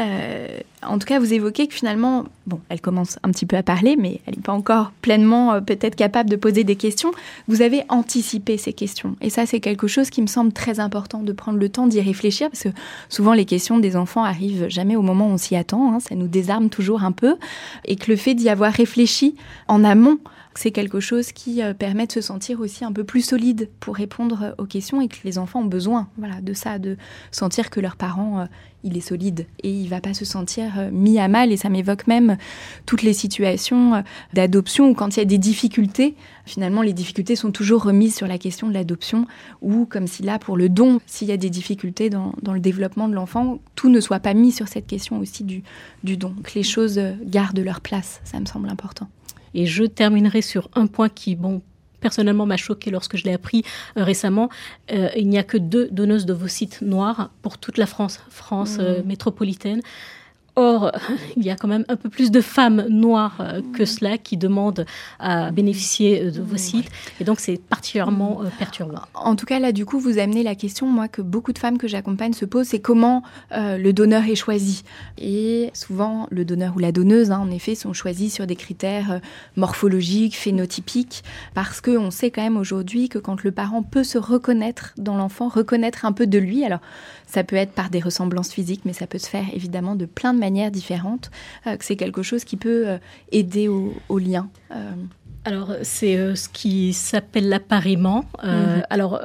Euh, 0.00 0.60
en 0.82 0.98
tout 0.98 1.06
cas, 1.06 1.18
vous 1.18 1.32
évoquez 1.32 1.66
que 1.66 1.74
finalement, 1.74 2.24
bon, 2.46 2.60
elle 2.70 2.80
commence 2.80 3.18
un 3.22 3.30
petit 3.30 3.44
peu 3.44 3.56
à 3.56 3.62
parler, 3.62 3.96
mais 3.96 4.20
elle 4.26 4.36
n'est 4.36 4.42
pas 4.42 4.52
encore 4.52 4.92
pleinement 5.02 5.52
euh, 5.52 5.60
peut-être 5.60 5.94
capable 5.94 6.30
de 6.30 6.36
poser 6.36 6.64
des 6.64 6.76
questions. 6.76 7.10
Vous 7.48 7.60
avez 7.60 7.82
anticipé 7.88 8.56
ces 8.56 8.72
questions. 8.72 9.16
Et 9.20 9.28
ça, 9.28 9.44
c'est 9.44 9.60
quelque 9.60 9.86
chose 9.86 10.08
qui 10.08 10.22
me 10.22 10.26
semble 10.26 10.52
très 10.52 10.80
important 10.80 11.20
de 11.20 11.32
prendre 11.32 11.58
le 11.58 11.68
temps 11.68 11.86
d'y 11.86 12.00
réfléchir, 12.00 12.48
parce 12.50 12.64
que 12.64 12.70
souvent, 13.08 13.34
les 13.34 13.44
questions 13.44 13.78
des 13.78 13.96
enfants 13.96 14.24
arrivent 14.24 14.68
jamais 14.68 14.96
au 14.96 15.02
moment 15.02 15.28
où 15.28 15.32
on 15.32 15.38
s'y 15.38 15.54
attend. 15.54 15.92
Hein. 15.92 16.00
ça 16.00 16.14
nous 16.14 16.28
désarme 16.28 16.70
toujours 16.70 17.04
un 17.04 17.12
peu. 17.12 17.36
Et 17.84 17.96
que 17.96 18.10
le 18.10 18.16
fait 18.16 18.34
d'y 18.34 18.48
avoir 18.48 18.72
réfléchi 18.72 19.34
en 19.68 19.84
amont, 19.84 20.18
c'est 20.54 20.72
quelque 20.72 21.00
chose 21.00 21.32
qui 21.32 21.62
euh, 21.62 21.74
permet 21.74 22.06
de 22.06 22.12
se 22.12 22.20
sentir 22.20 22.60
aussi 22.60 22.84
un 22.84 22.92
peu 22.92 23.04
plus 23.04 23.22
solide 23.22 23.68
pour 23.78 23.94
répondre 23.94 24.54
aux 24.58 24.64
questions 24.64 25.00
et 25.00 25.08
que 25.08 25.16
les 25.24 25.38
enfants 25.38 25.60
ont 25.60 25.66
besoin 25.66 26.08
voilà, 26.18 26.40
de 26.40 26.52
ça, 26.52 26.78
de 26.78 26.96
sentir 27.30 27.70
que 27.70 27.78
leurs 27.78 27.96
parents, 27.96 28.40
euh, 28.40 28.44
il 28.82 28.96
est 28.96 29.02
solide 29.02 29.46
et 29.62 29.70
il 29.70 29.88
va 29.88 30.00
pas 30.00 30.12
se 30.12 30.24
sentir 30.24 30.78
euh, 30.78 30.90
mis 30.90 31.18
à 31.20 31.28
mal. 31.28 31.52
Et 31.52 31.56
ça 31.56 31.68
m'évoque 31.68 32.06
même 32.08 32.36
toutes 32.84 33.02
les 33.02 33.12
situations 33.12 34.02
d'adoption 34.34 34.90
où 34.90 34.94
quand 34.94 35.16
il 35.16 35.20
y 35.20 35.22
a 35.22 35.26
des 35.26 35.38
difficultés, 35.38 36.16
finalement 36.46 36.82
les 36.82 36.92
difficultés 36.92 37.36
sont 37.36 37.52
toujours 37.52 37.84
remises 37.84 38.16
sur 38.16 38.26
la 38.26 38.38
question 38.38 38.68
de 38.68 38.74
l'adoption 38.74 39.26
ou 39.60 39.86
comme 39.86 40.08
si 40.08 40.22
là 40.24 40.38
pour 40.38 40.56
le 40.56 40.68
don, 40.68 41.00
s'il 41.06 41.28
y 41.28 41.32
a 41.32 41.36
des 41.36 41.50
difficultés 41.50 42.10
dans, 42.10 42.34
dans 42.42 42.54
le 42.54 42.60
développement 42.60 43.08
de 43.08 43.14
l'enfant, 43.14 43.60
tout 43.76 43.88
ne 43.88 44.00
soit 44.00 44.20
pas 44.20 44.34
mis 44.34 44.50
sur 44.50 44.66
cette 44.66 44.86
question 44.86 45.20
aussi 45.20 45.44
du, 45.44 45.62
du 46.02 46.16
don, 46.16 46.34
que 46.42 46.52
les 46.54 46.64
choses 46.64 47.00
gardent 47.22 47.60
leur 47.60 47.80
place, 47.80 48.20
ça 48.24 48.40
me 48.40 48.46
semble 48.46 48.68
important. 48.68 49.08
Et 49.54 49.66
je 49.66 49.84
terminerai 49.84 50.42
sur 50.42 50.68
un 50.74 50.86
point 50.86 51.08
qui, 51.08 51.36
bon, 51.36 51.62
personnellement 52.00 52.46
m'a 52.46 52.56
choqué 52.56 52.90
lorsque 52.90 53.16
je 53.16 53.24
l'ai 53.24 53.32
appris 53.32 53.62
euh, 53.96 54.04
récemment. 54.04 54.48
Euh, 54.90 55.08
il 55.16 55.28
n'y 55.28 55.38
a 55.38 55.44
que 55.44 55.58
deux 55.58 55.88
donneuses 55.90 56.26
d'ovocytes 56.26 56.82
noirs 56.82 57.30
pour 57.42 57.58
toute 57.58 57.78
la 57.78 57.86
France, 57.86 58.20
France 58.30 58.78
euh, 58.80 59.02
mmh. 59.02 59.06
métropolitaine. 59.06 59.80
Or, 60.56 60.92
il 61.36 61.44
y 61.44 61.50
a 61.50 61.56
quand 61.56 61.68
même 61.68 61.84
un 61.88 61.96
peu 61.96 62.08
plus 62.08 62.30
de 62.30 62.40
femmes 62.40 62.86
noires 62.88 63.38
euh, 63.40 63.60
que 63.72 63.84
cela 63.84 64.18
qui 64.18 64.36
demandent 64.36 64.84
à 65.18 65.50
bénéficier 65.50 66.22
euh, 66.22 66.30
de 66.30 66.40
vos 66.40 66.56
sites. 66.56 66.90
Et 67.20 67.24
donc, 67.24 67.40
c'est 67.40 67.60
particulièrement 67.60 68.42
euh, 68.42 68.48
perturbant. 68.58 69.02
En 69.14 69.36
tout 69.36 69.46
cas, 69.46 69.58
là, 69.58 69.72
du 69.72 69.84
coup, 69.84 69.98
vous 69.98 70.18
amenez 70.18 70.42
la 70.42 70.54
question, 70.54 70.86
moi, 70.86 71.08
que 71.08 71.22
beaucoup 71.22 71.52
de 71.52 71.58
femmes 71.58 71.78
que 71.78 71.88
j'accompagne 71.88 72.32
se 72.32 72.44
posent, 72.44 72.68
c'est 72.68 72.80
comment 72.80 73.22
le 73.52 73.92
donneur 73.92 74.24
est 74.24 74.34
choisi. 74.34 74.82
Et 75.18 75.70
souvent, 75.74 76.26
le 76.30 76.44
donneur 76.44 76.74
ou 76.76 76.78
la 76.78 76.92
donneuse, 76.92 77.30
hein, 77.30 77.38
en 77.38 77.50
effet, 77.50 77.74
sont 77.74 77.92
choisis 77.92 78.32
sur 78.34 78.46
des 78.46 78.56
critères 78.56 79.20
morphologiques, 79.56 80.36
phénotypiques, 80.36 81.22
parce 81.54 81.80
qu'on 81.80 82.10
sait 82.10 82.30
quand 82.30 82.42
même 82.42 82.56
aujourd'hui 82.56 83.08
que 83.08 83.18
quand 83.18 83.42
le 83.42 83.52
parent 83.52 83.82
peut 83.82 84.04
se 84.04 84.18
reconnaître 84.18 84.92
dans 84.96 85.16
l'enfant, 85.16 85.48
reconnaître 85.48 86.04
un 86.04 86.12
peu 86.12 86.26
de 86.26 86.38
lui, 86.38 86.64
alors 86.64 86.80
ça 87.30 87.44
peut 87.44 87.56
être 87.56 87.72
par 87.72 87.90
des 87.90 88.00
ressemblances 88.00 88.52
physiques, 88.52 88.82
mais 88.84 88.92
ça 88.92 89.06
peut 89.06 89.18
se 89.18 89.28
faire 89.28 89.44
évidemment 89.52 89.94
de 89.94 90.04
plein 90.04 90.34
de 90.34 90.38
manières 90.38 90.70
différentes, 90.70 91.30
euh, 91.66 91.76
que 91.76 91.84
c'est 91.84 91.96
quelque 91.96 92.22
chose 92.22 92.44
qui 92.44 92.56
peut 92.56 92.88
euh, 92.88 92.98
aider 93.30 93.68
au, 93.68 94.18
lien. 94.18 94.50
Euh. 94.72 94.92
Alors, 95.44 95.74
c'est 95.82 96.34
ce 96.34 96.48
qui 96.48 96.92
s'appelle 96.92 97.48
l'appariement. 97.48 98.24
Mhm. 98.42 98.82
Alors, 98.90 99.20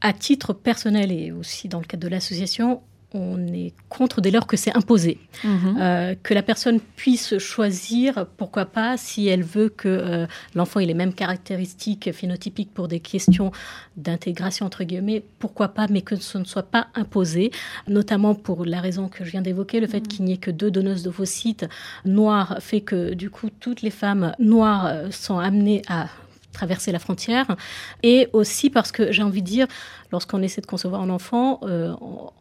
à 0.00 0.12
titre 0.12 0.52
personnel 0.52 1.10
et 1.10 1.32
aussi 1.32 1.68
dans 1.68 1.78
le 1.80 1.84
cadre 1.84 2.04
de 2.04 2.08
l'association, 2.08 2.82
on 3.12 3.46
est 3.48 3.72
contre 3.88 4.20
dès 4.20 4.30
lors 4.30 4.46
que 4.46 4.56
c'est 4.56 4.76
imposé. 4.76 5.18
Mhm. 5.44 5.76
Euh, 5.80 6.14
que 6.22 6.34
la 6.34 6.42
personne 6.42 6.80
puisse 6.96 7.38
choisir, 7.38 8.26
pourquoi 8.36 8.66
pas, 8.66 8.96
si 8.96 9.26
elle 9.28 9.42
veut 9.42 9.68
que 9.68 9.88
euh, 9.88 10.26
l'enfant 10.54 10.80
ait 10.80 10.86
les 10.86 10.94
mêmes 10.94 11.14
caractéristiques 11.14 12.12
phénotypiques 12.12 12.72
pour 12.72 12.88
des 12.88 13.00
questions 13.00 13.50
d'intégration, 13.96 14.66
entre 14.66 14.84
guillemets, 14.84 15.22
pourquoi 15.38 15.68
pas, 15.68 15.86
mais 15.88 16.02
que 16.02 16.16
ce 16.16 16.38
ne 16.38 16.44
soit 16.44 16.70
pas 16.70 16.88
imposé, 16.94 17.50
notamment 17.88 18.34
pour 18.34 18.64
la 18.64 18.80
raison 18.80 19.08
que 19.08 19.24
je 19.24 19.30
viens 19.30 19.42
d'évoquer, 19.42 19.80
le 19.80 19.86
fait 19.86 20.00
mhm. 20.00 20.06
qu'il 20.06 20.24
n'y 20.24 20.32
ait 20.34 20.38
que 20.38 20.50
deux 20.50 20.70
donneuses 20.70 21.02
d'ovocytes 21.02 21.66
noires 22.04 22.58
fait 22.60 22.80
que, 22.80 23.14
du 23.14 23.30
coup, 23.30 23.48
toutes 23.60 23.82
les 23.82 23.90
femmes 23.90 24.32
noires 24.38 24.86
euh, 24.86 25.10
sont 25.10 25.38
amenées 25.38 25.82
à 25.88 26.06
traverser 26.52 26.92
la 26.92 26.98
frontière, 26.98 27.56
et 28.02 28.28
aussi 28.32 28.70
parce 28.70 28.92
que 28.92 29.12
j'ai 29.12 29.22
envie 29.22 29.42
de 29.42 29.46
dire, 29.46 29.66
lorsqu'on 30.12 30.42
essaie 30.42 30.60
de 30.60 30.66
concevoir 30.66 31.00
un 31.02 31.10
enfant, 31.10 31.60
euh, 31.62 31.94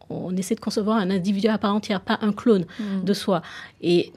on, 0.09 0.35
essaie 0.35 0.55
de 0.55 0.59
concevoir 0.59 0.97
un 0.97 1.09
individu 1.09 1.47
à 1.47 1.57
part 1.57 1.73
entière, 1.73 2.01
pas 2.01 2.19
un 2.21 2.33
clone 2.33 2.65
mm. 2.79 3.03
de 3.03 3.13
soi. 3.13 3.41
Et 3.81 4.11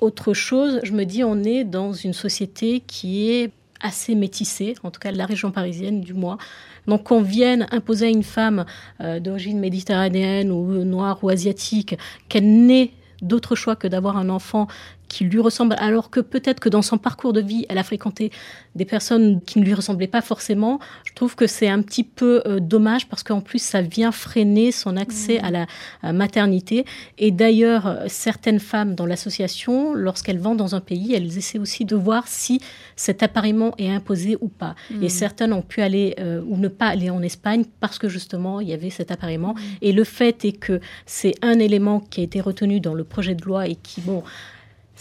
autre 0.00 0.34
chose, 0.34 0.80
je 0.82 0.92
me 0.92 1.04
dis, 1.04 1.24
on 1.24 1.42
est 1.42 1.64
dans 1.64 1.92
une 1.92 2.12
société 2.12 2.80
qui 2.86 3.30
est 3.30 3.50
assez 3.80 4.14
métissée, 4.14 4.74
en 4.84 4.90
tout 4.90 5.00
cas 5.00 5.10
la 5.10 5.26
région 5.26 5.50
parisienne 5.50 6.00
du 6.00 6.14
moins. 6.14 6.38
Donc 6.86 7.04
qu'on 7.04 7.22
vienne 7.22 7.66
imposer 7.70 8.06
à 8.06 8.08
une 8.08 8.22
femme 8.22 8.64
euh, 9.00 9.20
d'origine 9.20 9.58
méditerranéenne 9.58 10.50
ou 10.50 10.84
noire 10.84 11.18
ou 11.22 11.28
asiatique 11.28 11.96
qu'elle 12.28 12.66
n'ait 12.66 12.92
d'autre 13.20 13.54
choix 13.54 13.76
que 13.76 13.86
d'avoir 13.86 14.16
un 14.16 14.28
enfant 14.28 14.66
qui 15.12 15.24
lui 15.24 15.40
ressemble, 15.40 15.76
alors 15.78 16.08
que 16.08 16.20
peut-être 16.20 16.58
que 16.58 16.70
dans 16.70 16.80
son 16.80 16.96
parcours 16.96 17.34
de 17.34 17.42
vie, 17.42 17.66
elle 17.68 17.76
a 17.76 17.82
fréquenté 17.82 18.32
des 18.74 18.86
personnes 18.86 19.42
qui 19.42 19.60
ne 19.60 19.64
lui 19.64 19.74
ressemblaient 19.74 20.06
pas 20.06 20.22
forcément. 20.22 20.80
Je 21.04 21.12
trouve 21.12 21.36
que 21.36 21.46
c'est 21.46 21.68
un 21.68 21.82
petit 21.82 22.02
peu 22.02 22.42
euh, 22.46 22.60
dommage 22.60 23.06
parce 23.08 23.22
qu'en 23.22 23.42
plus, 23.42 23.60
ça 23.60 23.82
vient 23.82 24.10
freiner 24.10 24.72
son 24.72 24.96
accès 24.96 25.38
mmh. 25.38 25.44
à 25.44 25.50
la 25.50 26.12
maternité. 26.14 26.86
Et 27.18 27.30
d'ailleurs, 27.30 27.86
euh, 27.86 28.04
certaines 28.08 28.58
femmes 28.58 28.94
dans 28.94 29.04
l'association, 29.04 29.92
lorsqu'elles 29.92 30.38
vont 30.38 30.54
dans 30.54 30.74
un 30.74 30.80
pays, 30.80 31.12
elles 31.12 31.36
essaient 31.36 31.58
aussi 31.58 31.84
de 31.84 31.94
voir 31.94 32.26
si 32.26 32.62
cet 32.96 33.22
appariement 33.22 33.74
est 33.76 33.90
imposé 33.90 34.38
ou 34.40 34.48
pas. 34.48 34.74
Et 34.90 34.94
mmh. 34.94 35.08
certaines 35.10 35.52
ont 35.52 35.60
pu 35.60 35.82
aller 35.82 36.14
euh, 36.20 36.40
ou 36.46 36.56
ne 36.56 36.68
pas 36.68 36.86
aller 36.86 37.10
en 37.10 37.20
Espagne 37.20 37.64
parce 37.80 37.98
que 37.98 38.08
justement, 38.08 38.60
il 38.60 38.68
y 38.68 38.72
avait 38.72 38.88
cet 38.88 39.10
appariement. 39.10 39.52
Mmh. 39.52 39.60
Et 39.82 39.92
le 39.92 40.04
fait 40.04 40.46
est 40.46 40.52
que 40.52 40.80
c'est 41.04 41.34
un 41.42 41.58
élément 41.58 42.00
qui 42.00 42.22
a 42.22 42.24
été 42.24 42.40
retenu 42.40 42.80
dans 42.80 42.94
le 42.94 43.04
projet 43.04 43.34
de 43.34 43.44
loi 43.44 43.66
et 43.66 43.74
qui, 43.74 44.00
bon, 44.00 44.22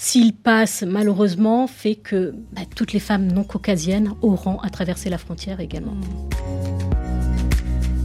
s'il 0.02 0.34
passe, 0.34 0.82
malheureusement, 0.82 1.68
fait 1.68 1.93
que 1.93 2.34
bah, 2.54 2.64
toutes 2.76 2.91
les 2.91 2.99
femmes 2.99 3.32
non 3.32 3.43
caucasiennes 3.43 4.14
auront 4.24 4.58
à 4.62 4.72
traverser 4.72 5.12
la 5.12 5.20
frontière 5.20 5.60
également. 5.60 5.93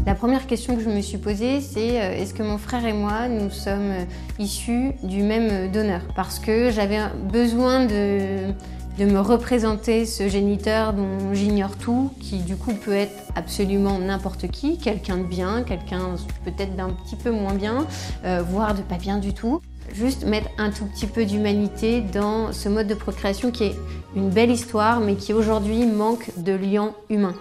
La 0.04 0.14
première 0.14 0.46
question 0.46 0.76
que 0.76 0.82
je 0.82 0.90
me 0.90 1.00
suis 1.00 1.16
posée, 1.16 1.62
c'est 1.62 2.02
euh, 2.02 2.12
est-ce 2.12 2.34
que 2.34 2.42
mon 2.42 2.58
frère 2.58 2.84
et 2.84 2.92
moi, 2.92 3.28
nous 3.28 3.48
sommes 3.50 3.90
euh, 3.90 4.04
issus 4.38 4.92
du 5.04 5.22
même 5.22 5.72
donneur? 5.72 6.02
Parce 6.14 6.38
que 6.38 6.70
j'avais 6.70 6.98
besoin 7.32 7.86
de, 7.86 8.52
de 8.98 9.04
me 9.04 9.20
représenter 9.20 10.06
ce 10.06 10.28
géniteur 10.28 10.92
dont 10.92 11.32
j'ignore 11.32 11.76
tout, 11.76 12.10
qui 12.20 12.38
du 12.38 12.56
coup 12.56 12.72
peut 12.72 12.94
être 12.94 13.12
absolument 13.34 13.98
n'importe 13.98 14.48
qui, 14.48 14.78
quelqu'un 14.78 15.18
de 15.18 15.24
bien, 15.24 15.62
quelqu'un 15.62 16.14
peut-être 16.44 16.76
d'un 16.76 16.90
petit 16.90 17.16
peu 17.16 17.30
moins 17.30 17.54
bien, 17.54 17.86
euh, 18.24 18.42
voire 18.42 18.74
de 18.74 18.82
pas 18.82 18.96
bien 18.96 19.18
du 19.18 19.34
tout 19.34 19.60
juste 19.94 20.24
mettre 20.24 20.48
un 20.58 20.70
tout 20.70 20.84
petit 20.86 21.06
peu 21.06 21.24
d'humanité 21.24 22.00
dans 22.00 22.52
ce 22.52 22.68
mode 22.68 22.88
de 22.88 22.94
procréation 22.94 23.50
qui 23.50 23.64
est 23.64 23.76
une 24.14 24.30
belle 24.30 24.50
histoire, 24.50 25.00
mais 25.00 25.14
qui 25.14 25.32
aujourd'hui 25.32 25.86
manque 25.86 26.30
de 26.36 26.52
liens 26.52 26.92
humains. 27.08 27.34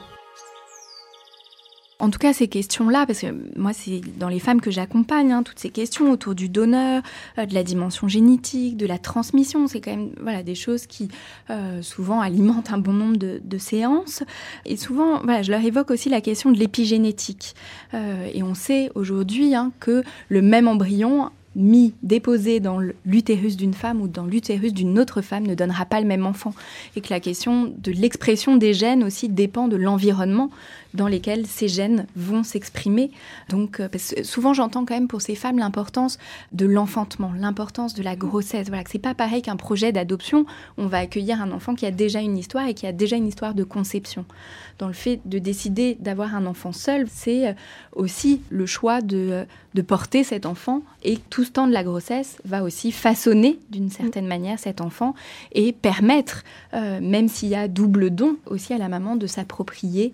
En 1.99 2.09
tout 2.09 2.19
cas, 2.19 2.33
ces 2.33 2.49
questions-là, 2.49 3.05
parce 3.05 3.21
que 3.21 3.27
moi, 3.57 3.71
c'est 3.71 4.01
dans 4.17 4.27
les 4.27 4.39
femmes 4.39 4.59
que 4.59 4.69
j'accompagne, 4.69 5.31
hein, 5.31 5.43
toutes 5.43 5.59
ces 5.59 5.69
questions 5.69 6.11
autour 6.11 6.35
du 6.35 6.49
donneur, 6.49 7.01
euh, 7.37 7.45
de 7.45 7.53
la 7.53 7.63
dimension 7.63 8.09
génétique, 8.09 8.75
de 8.75 8.85
la 8.85 8.97
transmission, 8.97 9.67
c'est 9.67 9.79
quand 9.79 9.91
même 9.91 10.11
voilà, 10.21 10.43
des 10.43 10.55
choses 10.55 10.87
qui 10.87 11.07
euh, 11.49 11.81
souvent 11.81 12.19
alimentent 12.19 12.73
un 12.73 12.79
bon 12.79 12.91
nombre 12.91 13.17
de, 13.17 13.57
séances. 13.57 14.23
Et 14.65 14.75
souvent, 14.75 15.21
voilà, 15.23 15.41
je 15.41 15.51
leur 15.51 15.63
évoque 15.63 15.89
aussi 15.89 16.09
la 16.09 16.19
question 16.19 16.51
de 16.51 16.57
l'épigénétique. 16.57 17.55
Euh, 17.93 18.29
et 18.33 18.43
on 18.43 18.53
sait 18.53 18.91
aujourd'hui 18.93 19.55
hein, 19.55 19.71
que 19.79 20.03
le 20.27 20.41
même 20.41 20.67
embryon 20.67 21.31
mis, 21.55 21.93
déposé 22.03 22.59
dans 22.59 22.79
l'utérus 23.05 23.55
d'une 23.55 23.73
femme 23.73 24.01
ou 24.01 24.07
dans 24.07 24.25
l'utérus 24.25 24.73
d'une 24.73 24.99
autre 24.99 25.21
femme 25.21 25.47
ne 25.47 25.55
donnera 25.55 25.85
pas 25.85 26.01
le 26.01 26.07
même 26.07 26.25
enfant. 26.25 26.53
Et 26.95 27.01
que 27.01 27.09
la 27.09 27.19
question 27.19 27.73
de 27.77 27.91
l'expression 27.91 28.57
des 28.57 28.73
gènes 28.73 29.03
aussi 29.03 29.29
dépend 29.29 29.67
de 29.67 29.77
l'environnement 29.77 30.49
dans 30.95 31.07
lesquels 31.07 31.45
ces 31.45 31.67
gènes 31.67 32.07
vont 32.15 32.43
s'exprimer. 32.43 33.11
Donc, 33.49 33.79
euh, 33.79 33.87
souvent 34.23 34.53
j'entends 34.53 34.85
quand 34.85 34.93
même 34.93 35.07
pour 35.07 35.21
ces 35.21 35.35
femmes 35.35 35.59
l'importance 35.59 36.17
de 36.51 36.65
l'enfantement, 36.65 37.31
l'importance 37.37 37.93
de 37.93 38.03
la 38.03 38.15
grossesse. 38.15 38.67
Voilà, 38.67 38.83
que 38.83 38.89
c'est 38.89 38.99
pas 38.99 39.13
pareil 39.13 39.41
qu'un 39.41 39.57
projet 39.57 39.91
d'adoption. 39.91 40.45
On 40.77 40.87
va 40.87 40.99
accueillir 40.99 41.41
un 41.41 41.51
enfant 41.51 41.75
qui 41.75 41.85
a 41.85 41.91
déjà 41.91 42.21
une 42.21 42.37
histoire 42.37 42.67
et 42.67 42.73
qui 42.73 42.87
a 42.87 42.91
déjà 42.91 43.15
une 43.17 43.27
histoire 43.27 43.53
de 43.53 43.63
conception. 43.63 44.25
Dans 44.79 44.87
le 44.87 44.93
fait 44.93 45.21
de 45.25 45.39
décider 45.39 45.95
d'avoir 45.99 46.35
un 46.35 46.45
enfant 46.45 46.71
seul, 46.71 47.07
c'est 47.09 47.49
euh, 47.49 47.53
aussi 47.93 48.41
le 48.49 48.65
choix 48.65 49.01
de, 49.01 49.17
euh, 49.31 49.45
de 49.73 49.81
porter 49.81 50.23
cet 50.23 50.45
enfant 50.45 50.81
et 51.03 51.17
tout 51.29 51.43
ce 51.43 51.51
temps 51.51 51.67
de 51.67 51.73
la 51.73 51.83
grossesse 51.83 52.37
va 52.45 52.63
aussi 52.63 52.91
façonner 52.91 53.59
d'une 53.69 53.89
certaine 53.89 54.27
manière 54.27 54.57
cet 54.59 54.81
enfant 54.81 55.13
et 55.51 55.73
permettre, 55.73 56.43
même 56.73 57.27
s'il 57.27 57.49
y 57.49 57.55
a 57.55 57.67
double 57.67 58.09
don, 58.09 58.37
aussi 58.45 58.73
à 58.73 58.77
la 58.77 58.87
maman 58.87 59.15
de 59.15 59.27
s'approprier 59.27 60.13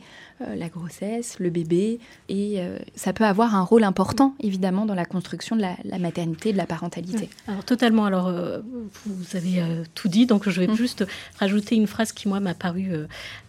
la 0.56 0.70
grossesse, 0.70 1.38
le 1.40 1.50
bébé, 1.50 2.00
et 2.30 2.56
euh, 2.60 2.78
ça 2.96 3.14
peut 3.14 3.26
avoir 3.26 3.56
un 3.56 3.64
rôle 3.64 3.84
important, 3.84 4.36
évidemment, 4.40 4.86
dans 4.86 4.96
la 4.96 5.06
construction 5.06 5.56
de 5.56 5.62
la, 5.62 6.00
maternité, 6.00 6.52
de 6.54 6.58
la 6.58 6.66
parentalité. 6.66 7.30
Alors 7.48 7.64
totalement, 7.64 8.06
alors 8.06 8.28
euh, 8.28 8.60
vous 9.06 9.36
avez 9.36 9.62
tout 9.96 10.08
dit, 10.08 10.26
donc 10.26 10.50
je 10.50 10.60
vais 10.60 10.68
mm. 10.68 10.76
juste 10.76 11.06
rajouter 11.40 11.76
une 11.76 11.88
phrase 11.88 12.12
qui, 12.12 12.28
moi, 12.28 12.40
m'a 12.40 12.54
paru 12.54 12.92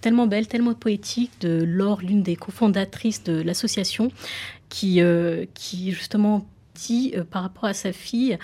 tellement 0.00 0.26
belle, 0.26 0.46
tellement 0.46 0.74
poétique, 0.74 1.30
de 1.40 1.62
Laure, 1.62 2.00
l'une 2.00 2.22
des 2.22 2.36
cofondatrices 2.36 3.24
de 3.24 3.40
l'association, 3.40 4.10
qui, 4.68 5.00
qui 5.54 5.92
justement 5.92 6.46
dit 6.74 7.14
par 7.30 7.42
rapport 7.42 7.66
à 7.66 7.74
sa 7.74 7.92
fille, 7.92 8.38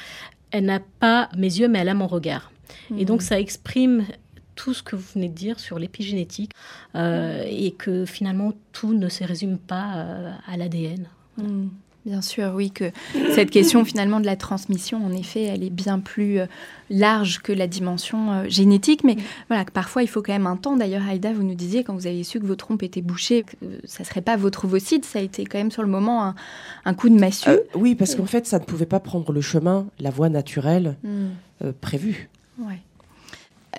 elle 0.51 0.65
n'a 0.65 0.81
pas 0.81 1.29
mes 1.37 1.59
yeux, 1.59 1.69
mais 1.69 1.81
elle 1.81 1.89
a 1.89 1.95
mon 1.95 2.07
regard. 2.07 2.51
Et 2.97 3.05
donc 3.05 3.21
mm. 3.21 3.25
ça 3.25 3.41
exprime 3.41 4.05
tout 4.59 4.75
ce 4.75 4.83
que 4.83 4.97
vous 4.97 5.07
venez 5.15 5.29
de 5.29 5.35
dire 5.35 5.61
sur 5.61 5.79
l'épigénétique 5.79 6.51
euh, 6.97 7.45
et 7.49 7.71
que 7.71 8.05
finalement 8.05 8.53
tout 8.73 8.93
ne 8.93 9.09
se 9.09 9.23
résume 9.23 9.57
pas 9.57 9.95
euh, 9.95 10.33
à 10.49 10.57
l'ADN. 10.57 11.09
Mm. 11.37 11.69
Bien 12.09 12.23
sûr, 12.23 12.53
oui, 12.55 12.71
que 12.71 12.91
cette 13.35 13.51
question 13.51 13.85
finalement 13.85 14.19
de 14.19 14.27
la 14.27 14.37
transmission, 14.37 15.05
en 15.05 15.13
effet, 15.13 15.43
elle 15.43 15.63
est 15.63 15.71
bien 15.71 15.99
plus 15.99 16.41
euh, 16.41 16.47
large 16.89 17.41
que 17.41 17.53
la 17.53 17.67
dimension 17.67 18.33
euh, 18.33 18.45
génétique. 18.49 19.05
Mais 19.05 19.17
voilà, 19.49 19.67
parfois 19.67 20.03
il 20.03 20.07
faut 20.07 20.23
quand 20.23 20.33
même 20.33 20.47
un 20.47 20.57
temps. 20.57 20.77
D'ailleurs, 20.77 21.07
Aïda, 21.07 21.33
vous 21.35 21.43
nous 21.43 21.55
disiez 21.55 21.85
quand 21.85 21.95
vous 21.95 22.07
avez 22.07 22.25
su 22.25 22.41
que 22.41 22.47
vos 22.47 22.57
trompes 22.57 22.83
étaient 22.83 23.03
bouchées, 23.03 23.43
que 23.43 23.57
ça 23.85 24.05
ne 24.05 24.07
serait 24.07 24.23
pas 24.23 24.37
votre 24.37 24.65
ovocyte, 24.65 25.05
ça 25.05 25.19
a 25.19 25.23
été 25.23 25.45
quand 25.45 25.59
même 25.59 25.71
sur 25.71 25.83
le 25.83 25.89
moment 25.89 26.35
un, 26.85 26.95
coup 26.95 27.11
de 27.11 27.19
massue. 27.19 27.51
Euh, 27.51 27.59
oui, 27.75 27.95
parce 27.95 28.15
qu'en 28.15 28.27
fait, 28.27 28.47
ça 28.47 28.59
ne 28.59 28.65
pouvait 28.65 28.87
pas 28.87 29.01
prendre 29.01 29.31
le 29.31 29.41
chemin, 29.43 29.87
la 30.01 30.11
voie 30.11 30.31
naturelle 30.31 30.97
prévue. 31.81 32.31
Ouais. 32.59 32.81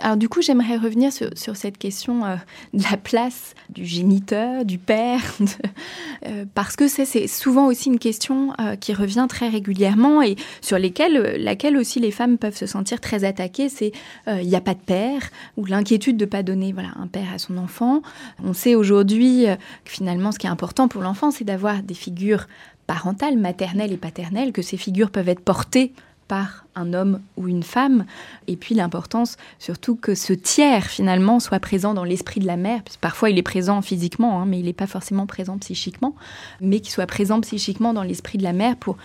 Alors 0.02 0.18
du 0.18 0.30
coup, 0.30 0.42
j'aimerais 0.42 0.78
revenir 0.78 1.12
sur, 1.12 1.56
cette 1.56 1.78
question 1.78 2.26
euh, 2.26 2.36
de 2.74 2.84
la 2.84 2.98
place 2.98 3.54
du 3.70 3.86
géniteur, 3.86 4.66
du 4.66 4.78
père, 4.78 5.22
euh, 6.26 6.46
parce 6.54 6.76
que 6.76 6.88
c'est 6.88 7.28
souvent 7.28 7.68
aussi 7.68 7.90
une 7.90 8.00
question 8.00 8.54
euh, 8.60 8.76
qui 8.76 8.94
revient 8.94 9.26
très 9.30 9.50
régulièrement 9.50 10.22
et 10.22 10.36
sur 10.62 10.78
laquelle 10.80 11.78
aussi 11.78 12.00
les 12.00 12.12
femmes 12.12 12.38
peuvent 12.38 12.56
se 12.56 12.66
sentir 12.66 13.02
très 13.02 13.24
attaquées. 13.24 13.70
C'est 13.70 13.92
il 14.28 14.48
n'y 14.48 14.56
a 14.56 14.62
pas 14.62 14.74
de 14.74 14.80
père 14.80 15.30
ou 15.58 15.66
l'inquiétude 15.66 16.18
de 16.18 16.26
ne 16.26 16.30
pas 16.30 16.44
donner 16.44 16.72
voilà 16.72 16.90
un 17.00 17.08
père 17.08 17.34
à 17.34 17.40
son 17.40 17.58
enfant. 17.58 18.02
On 18.44 18.54
sait 18.54 18.76
aujourd'hui 18.76 19.46
que 19.86 19.92
finalement, 19.92 20.32
ce 20.32 20.40
qui 20.40 20.48
est 20.48 20.50
important 20.50 20.88
pour 20.88 21.02
l'enfant, 21.02 21.32
c'est 21.32 21.44
d'avoir 21.44 21.82
des 21.84 21.94
figures 21.94 22.48
parentales, 22.88 23.38
maternelles 23.38 23.92
et 23.92 23.98
paternelles, 23.98 24.52
que 24.52 24.62
ces 24.62 24.78
figures 24.78 25.12
peuvent 25.12 25.30
être 25.30 25.42
portées 25.42 25.94
par 26.28 26.66
un 26.80 26.94
homme 26.94 27.20
ou 27.38 27.48
une 27.48 27.64
femme, 27.64 28.06
et 28.48 28.56
puis 28.56 28.76
l'importance 28.76 29.38
surtout 29.60 29.96
que 29.96 30.16
ce 30.16 30.34
tiers 30.34 30.86
finalement 30.86 31.40
soit 31.40 31.60
présent 31.60 31.94
dans 31.94 32.04
l'esprit 32.04 32.40
de 32.40 32.48
la 32.48 32.58
mère, 32.58 32.82
parfois 33.02 33.30
il 33.30 33.38
est 33.38 33.44
présent 33.44 33.82
physiquement, 33.82 34.42
hein, 34.42 34.46
mais 34.48 34.60
il 34.60 34.66
n'est 34.66 34.74
pas 34.74 34.88
forcément 34.88 35.26
présent 35.26 35.58
psychiquement, 35.58 36.16
mais 36.62 36.80
qu'il 36.80 36.92
soit 36.92 37.06
présent 37.06 37.42
psychiquement 37.42 37.94
dans 37.94 38.04
l'esprit 38.04 38.38
de 38.38 38.44
la 38.44 38.54
mère 38.54 38.76
pour 38.76 38.98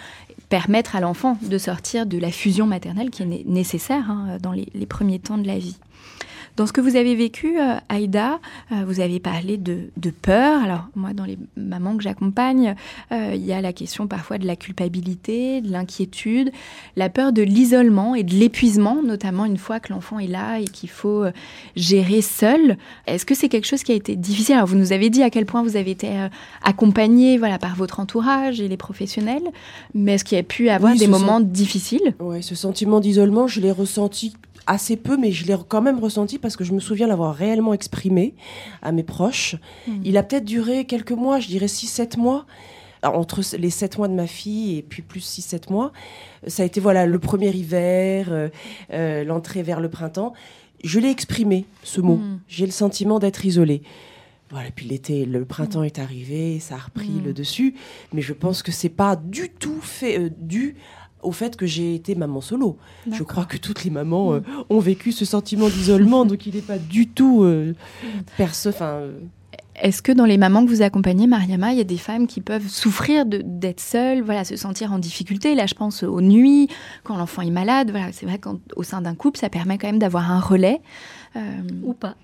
permettre 0.48 0.96
à 0.96 1.00
l'enfant 1.00 1.38
de 1.42 1.58
sortir 1.58 2.06
de 2.06 2.18
la 2.18 2.30
fusion 2.30 2.66
maternelle 2.66 3.10
qui 3.10 3.22
est 3.22 3.46
nécessaire 3.46 4.10
hein, 4.10 4.38
dans 4.40 4.52
les 4.52 4.86
premiers 4.86 5.18
temps 5.18 5.38
de 5.38 5.46
la 5.46 5.58
vie. 5.58 5.76
Dans 6.56 6.68
ce 6.68 6.72
que 6.72 6.80
vous 6.80 6.94
avez 6.94 7.16
vécu, 7.16 7.58
euh, 7.58 7.74
Aïda, 7.88 8.38
euh, 8.70 8.84
vous 8.86 9.00
avez 9.00 9.18
parlé 9.18 9.56
de, 9.56 9.90
peur. 10.22 10.62
Alors 10.62 10.86
moi, 10.94 11.12
dans 11.12 11.24
les 11.24 11.36
mamans 11.56 11.96
que 11.96 12.04
j'accompagne, 12.04 12.76
euh, 13.10 13.32
il 13.34 13.44
y 13.44 13.52
a 13.52 13.60
la 13.60 13.72
question 13.72 14.06
parfois 14.06 14.38
de 14.38 14.46
la 14.46 14.54
culpabilité, 14.54 15.60
de 15.60 15.72
l'inquiétude, 15.72 16.52
la 16.94 17.08
peur 17.08 17.32
de 17.32 17.42
l'isolement 17.42 18.14
et 18.14 18.22
de 18.22 18.34
l'épuisement, 18.34 19.02
notamment 19.02 19.46
une 19.46 19.56
fois 19.56 19.80
que 19.80 19.92
l'enfant 19.92 20.20
est 20.20 20.28
là 20.28 20.60
et 20.60 20.64
qu'il 20.64 20.90
faut 20.90 21.24
gérer 21.74 22.20
seul. 22.20 22.76
Est-ce 23.08 23.26
que 23.26 23.34
c'est 23.34 23.48
quelque 23.48 23.66
chose 23.66 23.82
qui 23.82 23.90
a 23.90 23.96
été 23.96 24.14
difficile? 24.14 24.54
Alors 24.54 24.68
vous 24.68 24.76
nous 24.76 24.92
avez 24.92 25.10
dit 25.10 25.24
à 25.24 25.30
quel 25.30 25.46
point 25.46 25.64
vous 25.64 25.76
avez 25.76 25.90
été 25.90 26.08
accompagné 26.62 27.36
voilà, 27.36 27.58
par 27.58 27.74
votre 27.74 27.98
entourage 27.98 28.60
et 28.60 28.68
les 28.68 28.76
professionnels, 28.76 29.50
mais 29.92 30.14
est-ce 30.14 30.24
qu'il 30.24 30.36
y 30.36 30.40
a 30.40 30.44
pu 30.44 30.68
avoir 30.68 30.94
des 30.94 31.08
moments 31.08 31.40
difficiles? 31.40 32.14
Oui, 32.20 32.44
ce 32.44 32.54
sentiment 32.54 33.00
d'isolement, 33.00 33.48
je 33.48 33.60
l'ai 33.60 33.72
ressenti 33.72 34.34
assez 34.66 34.96
peu, 34.96 35.16
mais 35.16 35.32
je 35.32 35.46
l'ai 35.46 35.56
quand 35.68 35.82
même 35.82 35.98
ressenti 35.98 36.38
parce 36.38 36.56
que 36.56 36.64
je 36.64 36.72
me 36.72 36.80
souviens 36.80 37.06
l'avoir 37.06 37.34
réellement 37.34 37.74
exprimé 37.74 38.34
à 38.82 38.92
mes 38.92 39.02
proches. 39.02 39.56
Hmm. 39.86 40.00
Il 40.04 40.16
a 40.16 40.22
peut-être 40.22 40.44
duré 40.44 40.84
quelques 40.84 41.12
mois, 41.12 41.40
je 41.40 41.48
dirais 41.48 41.66
6-7 41.66 42.18
mois 42.18 42.46
entre 43.02 43.42
les 43.58 43.70
7 43.70 43.98
mois 43.98 44.08
de 44.08 44.14
ma 44.14 44.26
fille 44.26 44.78
et 44.78 44.82
puis 44.82 45.02
plus 45.02 45.20
6-7 45.20 45.70
mois. 45.70 45.92
Ça 46.46 46.62
a 46.62 46.66
été 46.66 46.80
voilà 46.80 47.06
le 47.06 47.18
premier 47.18 47.50
hiver, 47.50 48.28
euh, 48.30 48.48
euh, 48.92 49.24
l'entrée 49.24 49.62
vers 49.62 49.80
le 49.80 49.90
printemps. 49.90 50.32
Je 50.82 51.00
l'ai 51.00 51.10
exprimé, 51.10 51.66
ce 51.82 52.00
mot. 52.00 52.16
Hmm. 52.16 52.40
J'ai 52.48 52.66
le 52.66 52.72
sentiment 52.72 53.18
d'être 53.18 53.44
isolée. 53.44 53.82
Voilà, 54.50 54.70
puis 54.70 54.86
l'été, 54.86 55.24
le 55.24 55.44
printemps 55.44 55.80
hmm. 55.80 55.86
est 55.86 55.98
arrivé, 55.98 56.60
ça 56.60 56.76
a 56.76 56.78
repris 56.78 57.20
le 57.24 57.32
dessus. 57.32 57.74
Mais 58.12 58.22
je 58.22 58.32
pense 58.32 58.62
que 58.62 58.72
c'est 58.72 58.90
pas 58.90 59.16
du 59.16 59.48
tout 59.48 59.80
fait, 59.80 60.18
euh, 60.18 60.30
dû 60.38 60.76
au 61.24 61.32
fait 61.32 61.56
que 61.56 61.66
j'ai 61.66 61.94
été 61.94 62.14
maman 62.14 62.40
solo. 62.40 62.76
Je 63.10 63.22
crois 63.22 63.44
que 63.44 63.56
toutes 63.56 63.84
les 63.84 63.90
mamans 63.90 64.34
euh, 64.34 64.40
ont 64.70 64.78
vécu 64.78 65.12
ce 65.12 65.24
sentiment 65.24 65.68
d'isolement, 65.68 66.24
donc 66.26 66.46
il 66.46 66.54
n'est 66.54 66.60
pas 66.60 66.78
du 66.78 67.08
tout 67.08 67.42
euh, 67.42 67.74
perso. 68.36 68.70
Euh. 68.80 69.12
Est-ce 69.76 70.02
que 70.02 70.12
dans 70.12 70.24
les 70.24 70.38
mamans 70.38 70.64
que 70.64 70.70
vous 70.70 70.82
accompagnez, 70.82 71.26
Mariama, 71.26 71.72
il 71.72 71.78
y 71.78 71.80
a 71.80 71.84
des 71.84 71.96
femmes 71.96 72.28
qui 72.28 72.40
peuvent 72.40 72.68
souffrir 72.68 73.24
d'être 73.26 73.80
seules, 73.80 74.22
voilà, 74.22 74.44
se 74.44 74.54
sentir 74.54 74.92
en 74.92 75.00
difficulté? 75.00 75.56
Là, 75.56 75.66
je 75.66 75.74
pense 75.74 76.04
aux 76.04 76.20
nuits, 76.20 76.68
quand 77.02 77.16
l'enfant 77.16 77.42
est 77.42 77.50
malade. 77.50 77.90
Voilà, 77.90 78.12
c'est 78.12 78.26
vrai 78.26 78.38
qu'au 78.38 78.82
sein 78.84 79.00
d'un 79.00 79.16
couple, 79.16 79.38
ça 79.38 79.48
permet 79.48 79.76
quand 79.76 79.88
même 79.88 79.98
d'avoir 79.98 80.30
un 80.30 80.38
relais. 80.38 80.80
Ou 81.82 81.92
pas. 81.92 82.14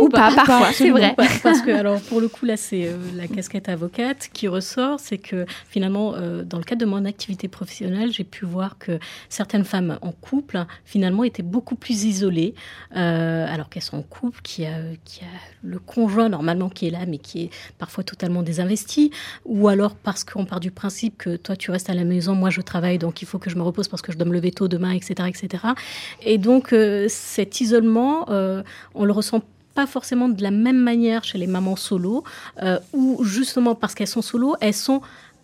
Ou 0.00 0.08
pas, 0.08 0.30
parfois, 0.34 0.72
c'est 0.72 0.90
vrai. 0.90 1.14
parce 1.42 1.62
que, 1.62 1.70
alors, 1.70 2.00
pour 2.02 2.20
le 2.20 2.28
coup, 2.28 2.44
là, 2.44 2.56
c'est 2.56 2.86
euh, 2.86 2.96
la 3.16 3.26
casquette 3.28 3.68
avocate 3.68 4.28
qui 4.32 4.46
ressort. 4.48 5.00
C'est 5.00 5.18
que 5.18 5.46
finalement, 5.68 6.14
euh, 6.14 6.42
dans 6.44 6.58
le 6.58 6.64
cadre 6.64 6.82
de 6.82 6.86
mon 6.86 7.04
activité 7.04 7.48
professionnelle, 7.48 8.12
j'ai 8.12 8.24
pu 8.24 8.44
voir 8.44 8.78
que 8.78 8.98
certaines 9.28 9.64
femmes 9.64 9.98
en 10.02 10.12
couple, 10.12 10.64
finalement, 10.84 11.24
étaient 11.24 11.42
beaucoup 11.42 11.76
plus 11.76 12.04
isolées, 12.04 12.54
euh, 12.96 13.46
alors 13.48 13.68
qu'elles 13.70 13.82
sont 13.82 13.96
en 13.96 14.02
couple, 14.02 14.40
qui 14.42 14.66
a, 14.66 14.76
qui 15.04 15.20
a 15.20 15.28
le 15.62 15.78
conjoint, 15.78 16.28
normalement, 16.28 16.68
qui 16.68 16.86
est 16.86 16.90
là, 16.90 17.06
mais 17.06 17.18
qui 17.18 17.44
est 17.44 17.50
parfois 17.78 18.04
totalement 18.04 18.42
désinvesti, 18.42 19.10
ou 19.46 19.68
alors 19.68 19.94
parce 19.94 20.24
qu'on 20.24 20.44
part 20.44 20.60
du 20.60 20.70
principe 20.70 21.16
que 21.16 21.36
toi, 21.36 21.56
tu 21.56 21.70
restes 21.70 21.88
à 21.88 21.94
la 21.94 22.04
maison, 22.04 22.34
moi, 22.34 22.50
je 22.50 22.60
travaille, 22.60 22.98
donc 22.98 23.22
il 23.22 23.26
faut 23.26 23.38
que 23.38 23.48
je 23.48 23.56
me 23.56 23.62
repose 23.62 23.88
parce 23.88 24.02
que 24.02 24.12
je 24.12 24.18
dois 24.18 24.26
me 24.26 24.34
lever 24.34 24.50
tôt 24.50 24.68
demain, 24.68 24.92
etc., 24.92 25.28
etc. 25.28 25.64
Et 26.22 26.36
donc, 26.36 26.74
cet 27.08 27.60
isolement, 27.60 28.26
on 28.94 29.04
le 29.04 29.12
ressent 29.12 29.40
pas 29.74 29.86
forcément 29.86 30.28
de 30.28 30.42
la 30.42 30.50
même 30.50 30.78
manière 30.78 31.24
chez 31.24 31.38
les 31.38 31.46
mamans 31.46 31.76
solo, 31.76 32.24
euh, 32.62 32.78
où 32.92 33.24
justement 33.24 33.74
parce 33.74 33.94
qu'elles 33.94 34.06
sont 34.06 34.22
solo, 34.22 34.56
elles 34.60 34.74
sont 34.74 35.00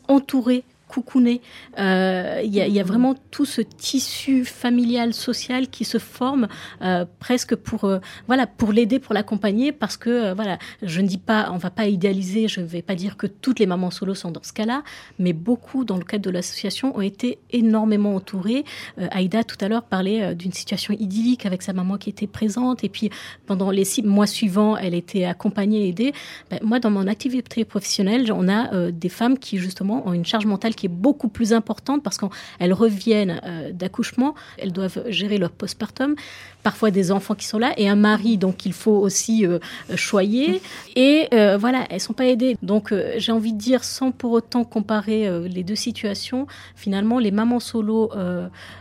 entourées 0.09 0.65
coucouner. 0.91 1.41
Euh, 1.79 2.41
il 2.45 2.53
y, 2.53 2.81
a 2.81 2.83
vraiment 2.83 3.15
tout 3.31 3.45
ce 3.45 3.61
tissu 3.61 4.45
familial, 4.45 5.15
social 5.15 5.69
qui 5.69 5.85
se 5.85 5.99
forme 5.99 6.49
euh, 6.83 7.05
presque 7.21 7.55
pour 7.55 7.85
euh, 7.85 8.01
voilà 8.27 8.49
pour 8.49 8.73
l'aider, 8.73 8.99
pour 8.99 9.15
l'accompagner, 9.15 9.71
parce 9.71 9.97
que 9.97 10.35
voilà, 10.35 10.59
je 10.83 11.01
ne 11.01 11.07
dis 11.07 11.19
pas, 11.19 11.51
on 11.53 11.59
va 11.59 11.71
pas 11.71 11.87
idéaliser, 11.87 12.49
je 12.49 12.61
ne 12.61 12.67
vais 12.67 12.83
pas 12.83 12.97
dire 12.97 13.17
que 13.17 13.29
toutes 13.29 13.61
les 13.61 13.67
mamans 13.67 13.93
solo 13.93 14.15
sont 14.15 14.33
dans 14.33 14.43
ce 14.43 14.53
cas-là, 14.53 14.83
mais 15.21 15.33
beaucoup 15.33 15.85
dans 15.85 15.97
le 15.97 16.03
cadre 16.03 16.25
de 16.25 16.31
l'association 16.31 16.97
ont 16.97 17.03
été 17.03 17.39
énormément 17.51 18.17
entourées. 18.17 18.65
Aïda 18.99 19.45
tout 19.45 19.57
à 19.61 19.69
l'heure 19.69 19.85
parlait 19.85 20.35
d'une 20.35 20.53
situation 20.53 20.93
idyllique 20.99 21.47
avec 21.47 21.63
sa 21.63 21.73
maman 21.73 21.99
qui 21.99 22.11
était 22.11 22.27
présente, 22.27 22.83
et 22.83 22.89
puis 22.89 23.11
pendant 23.47 23.71
les 23.71 23.85
six 23.85 24.03
mois 24.03 24.27
suivants, 24.27 24.77
elle 24.77 24.95
était 24.95 25.25
accompagnée, 25.25 25.89
aidée. 25.89 26.13
Ben, 26.51 26.59
moi, 26.63 26.81
dans 26.81 26.91
mon 26.91 27.07
activité 27.07 27.65
professionnelle, 27.65 28.33
on 28.33 28.49
a 28.49 28.91
des 28.91 29.09
femmes 29.09 29.39
qui 29.39 29.59
justement 29.59 30.07
ont 30.09 30.13
une 30.13 30.27
charge 30.27 30.47
mentale 30.47 30.75
qui 30.81 30.87
est 30.87 30.89
beaucoup 30.89 31.29
plus 31.29 31.53
importante 31.53 32.03
parce 32.03 32.17
qu'elles 32.17 32.73
reviennent 32.73 33.39
euh, 33.45 33.71
d'accouchement, 33.71 34.35
elles 34.57 34.73
doivent 34.73 35.05
gérer 35.09 35.37
leur 35.37 35.51
postpartum, 35.51 36.15
parfois 36.63 36.91
des 36.91 37.13
enfants 37.13 37.35
qui 37.35 37.45
sont 37.45 37.59
là 37.59 37.75
et 37.77 37.87
un 37.87 37.97
mari 37.97 38.39
donc 38.39 38.65
il 38.65 38.73
faut 38.73 38.97
aussi 38.97 39.47
euh, 39.47 39.59
choyer. 39.95 40.63
Et 40.97 41.29
euh, 41.35 41.59
voilà, 41.59 41.85
elles 41.91 42.01
sont 42.01 42.15
pas 42.15 42.25
aidées. 42.25 42.57
Donc 42.63 42.95
j'ai 43.19 43.31
envie 43.31 43.53
de 43.53 43.59
dire 43.59 43.85
sans 43.85 44.11
pour 44.11 44.33
autant 44.33 44.65
comparer 44.65 45.29
les 45.49 45.65
deux 45.65 45.75
situations, 45.77 46.47
finalement 46.77 47.19
les 47.19 47.31
mamans 47.31 47.61
solo 47.61 48.11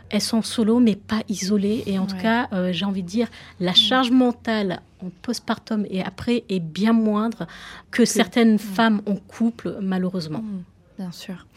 elles 0.10 0.22
sont 0.22 0.42
solo 0.42 0.80
mais 0.80 0.96
pas 0.96 1.22
isolées. 1.28 1.84
Et 1.86 2.00
en 2.00 2.06
tout 2.06 2.18
cas 2.18 2.48
j'ai 2.72 2.86
envie 2.86 3.04
de 3.04 3.10
dire 3.10 3.28
la 3.60 3.74
charge 3.74 4.12
mentale 4.12 4.82
en 5.04 5.10
postpartum 5.22 5.86
et 5.90 6.02
après 6.02 6.44
est 6.50 6.62
bien 6.62 6.94
moindre 6.94 7.46
que 7.92 8.06
certaines 8.06 8.58
femmes 8.58 9.02
en 9.06 9.16
couple 9.16 9.78
malheureusement. 9.82 10.40
Mmh, 10.40 10.64
bien 11.00 11.12
sûr. 11.14 11.48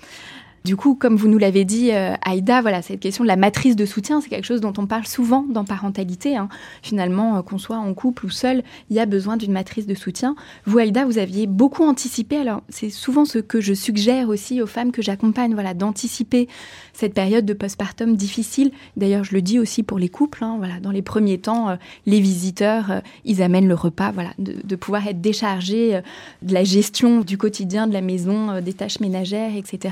Du 0.65 0.77
coup, 0.77 0.95
comme 0.95 1.17
vous 1.17 1.27
nous 1.27 1.39
l'avez 1.39 1.65
dit, 1.65 1.91
euh, 1.91 2.15
Aïda, 2.25 2.61
voilà, 2.61 2.83
cette 2.83 3.01
question 3.01 3.25
de 3.25 3.29
la 3.29 3.35
matrice 3.35 3.75
de 3.75 3.85
soutien, 3.85 4.21
c'est 4.21 4.29
quelque 4.29 4.47
chose 4.47 4.61
dont 4.61 4.73
on 4.79 4.87
parle 4.87 5.07
souvent 5.07 5.45
dans 5.49 5.65
parentalité. 5.65 6.37
Hein. 6.37 6.49
Finalement, 6.83 7.37
euh, 7.37 7.43
qu'on 7.43 7.59
soit 7.59 7.79
en 7.79 7.93
couple 7.95 8.27
ou 8.27 8.31
seul, 8.31 8.63
il 8.89 8.95
y 8.95 9.01
a 9.01 9.07
besoin 9.07 9.37
d'une 9.37 9.51
matrice 9.51 9.87
de 9.87 9.95
soutien. 9.95 10.37
Vous, 10.65 10.79
Aïda, 10.79 11.05
vous 11.05 11.19
aviez 11.19 11.49
beaucoup 11.49 11.83
anticipé. 11.83 12.37
Alors, 12.37 12.63
c'est 12.69 12.91
souvent 12.91 13.25
ce 13.25 13.39
que 13.39 13.61
je 13.61 13.75
suggère 13.75 14.29
aussi 14.29 14.63
aux 14.63 14.69
femmes 14.69 14.93
que 14.93 15.03
j'accompagne, 15.03 15.53
voilà, 15.55 15.75
d'anticiper 15.75 16.49
cette 16.93 17.15
période 17.15 17.45
de 17.45 17.55
postpartum 17.55 18.15
difficile. 18.15 18.71
D'ailleurs, 18.97 19.25
je 19.25 19.33
le 19.33 19.43
dis 19.43 19.59
aussi 19.59 19.83
pour 19.83 19.99
les 19.99 20.09
couples. 20.09 20.45
Hein, 20.45 20.57
voilà, 20.59 20.79
dans 20.79 20.93
les 20.93 21.03
premiers 21.03 21.39
temps, 21.39 21.71
euh, 21.71 21.77
les 22.07 22.21
visiteurs, 22.21 23.03
ils 23.25 23.43
amènent 23.43 23.69
le 23.69 23.75
repas, 23.75 24.13
voilà, 24.13 24.31
de, 24.39 24.55
de 24.63 24.77
pouvoir 24.77 25.09
être 25.09 25.21
déchargés 25.21 26.01
de 26.43 26.55
la 26.55 26.63
gestion 26.63 27.23
du 27.23 27.37
quotidien, 27.37 27.89
de 27.89 27.93
la 27.93 28.01
maison, 28.01 28.61
des 28.61 28.75
tâches 28.75 29.01
ménagères, 29.01 29.57
etc 29.57 29.91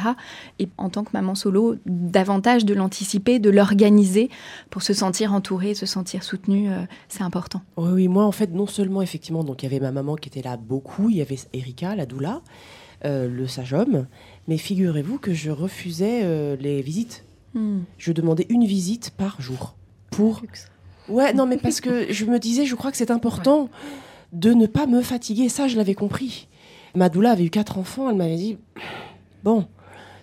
et 0.60 0.68
en 0.76 0.90
tant 0.90 1.04
que 1.04 1.10
maman 1.14 1.34
solo, 1.34 1.76
davantage 1.86 2.64
de 2.66 2.74
l'anticiper, 2.74 3.38
de 3.38 3.48
l'organiser 3.48 4.28
pour 4.68 4.82
se 4.82 4.92
sentir 4.92 5.32
entourée, 5.32 5.74
se 5.74 5.86
sentir 5.86 6.22
soutenue, 6.22 6.70
euh, 6.70 6.82
c'est 7.08 7.22
important. 7.22 7.62
Oui, 7.78 7.90
oui, 7.92 8.08
moi 8.08 8.24
en 8.24 8.32
fait, 8.32 8.52
non 8.52 8.66
seulement 8.66 9.00
effectivement, 9.00 9.42
donc 9.42 9.62
il 9.62 9.66
y 9.66 9.68
avait 9.68 9.80
ma 9.80 9.90
maman 9.90 10.16
qui 10.16 10.28
était 10.28 10.42
là 10.42 10.58
beaucoup, 10.58 11.08
il 11.08 11.16
y 11.16 11.22
avait 11.22 11.38
Erika, 11.54 11.96
la 11.96 12.04
doula, 12.04 12.42
euh, 13.06 13.26
le 13.26 13.46
sage-homme, 13.46 14.06
mais 14.46 14.58
figurez-vous 14.58 15.18
que 15.18 15.32
je 15.32 15.50
refusais 15.50 16.20
euh, 16.24 16.56
les 16.56 16.82
visites. 16.82 17.24
Hmm. 17.54 17.80
Je 17.96 18.12
demandais 18.12 18.46
une 18.50 18.66
visite 18.66 19.10
par 19.16 19.40
jour 19.40 19.76
pour. 20.10 20.42
Ouais, 21.08 21.32
non, 21.32 21.46
mais 21.46 21.56
parce 21.56 21.80
que 21.80 22.12
je 22.12 22.26
me 22.26 22.38
disais, 22.38 22.66
je 22.66 22.74
crois 22.74 22.90
que 22.90 22.98
c'est 22.98 23.10
important 23.10 23.70
de 24.34 24.52
ne 24.52 24.66
pas 24.66 24.86
me 24.86 25.00
fatiguer. 25.00 25.48
Ça, 25.48 25.66
je 25.68 25.78
l'avais 25.78 25.94
compris. 25.94 26.48
Ma 26.94 27.08
doula 27.08 27.30
avait 27.30 27.44
eu 27.44 27.50
quatre 27.50 27.78
enfants, 27.78 28.10
elle 28.10 28.16
m'avait 28.16 28.36
dit, 28.36 28.58
bon, 29.44 29.66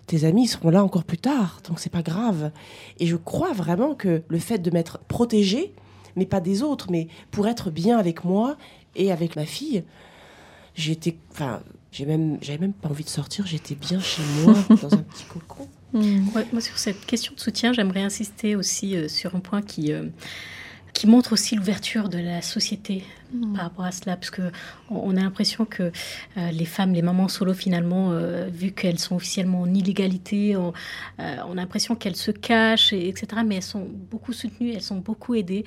tes 0.07 0.23
amis 0.23 0.47
seront 0.47 0.69
là 0.69 0.83
encore 0.83 1.03
plus 1.03 1.17
tard, 1.17 1.61
donc 1.67 1.79
c'est 1.79 1.91
pas 1.91 2.01
grave. 2.01 2.51
Et 2.99 3.05
je 3.05 3.17
crois 3.17 3.51
vraiment 3.51 3.93
que 3.93 4.23
le 4.27 4.39
fait 4.39 4.57
de 4.57 4.71
m'être 4.71 4.99
protégée, 4.99 5.73
mais 6.15 6.25
pas 6.25 6.39
des 6.39 6.63
autres, 6.63 6.87
mais 6.89 7.07
pour 7.29 7.47
être 7.47 7.69
bien 7.69 7.97
avec 7.97 8.23
moi 8.23 8.57
et 8.95 9.11
avec 9.11 9.35
ma 9.35 9.45
fille, 9.45 9.83
j'étais, 10.75 11.17
enfin, 11.31 11.61
j'ai 11.91 12.05
même, 12.05 12.37
j'avais 12.41 12.57
même 12.57 12.73
pas 12.73 12.89
envie 12.89 13.03
de 13.03 13.09
sortir, 13.09 13.45
j'étais 13.45 13.75
bien 13.75 13.99
chez 13.99 14.21
moi 14.43 14.53
dans 14.81 14.93
un 14.93 15.03
petit 15.03 15.25
cocon. 15.25 15.67
Hmm. 15.93 16.25
moi, 16.51 16.61
sur 16.61 16.77
cette 16.77 17.05
question 17.05 17.33
de 17.33 17.39
soutien, 17.39 17.73
j'aimerais 17.73 18.01
insister 18.01 18.55
aussi 18.55 18.95
euh, 18.95 19.07
sur 19.07 19.35
un 19.35 19.39
point 19.39 19.61
qui, 19.61 19.91
euh, 19.93 20.05
qui 20.97 21.05
montre 21.05 21.33
aussi 21.33 21.55
l'ouverture 21.55 22.09
de 22.09 22.17
la 22.17 22.41
société 22.41 23.03
hmm. 23.31 23.53
par 23.53 23.65
rapport 23.65 23.85
à 23.85 23.91
cela, 23.91 24.15
parce 24.15 24.31
que 24.31 24.41
on, 24.89 25.15
a 25.15 25.21
l'impression 25.21 25.63
que 25.63 25.91
euh, 26.37 26.51
les 26.51 26.65
femmes, 26.65 26.93
les 26.93 27.03
mamans 27.03 27.27
solo, 27.27 27.53
finalement, 27.53 28.17
vu 28.49 28.71
qu'elles 28.71 28.97
sont 28.97 29.15
officiellement 29.15 29.61
en 29.61 29.73
illégalité, 29.75 30.55
on, 30.57 30.73
a 31.19 31.53
l'impression 31.53 31.95
qu'elles 31.95 32.15
se 32.15 32.31
cachent, 32.31 32.93
et, 32.93 33.09
etc. 33.09 33.43
Mais 33.45 33.57
elles 33.57 33.61
sont 33.61 33.87
beaucoup 33.87 34.33
soutenues, 34.33 34.71
elles 34.71 34.81
sont 34.81 34.97
beaucoup 34.97 35.35
aidées. 35.35 35.65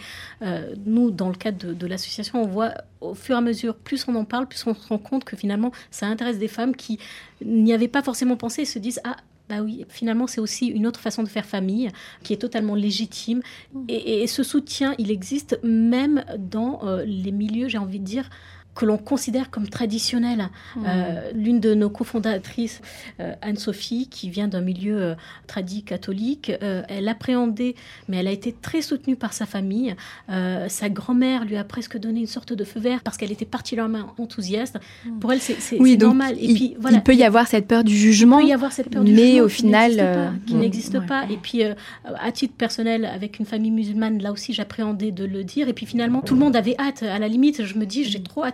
nous, 0.84 1.12
dans 1.12 1.28
le 1.28 1.36
cadre 1.36 1.64
de, 1.64 1.74
de 1.74 1.86
l'association, 1.86 2.42
on 2.42 2.48
voit 2.48 2.74
au 3.00 3.14
fur 3.14 3.36
et 3.36 3.38
à 3.38 3.40
mesure, 3.40 3.76
plus 3.76 4.08
on 4.08 4.16
en 4.16 4.24
parle, 4.24 4.48
plus 4.48 4.66
on 4.66 4.74
se 4.74 4.88
rend 4.88 4.98
compte 4.98 5.22
que 5.22 5.36
finalement, 5.36 5.70
ça 5.92 6.06
intéresse 6.06 6.40
des 6.40 6.48
femmes 6.48 6.74
qui 6.74 6.98
n'y 7.44 7.72
avaient 7.72 7.86
pas 7.86 8.02
forcément 8.02 8.36
pensé 8.36 8.62
et 8.62 8.66
se 8.66 8.80
disent 8.80 9.00
ah 9.04 9.16
bah 9.50 9.62
oui, 9.62 9.84
finalement, 9.88 10.28
c'est 10.28 10.40
aussi 10.40 10.68
une 10.68 10.86
autre 10.86 11.00
façon 11.00 11.24
de 11.24 11.28
faire 11.28 11.44
famille 11.44 11.90
qui 12.22 12.32
est 12.32 12.36
totalement 12.36 12.76
légitime. 12.76 13.42
Mmh. 13.74 13.84
Et, 13.88 14.26
ce 14.28 14.44
soutien, 14.44 14.94
il 14.98 15.10
existe 15.10 15.58
même 15.64 16.24
dans 16.38 16.86
euh, 16.86 17.04
les 17.04 17.32
milieux, 17.32 17.68
j'ai 17.68 17.78
envie 17.78 17.98
de 17.98 18.04
dire, 18.04 18.30
que 18.74 18.86
l'on 18.86 18.98
considère 18.98 19.50
comme 19.50 19.68
traditionnel. 19.68 20.48
Mmh. 20.76 20.80
Euh, 20.86 21.30
l'une 21.34 21.60
de 21.60 21.74
nos 21.74 21.90
cofondatrices, 21.90 22.80
euh, 23.18 23.34
Anne-Sophie, 23.42 24.08
qui 24.08 24.30
vient 24.30 24.48
d'un 24.48 24.60
milieu 24.60 25.02
euh, 25.02 25.14
tradit 25.46 25.82
catholique, 25.82 26.52
elle 26.60 27.08
appréhendait, 27.08 27.74
mais 28.08 28.18
elle 28.18 28.28
a 28.28 28.32
été 28.32 28.52
très 28.52 28.82
soutenue 28.82 29.16
par 29.16 29.32
sa 29.32 29.46
famille. 29.46 29.94
sa 30.28 30.88
grand-mère 30.88 31.44
lui 31.44 31.56
a 31.56 31.64
presque 31.64 31.98
donné 31.98 32.20
une 32.20 32.26
sorte 32.26 32.52
de 32.52 32.64
feu 32.64 32.80
vert 32.80 33.00
parce 33.02 33.16
qu'elle 33.16 33.32
était 33.32 33.44
particulièrement 33.44 34.14
enthousiaste. 34.18 34.78
Mmh. 35.04 35.18
Pour 35.18 35.32
elle, 35.32 35.40
c'est 35.40 35.78
oui, 35.78 35.96
normal. 35.98 36.36
Et 36.38 36.46
il, 36.46 36.54
puis, 36.54 36.76
voilà. 36.78 36.98
il 36.98 37.02
peut 37.02 37.14
y 37.14 37.24
avoir 37.24 37.46
cette 37.48 37.66
peur 37.66 37.84
du 37.84 37.96
jugement, 37.96 38.38
il 38.38 38.44
peut 38.44 38.50
y 38.50 38.52
avoir 38.52 38.72
cette 38.72 38.90
peur 38.90 39.04
du 39.04 39.12
mais 39.12 39.40
au 39.40 39.48
final, 39.48 40.32
qui 40.46 40.54
n'existe 40.54 41.04
pas. 41.06 41.24
Et 41.28 41.36
puis, 41.36 41.62
à 42.04 42.32
titre 42.32 42.54
personnel, 42.54 43.04
avec 43.04 43.38
une 43.38 43.46
famille 43.46 43.70
musulmane, 43.70 44.22
là 44.22 44.32
aussi, 44.32 44.52
j'appréhendais 44.52 45.10
de 45.10 45.24
le 45.24 45.44
dire. 45.44 45.68
Et 45.68 45.72
puis 45.72 45.86
finalement, 45.86 46.20
tout 46.20 46.34
le 46.34 46.40
monde 46.40 46.56
avait 46.56 46.76
hâte. 46.78 47.02
À 47.02 47.18
la 47.18 47.28
limite, 47.28 47.64
je 47.64 47.78
me 47.78 47.86
dis, 47.86 48.04
j'ai 48.04 48.22
trop 48.22 48.44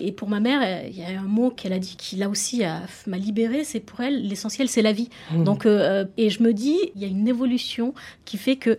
et 0.00 0.12
pour 0.12 0.28
ma 0.28 0.40
mère, 0.40 0.60
euh, 0.62 0.88
il 0.88 0.98
y 0.98 1.02
a 1.02 1.20
un 1.20 1.24
mot 1.24 1.50
qu'elle 1.50 1.72
a 1.72 1.78
dit 1.78 1.96
qui 1.96 2.16
là 2.16 2.28
aussi 2.28 2.62
m'a 3.06 3.18
libérée, 3.18 3.64
c'est 3.64 3.80
pour 3.80 4.00
elle 4.00 4.26
l'essentiel 4.26 4.68
c'est 4.68 4.82
la 4.82 4.92
vie. 4.92 5.08
Mmh. 5.32 5.44
Donc 5.44 5.66
euh, 5.66 6.02
euh, 6.02 6.04
et 6.16 6.30
je 6.30 6.42
me 6.42 6.52
dis, 6.52 6.78
il 6.94 7.02
y 7.02 7.04
a 7.04 7.08
une 7.08 7.28
évolution 7.28 7.94
qui 8.24 8.36
fait 8.36 8.56
que 8.56 8.78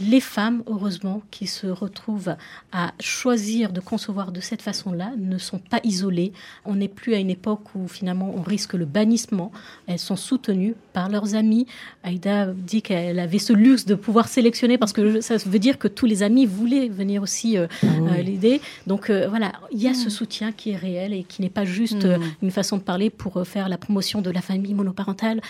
les 0.00 0.20
femmes, 0.20 0.62
heureusement, 0.66 1.22
qui 1.30 1.46
se 1.46 1.66
retrouvent 1.66 2.36
à 2.72 2.92
choisir 3.00 3.72
de 3.72 3.80
concevoir 3.80 4.32
de 4.32 4.40
cette 4.40 4.62
façon-là, 4.62 5.12
ne 5.18 5.38
sont 5.38 5.58
pas 5.58 5.80
isolées. 5.84 6.32
On 6.64 6.76
n'est 6.76 6.88
plus 6.88 7.14
à 7.14 7.18
une 7.18 7.30
époque 7.30 7.74
où 7.74 7.88
finalement 7.88 8.32
on 8.36 8.42
risque 8.42 8.74
le 8.74 8.84
bannissement. 8.84 9.50
Elles 9.86 9.98
sont 9.98 10.16
soutenues 10.16 10.74
par 10.92 11.08
leurs 11.08 11.34
amis. 11.34 11.66
Aïda 12.04 12.46
dit 12.52 12.82
qu'elle 12.82 13.18
avait 13.18 13.38
ce 13.38 13.52
luxe 13.52 13.86
de 13.86 13.94
pouvoir 13.94 14.28
sélectionner 14.28 14.78
parce 14.78 14.92
que 14.92 15.20
ça 15.20 15.36
veut 15.36 15.58
dire 15.58 15.78
que 15.78 15.88
tous 15.88 16.06
les 16.06 16.22
amis 16.22 16.46
voulaient 16.46 16.88
venir 16.88 17.22
aussi 17.22 17.58
euh, 17.58 17.66
ah 17.82 17.86
euh, 17.86 18.22
l'aider. 18.22 18.60
Donc 18.86 19.10
euh, 19.10 19.26
voilà, 19.28 19.52
il 19.72 19.82
y 19.82 19.88
a 19.88 19.94
ce 19.94 20.06
mm. 20.06 20.10
soutien 20.10 20.52
qui 20.52 20.70
est 20.70 20.76
réel 20.76 21.12
et 21.12 21.24
qui 21.24 21.42
n'est 21.42 21.50
pas 21.50 21.64
juste 21.64 22.04
mm. 22.04 22.20
une 22.42 22.50
façon 22.50 22.76
de 22.76 22.82
parler 22.82 23.10
pour 23.10 23.46
faire 23.46 23.68
la 23.68 23.78
promotion 23.78 24.20
de 24.22 24.30
la 24.30 24.40
famille 24.40 24.74
monoparentale. 24.74 25.40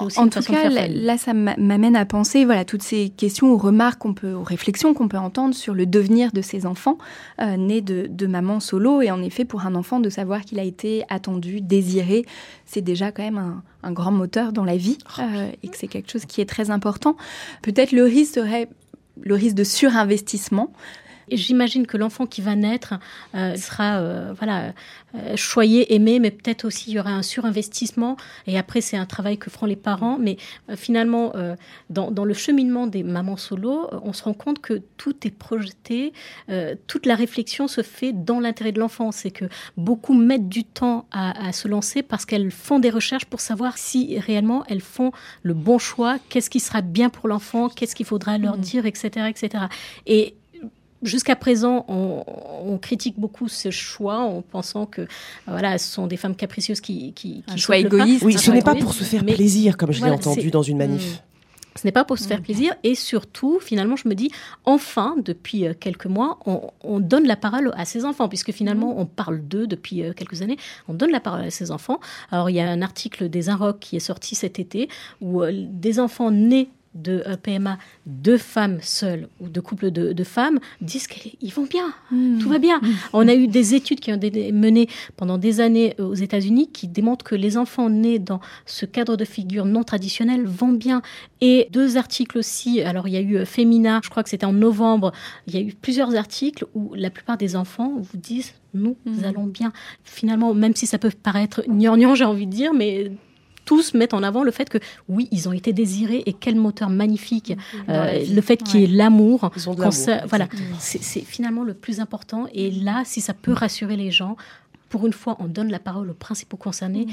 Aussi 0.00 0.18
en 0.18 0.28
tout 0.28 0.40
cas, 0.40 0.68
là, 0.70 1.18
ça 1.18 1.32
m'amène 1.34 1.96
à 1.96 2.04
penser 2.04 2.44
voilà 2.44 2.64
toutes 2.64 2.82
ces 2.82 3.10
questions 3.10 3.52
remarques 3.64 4.00
qu'on 4.00 4.14
peut, 4.14 4.32
aux 4.32 4.42
réflexions 4.42 4.94
qu'on 4.94 5.08
peut 5.08 5.18
entendre 5.18 5.54
sur 5.54 5.74
le 5.74 5.86
devenir 5.86 6.32
de 6.32 6.42
ces 6.42 6.66
enfants 6.66 6.98
euh, 7.40 7.56
nés 7.56 7.80
de, 7.80 8.06
de, 8.08 8.26
maman 8.26 8.60
solo. 8.60 9.02
Et 9.02 9.10
en 9.10 9.22
effet, 9.22 9.44
pour 9.44 9.66
un 9.66 9.74
enfant, 9.74 10.00
de 10.00 10.10
savoir 10.10 10.42
qu'il 10.42 10.58
a 10.58 10.62
été 10.62 11.04
attendu, 11.08 11.60
désiré, 11.60 12.24
c'est 12.66 12.82
déjà 12.82 13.12
quand 13.12 13.22
même 13.22 13.38
un, 13.38 13.62
un, 13.82 13.92
grand 13.92 14.12
moteur 14.12 14.52
dans 14.52 14.64
la 14.64 14.76
vie 14.76 14.98
oh, 15.18 15.22
euh, 15.22 15.50
et 15.62 15.68
que 15.68 15.76
c'est 15.76 15.88
quelque 15.88 16.10
chose 16.10 16.26
qui 16.26 16.40
est 16.40 16.48
très 16.48 16.70
important. 16.70 17.16
Peut-être 17.62 17.92
le 17.92 18.04
risque 18.04 18.34
serait 18.34 18.68
le 19.22 19.34
risque 19.34 19.54
de 19.54 19.64
surinvestissement. 19.64 20.72
Et 21.28 21.36
j'imagine 21.36 21.86
que 21.86 21.96
l'enfant 21.96 22.26
qui 22.26 22.40
va 22.40 22.54
naître 22.56 22.94
euh, 23.34 23.56
sera 23.56 23.98
euh, 23.98 24.32
voilà, 24.36 24.72
euh, 25.14 25.36
choyé, 25.36 25.94
aimé, 25.94 26.18
mais 26.18 26.30
peut-être 26.30 26.64
aussi 26.64 26.90
il 26.90 26.94
y 26.94 27.00
aura 27.00 27.10
un 27.10 27.22
surinvestissement. 27.22 28.16
Et 28.46 28.58
après, 28.58 28.80
c'est 28.80 28.96
un 28.96 29.06
travail 29.06 29.38
que 29.38 29.50
feront 29.50 29.66
les 29.66 29.76
parents. 29.76 30.18
Mais 30.18 30.36
finalement, 30.76 31.32
dans, 31.90 32.10
dans, 32.10 32.24
le 32.24 32.34
cheminement 32.34 32.86
des 32.86 33.02
mamans 33.02 33.36
solo, 33.36 33.88
on 34.02 34.12
se 34.12 34.22
rend 34.24 34.34
compte 34.34 34.60
que 34.60 34.82
tout 34.96 35.14
est 35.26 35.30
projeté, 35.30 36.12
toute 36.86 37.06
la 37.06 37.14
réflexion 37.14 37.68
se 37.68 37.82
fait 37.82 38.12
dans 38.12 38.40
l'intérêt 38.40 38.72
de 38.72 38.80
l'enfant. 38.80 39.12
C'est 39.12 39.30
que 39.30 39.46
beaucoup 39.76 40.14
mettent 40.14 40.48
du 40.48 40.64
temps 40.64 41.06
à, 41.10 41.48
à 41.48 41.52
se 41.52 41.68
lancer 41.68 42.02
parce 42.02 42.24
qu'elles 42.24 42.50
font 42.50 42.78
des 42.78 42.90
recherches 42.90 43.26
pour 43.26 43.40
savoir 43.40 43.78
si 43.78 44.18
réellement 44.18 44.64
elles 44.68 44.80
font 44.80 45.12
le 45.42 45.54
bon 45.54 45.78
choix, 45.78 46.18
qu'est-ce 46.28 46.50
qui 46.50 46.60
sera 46.60 46.80
bien 46.80 47.10
pour 47.10 47.28
l'enfant, 47.28 47.68
qu'est-ce 47.68 47.94
qu'il 47.94 48.06
faudra 48.06 48.38
leur 48.38 48.56
mmh. 48.56 48.60
dire, 48.60 48.86
etc., 48.86 49.26
etc. 49.28 49.64
Et 50.06 50.34
Jusqu'à 51.04 51.36
présent, 51.36 51.84
on, 51.88 52.78
critique 52.78 53.18
beaucoup 53.18 53.48
ce 53.48 53.70
choix 53.70 54.18
en 54.18 54.42
pensant 54.42 54.84
que 54.84 55.06
voilà, 55.46 55.78
ce 55.78 55.90
sont 55.90 56.06
des 56.06 56.16
femmes 56.16 56.34
capricieuses 56.34 56.80
qui, 56.80 57.12
qui, 57.12 57.44
qui 57.46 57.58
choix 57.58 57.76
égoïste. 57.76 58.22
Oui, 58.24 58.36
ce 58.36 58.50
n'est 58.50 58.62
pas 58.62 58.74
pour 58.74 58.92
se 58.94 59.04
faire 59.04 59.24
plaisir, 59.24 59.76
comme 59.76 59.92
je 59.92 60.04
l'ai 60.04 60.10
entendu 60.10 60.50
dans 60.50 60.62
une 60.62 60.78
manif. 60.78 61.14
Hmm. 61.14 61.34
Ce 61.76 61.86
n'est 61.86 61.92
pas 61.92 62.04
pour 62.04 62.18
se 62.18 62.26
faire 62.26 62.40
plaisir 62.40 62.74
et 62.84 62.94
surtout, 62.94 63.58
finalement, 63.60 63.96
je 63.96 64.08
me 64.08 64.14
dis, 64.14 64.30
enfin, 64.64 65.16
depuis 65.22 65.66
euh, 65.66 65.74
quelques 65.78 66.06
mois, 66.06 66.38
on, 66.46 67.00
donne 67.00 67.26
la 67.26 67.36
parole 67.36 67.72
à 67.76 67.84
ces 67.84 68.04
enfants, 68.04 68.28
puisque 68.28 68.52
finalement, 68.52 68.94
hmm. 68.94 69.00
on 69.00 69.06
parle 69.06 69.40
d'eux 69.40 69.66
depuis 69.66 70.02
euh, 70.02 70.12
quelques 70.12 70.42
années, 70.42 70.56
on 70.88 70.94
donne 70.94 71.10
la 71.10 71.20
parole 71.20 71.42
à 71.42 71.50
ces 71.50 71.70
enfants. 71.70 72.00
Alors, 72.30 72.48
il 72.48 72.56
y 72.56 72.60
a 72.60 72.68
un 72.68 72.82
article 72.82 73.28
des 73.28 73.48
Inrocks 73.48 73.80
qui 73.80 73.96
est 73.96 74.00
sorti 74.00 74.34
cet 74.34 74.58
été 74.58 74.88
où 75.20 75.42
euh, 75.42 75.52
des 75.52 75.98
enfants 75.98 76.30
nés 76.30 76.68
de 76.94 77.22
euh, 77.26 77.36
PMA, 77.36 77.78
deux 78.06 78.38
femmes 78.38 78.78
seules 78.80 79.28
ou 79.40 79.48
deux 79.48 79.60
couples 79.60 79.90
de, 79.90 80.24
femmes 80.24 80.58
disent 80.80 81.06
qu'ils 81.06 81.52
vont 81.52 81.64
bien, 81.64 81.92
hmm. 82.10 82.38
tout 82.38 82.48
va 82.48 82.58
bien. 82.58 82.78
Hmm. 82.78 82.92
On 83.12 83.28
a 83.28 83.34
eu 83.34 83.46
des 83.46 83.74
études 83.74 84.00
qui 84.00 84.12
ont 84.12 84.16
été 84.16 84.52
menées 84.52 84.88
pendant 85.16 85.38
des 85.38 85.60
années 85.60 85.94
euh, 85.98 86.04
aux 86.04 86.14
États-Unis 86.14 86.70
qui 86.72 86.88
démontrent 86.88 87.24
que 87.24 87.34
les 87.34 87.56
enfants 87.58 87.90
nés 87.90 88.18
dans 88.18 88.40
ce 88.64 88.86
cadre 88.86 89.16
de 89.16 89.24
figure 89.24 89.64
non 89.64 89.82
traditionnel 89.82 90.46
vont 90.46 90.72
bien. 90.72 91.02
Et 91.40 91.68
deux 91.72 91.96
articles 91.96 92.38
aussi, 92.38 92.80
alors 92.80 93.08
il 93.08 93.14
y 93.14 93.16
a 93.16 93.20
eu 93.20 93.36
euh, 93.36 93.44
Femina, 93.44 94.00
je 94.02 94.10
crois 94.10 94.22
que 94.22 94.30
c'était 94.30 94.46
en 94.46 94.52
novembre, 94.52 95.12
il 95.46 95.54
y 95.54 95.58
a 95.58 95.60
eu 95.60 95.74
plusieurs 95.74 96.14
articles 96.14 96.64
où 96.74 96.94
la 96.94 97.10
plupart 97.10 97.36
des 97.36 97.56
enfants 97.56 97.94
vous 97.98 98.18
disent 98.18 98.54
nous 98.72 98.96
hmm. 99.04 99.24
allons 99.24 99.46
bien. 99.46 99.72
Finalement, 100.04 100.52
même 100.52 100.74
si 100.74 100.86
ça 100.86 100.98
peut 100.98 101.10
paraître 101.10 101.62
gnangnan, 101.68 102.14
j'ai 102.14 102.24
envie 102.24 102.46
de 102.46 102.52
dire, 102.52 102.74
mais 102.74 103.12
tous 103.64 103.94
mettent 103.94 104.14
en 104.14 104.22
avant 104.22 104.42
le 104.42 104.50
fait 104.50 104.68
que 104.68 104.78
oui, 105.08 105.28
ils 105.30 105.48
ont 105.48 105.52
été 105.52 105.72
désirés 105.72 106.22
et 106.26 106.32
quel 106.32 106.56
moteur 106.56 106.90
magnifique. 106.90 107.56
Euh, 107.88 108.24
le 108.28 108.40
fait 108.40 108.56
qu'il 108.56 108.80
y 108.80 108.84
ait 108.84 108.88
l'amour. 108.88 109.50
Voilà, 110.28 110.48
c'est 110.78 111.20
finalement 111.20 111.64
le 111.64 111.74
plus 111.74 112.00
important. 112.00 112.46
Et 112.52 112.70
là, 112.70 113.02
si 113.04 113.20
ça 113.20 113.34
peut 113.34 113.52
rassurer 113.52 113.96
les 113.96 114.10
gens, 114.10 114.36
pour 114.88 115.06
une 115.06 115.12
fois, 115.12 115.36
on 115.40 115.46
donne 115.46 115.70
la 115.70 115.78
parole 115.78 116.10
aux 116.10 116.14
principaux 116.14 116.56
concernés. 116.56 117.06
Mm. 117.06 117.10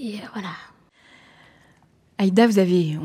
Et 0.00 0.14
voilà, 0.32 0.48
Aïda, 2.18 2.46
vous 2.46 2.60
avez, 2.60 2.96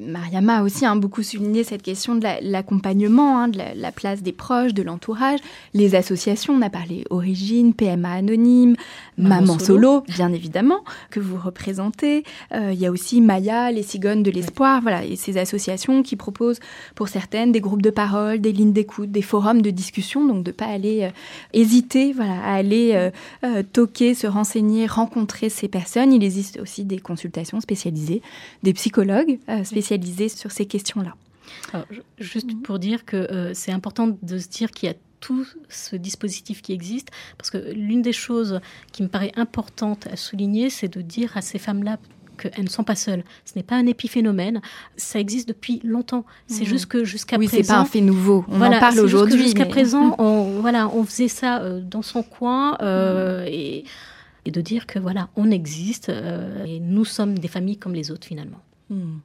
Mariama 0.00 0.58
a 0.58 0.62
aussi 0.64 0.84
hein, 0.84 0.96
beaucoup 0.96 1.22
souligné 1.22 1.62
cette 1.62 1.82
question 1.82 2.16
de 2.16 2.26
l'accompagnement, 2.42 3.38
hein, 3.38 3.48
de 3.48 3.58
la, 3.76 3.92
place 3.92 4.20
des 4.20 4.32
proches, 4.32 4.74
de 4.74 4.82
l'entourage, 4.82 5.38
les 5.74 5.94
associations, 5.94 6.54
on 6.54 6.62
a 6.62 6.70
parlé 6.70 7.04
Origine, 7.10 7.72
PMA 7.72 8.10
Anonyme, 8.10 8.74
Maman, 9.16 9.60
Solo. 9.60 10.02
bien 10.08 10.32
évidemment, 10.32 10.82
que 11.10 11.20
vous 11.20 11.36
représentez. 11.36 12.24
Euh, 12.52 12.72
il 12.72 12.80
y 12.80 12.86
a 12.86 12.90
aussi 12.90 13.20
Maya, 13.20 13.70
les 13.70 13.84
Cigognes 13.84 14.24
de 14.24 14.30
l'Espoir, 14.30 14.80
voilà, 14.82 15.04
et 15.04 15.14
ces 15.14 15.38
associations 15.38 16.02
qui 16.02 16.16
proposent 16.16 16.60
pour 16.96 17.08
certaines 17.08 17.52
des 17.52 17.60
groupes 17.60 17.82
de 17.82 17.90
parole, 17.90 18.40
des 18.40 18.52
lignes 18.52 18.72
d'écoute, 18.72 19.12
des 19.12 19.22
forums 19.22 19.62
de 19.62 19.70
discussion, 19.70 20.26
donc 20.26 20.42
de 20.42 20.50
ne 20.50 20.56
pas 20.56 20.66
aller 20.66 21.04
euh, 21.04 21.10
hésiter 21.52 22.12
voilà, 22.12 22.40
à 22.42 22.54
aller 22.54 23.10
euh, 23.44 23.62
toquer, 23.72 24.14
se 24.14 24.26
renseigner, 24.26 24.86
rencontrer 24.86 25.48
ces 25.48 25.68
personnes. 25.68 26.12
Il 26.12 26.24
existe 26.24 26.58
aussi 26.60 26.84
des 26.84 26.98
consultations 26.98 27.60
spécialisées 27.60 28.20
des 28.62 28.72
psychologues 28.72 29.38
euh, 29.48 29.64
spécialisés 29.64 30.28
sur 30.28 30.50
ces 30.52 30.66
questions-là. 30.66 31.14
juste 32.18 32.52
mhm. 32.52 32.62
pour 32.62 32.78
dire 32.78 33.04
que 33.04 33.16
euh, 33.16 33.54
c'est 33.54 33.72
important 33.72 34.16
de 34.22 34.38
se 34.38 34.48
dire 34.48 34.70
qu'il 34.70 34.88
y 34.88 34.92
a 34.92 34.96
tout 35.20 35.46
ce 35.68 35.96
dispositif 35.96 36.62
qui 36.62 36.72
existe, 36.72 37.08
parce 37.36 37.50
que 37.50 37.58
l'une 37.72 38.02
des 38.02 38.12
choses 38.12 38.60
qui 38.92 39.02
me 39.02 39.08
paraît 39.08 39.32
importante 39.34 40.06
à 40.06 40.16
souligner, 40.16 40.70
c'est 40.70 40.88
de 40.88 41.00
dire 41.00 41.36
à 41.36 41.40
ces 41.40 41.58
femmes-là 41.58 41.98
qu'elles 42.40 42.62
ne 42.62 42.68
sont 42.68 42.84
pas 42.84 42.94
seules. 42.94 43.24
Ce 43.44 43.54
n'est 43.56 43.64
pas 43.64 43.74
un 43.74 43.86
épiphénomène, 43.86 44.60
ça 44.96 45.18
existe 45.18 45.48
depuis 45.48 45.80
longtemps. 45.82 46.24
C'est 46.46 46.60
mhm. 46.60 46.68
juste 46.68 46.86
que 46.86 47.04
jusqu'à 47.04 47.36
oui, 47.36 47.48
présent... 47.48 47.62
c'est 47.64 47.68
pas 47.72 47.80
un 47.80 47.84
fait 47.84 48.00
nouveau, 48.00 48.44
on 48.48 48.62
en 48.62 48.78
parle 48.78 49.00
aujourd'hui. 49.00 49.42
Jusqu'à 49.42 49.66
présent, 49.66 50.14
on, 50.20 50.60
voilà, 50.60 50.88
on 50.88 51.02
faisait 51.04 51.26
ça 51.26 51.62
euh, 51.62 51.80
dans 51.80 52.02
son 52.02 52.22
coin, 52.22 52.78
et 53.46 53.84
et 54.48 54.50
de 54.50 54.60
dire 54.60 54.86
que 54.86 54.98
voilà, 54.98 55.28
on 55.36 55.50
existe 55.50 56.08
et 56.08 56.80
nous 56.80 57.04
sommes 57.04 57.38
des 57.38 57.48
familles 57.48 57.76
comme 57.76 57.94
les 57.94 58.10
autres 58.10 58.26
finalement. 58.26 58.60
Hmm. 58.90 59.18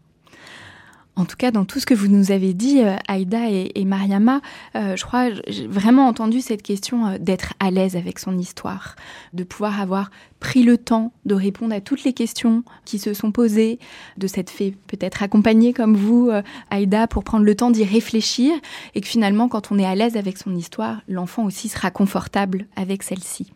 En 1.15 1.25
tout 1.25 1.35
cas, 1.35 1.51
dans 1.51 1.63
tout 1.63 1.79
ce 1.79 1.85
que 1.85 1.93
vous 1.93 2.07
nous 2.07 2.31
avez 2.31 2.55
dit, 2.55 2.81
euh, 2.81 2.95
Aïda 3.07 3.47
et, 3.47 3.85
Mariama, 3.85 4.41
euh, 4.75 4.95
je 4.95 5.05
crois, 5.05 5.29
j'ai 5.47 5.67
vraiment 5.67 6.07
entendu 6.07 6.41
cette 6.41 6.63
question 6.63 7.05
euh, 7.05 7.17
d'être 7.19 7.53
à 7.59 7.69
l'aise 7.69 7.95
avec 7.95 8.17
son 8.17 8.35
histoire, 8.39 8.95
de 9.31 9.43
pouvoir 9.43 9.79
avoir 9.79 10.09
pris 10.39 10.63
le 10.63 10.75
temps 10.75 11.13
de 11.25 11.35
répondre 11.35 11.75
à 11.75 11.81
toutes 11.81 12.03
les 12.03 12.13
questions 12.13 12.63
qui 12.83 12.97
se 12.97 13.13
sont 13.13 13.31
posées, 13.31 13.77
de 14.17 14.25
s'être 14.25 14.49
fait 14.49 14.73
peut-être 14.87 15.21
accompagner 15.21 15.71
comme 15.71 15.95
vous, 15.95 16.31
Aïda, 16.71 17.07
pour 17.07 17.23
prendre 17.23 17.45
le 17.45 17.55
temps 17.55 17.71
d'y 17.71 17.85
réfléchir, 17.85 18.51
et 18.95 19.01
que 19.01 19.07
finalement, 19.07 19.47
quand 19.47 19.71
on 19.71 19.77
est 19.79 19.85
à 19.85 19.95
l'aise 19.95 20.17
avec 20.17 20.37
son 20.37 20.55
histoire, 20.55 21.01
l'enfant 21.07 21.45
aussi 21.45 21.69
sera 21.69 21.91
confortable 21.91 22.65
avec 22.75 23.03
celle-ci. 23.03 23.53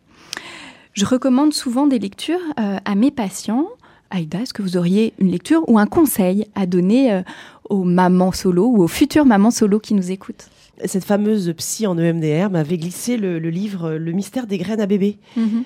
Je 0.98 1.04
recommande 1.04 1.54
souvent 1.54 1.86
des 1.86 2.00
lectures 2.00 2.40
à 2.56 2.94
mes 2.96 3.12
patients 3.12 3.68
Aïda, 4.10 4.40
est-ce 4.40 4.54
que 4.54 4.62
vous 4.62 4.76
auriez 4.76 5.12
une 5.18 5.30
lecture 5.30 5.62
ou 5.68 5.78
un 5.78 5.86
conseil 5.86 6.46
à 6.54 6.66
donner 6.66 7.12
euh, 7.12 7.22
aux 7.68 7.84
mamans 7.84 8.32
solo 8.32 8.66
ou 8.66 8.82
aux 8.82 8.88
futures 8.88 9.26
mamans 9.26 9.50
solo 9.50 9.78
qui 9.78 9.94
nous 9.94 10.10
écoutent? 10.10 10.48
Cette 10.84 11.04
fameuse 11.04 11.52
psy 11.56 11.86
en 11.86 11.96
EMDR 11.98 12.50
m'avait 12.50 12.78
glissé 12.78 13.16
le, 13.16 13.38
livre 13.38 13.92
Le 13.92 14.12
mystère 14.12 14.46
des 14.46 14.58
graines 14.58 14.80
à 14.80 14.86
bébé. 14.86 15.18
Mhm. 15.36 15.64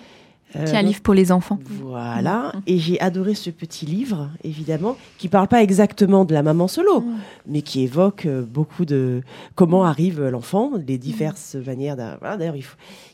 Euh, 0.57 0.65
qui 0.65 0.73
est 0.73 0.77
un 0.77 0.83
livre 0.83 1.01
pour 1.01 1.15
les 1.15 1.33
enfants. 1.33 1.59
Voilà, 1.81 2.53
mhm. 2.55 2.63
et 2.67 2.79
j'ai 2.79 3.01
adoré 3.01 3.35
ce 3.35 3.51
petit 3.51 3.87
livre, 3.87 4.31
évidemment, 4.45 4.97
qui 5.19 5.29
parle 5.29 5.49
pas 5.49 5.63
exactement 5.63 6.25
de 6.25 6.35
la 6.35 6.43
maman 6.43 6.69
solo, 6.69 7.01
mhm. 7.01 7.15
mais 7.47 7.63
qui 7.63 7.83
évoque 7.83 8.27
euh, 8.27 8.43
beaucoup 8.43 8.85
de 8.85 9.23
comment 9.55 9.85
arrive 9.85 10.23
l'enfant, 10.29 10.73
les 10.87 10.99
diverses 10.99 11.55
manières. 11.55 11.97
D'ailleurs, 11.97 12.57
il 12.57 12.65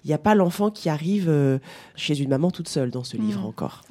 n'y 0.07 0.13
a 0.13 0.19
pas 0.19 0.35
l'enfant 0.35 0.71
qui 0.71 0.89
arrive 0.89 1.61
chez 1.95 2.21
une 2.21 2.31
maman 2.31 2.51
toute 2.51 2.69
seule 2.69 2.91
dans 2.91 3.05
ce 3.05 3.17
livre 3.17 3.45
encore. 3.45 3.83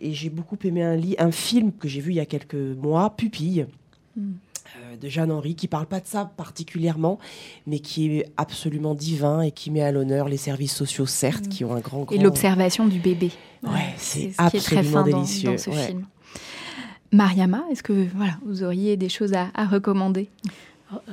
Et 0.00 0.12
j'ai 0.12 0.30
beaucoup 0.30 0.56
aimé 0.64 0.82
un, 0.82 0.98
un 1.18 1.30
film 1.32 1.72
que 1.72 1.88
j'ai 1.88 2.00
vu 2.00 2.12
il 2.12 2.16
y 2.16 2.20
a 2.20 2.26
quelques 2.26 2.54
mois, 2.54 3.10
Pupille. 3.16 3.66
Euh, 4.76 4.96
de 4.96 5.08
Jeanne 5.08 5.32
Henry, 5.32 5.54
qui 5.54 5.68
parle 5.68 5.86
pas 5.86 6.00
de 6.00 6.06
ça 6.06 6.30
particulièrement, 6.36 7.18
mais 7.66 7.78
qui 7.78 8.18
est 8.18 8.26
absolument 8.36 8.94
divin 8.94 9.40
et 9.40 9.50
qui 9.50 9.70
met 9.70 9.82
à 9.82 9.92
l'honneur 9.92 10.28
les 10.28 10.36
services 10.36 10.74
sociaux, 10.74 11.06
certes, 11.06 11.46
hmm. 11.46 11.48
qui 11.48 11.64
ont 11.64 11.74
un 11.74 11.80
grand, 11.80 12.02
grand... 12.04 12.14
Et 12.14 12.18
l'observation 12.18 12.86
du 12.86 12.98
bébé. 12.98 13.30
Ouais, 13.62 13.94
c'est 13.96 14.32
absolument 14.36 15.02
délicieux. 15.02 15.52
Dans, 15.52 15.58
ce 15.58 15.70
film. 15.70 16.06
Mariama, 17.12 17.64
est-ce 17.70 17.82
que 17.82 18.06
voilà, 18.14 18.32
vous 18.44 18.62
auriez 18.62 18.96
des 18.96 19.08
choses 19.08 19.32
à 19.32 19.64
recommander? 19.64 20.28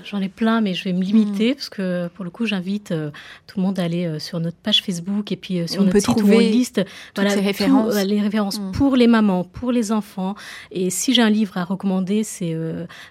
J'en 0.05 0.21
ai 0.21 0.29
plein, 0.29 0.61
mais 0.61 0.73
je 0.73 0.85
vais 0.85 0.93
me 0.93 1.03
limiter 1.03 1.51
hmm. 1.51 1.55
parce 1.55 1.69
que 1.69 2.07
pour 2.09 2.23
le 2.23 2.31
coup, 2.31 2.45
j'invite 2.45 2.91
euh, 2.91 3.11
tout 3.45 3.59
le 3.59 3.63
monde 3.63 3.77
à 3.77 3.83
aller 3.83 4.05
euh, 4.05 4.19
sur 4.19 4.39
notre 4.39 4.55
page 4.55 4.81
Facebook 4.81 5.33
et 5.33 5.35
puis 5.35 5.59
euh, 5.59 5.67
sur 5.67 5.83
notre 5.83 5.99
site 5.99 6.21
où 6.21 6.27
on 6.27 6.39
liste 6.39 6.81
voilà, 7.13 7.31
ces 7.31 7.41
références. 7.41 7.95
les 7.95 8.21
références 8.21 8.59
hmm. 8.59 8.71
pour 8.71 8.95
les 8.95 9.07
mamans, 9.07 9.43
pour 9.43 9.73
les 9.73 9.91
enfants. 9.91 10.35
Et 10.71 10.89
si 10.89 11.13
j'ai 11.13 11.21
un 11.21 11.29
livre 11.29 11.57
à 11.57 11.65
recommander, 11.65 12.23
c'est 12.23 12.55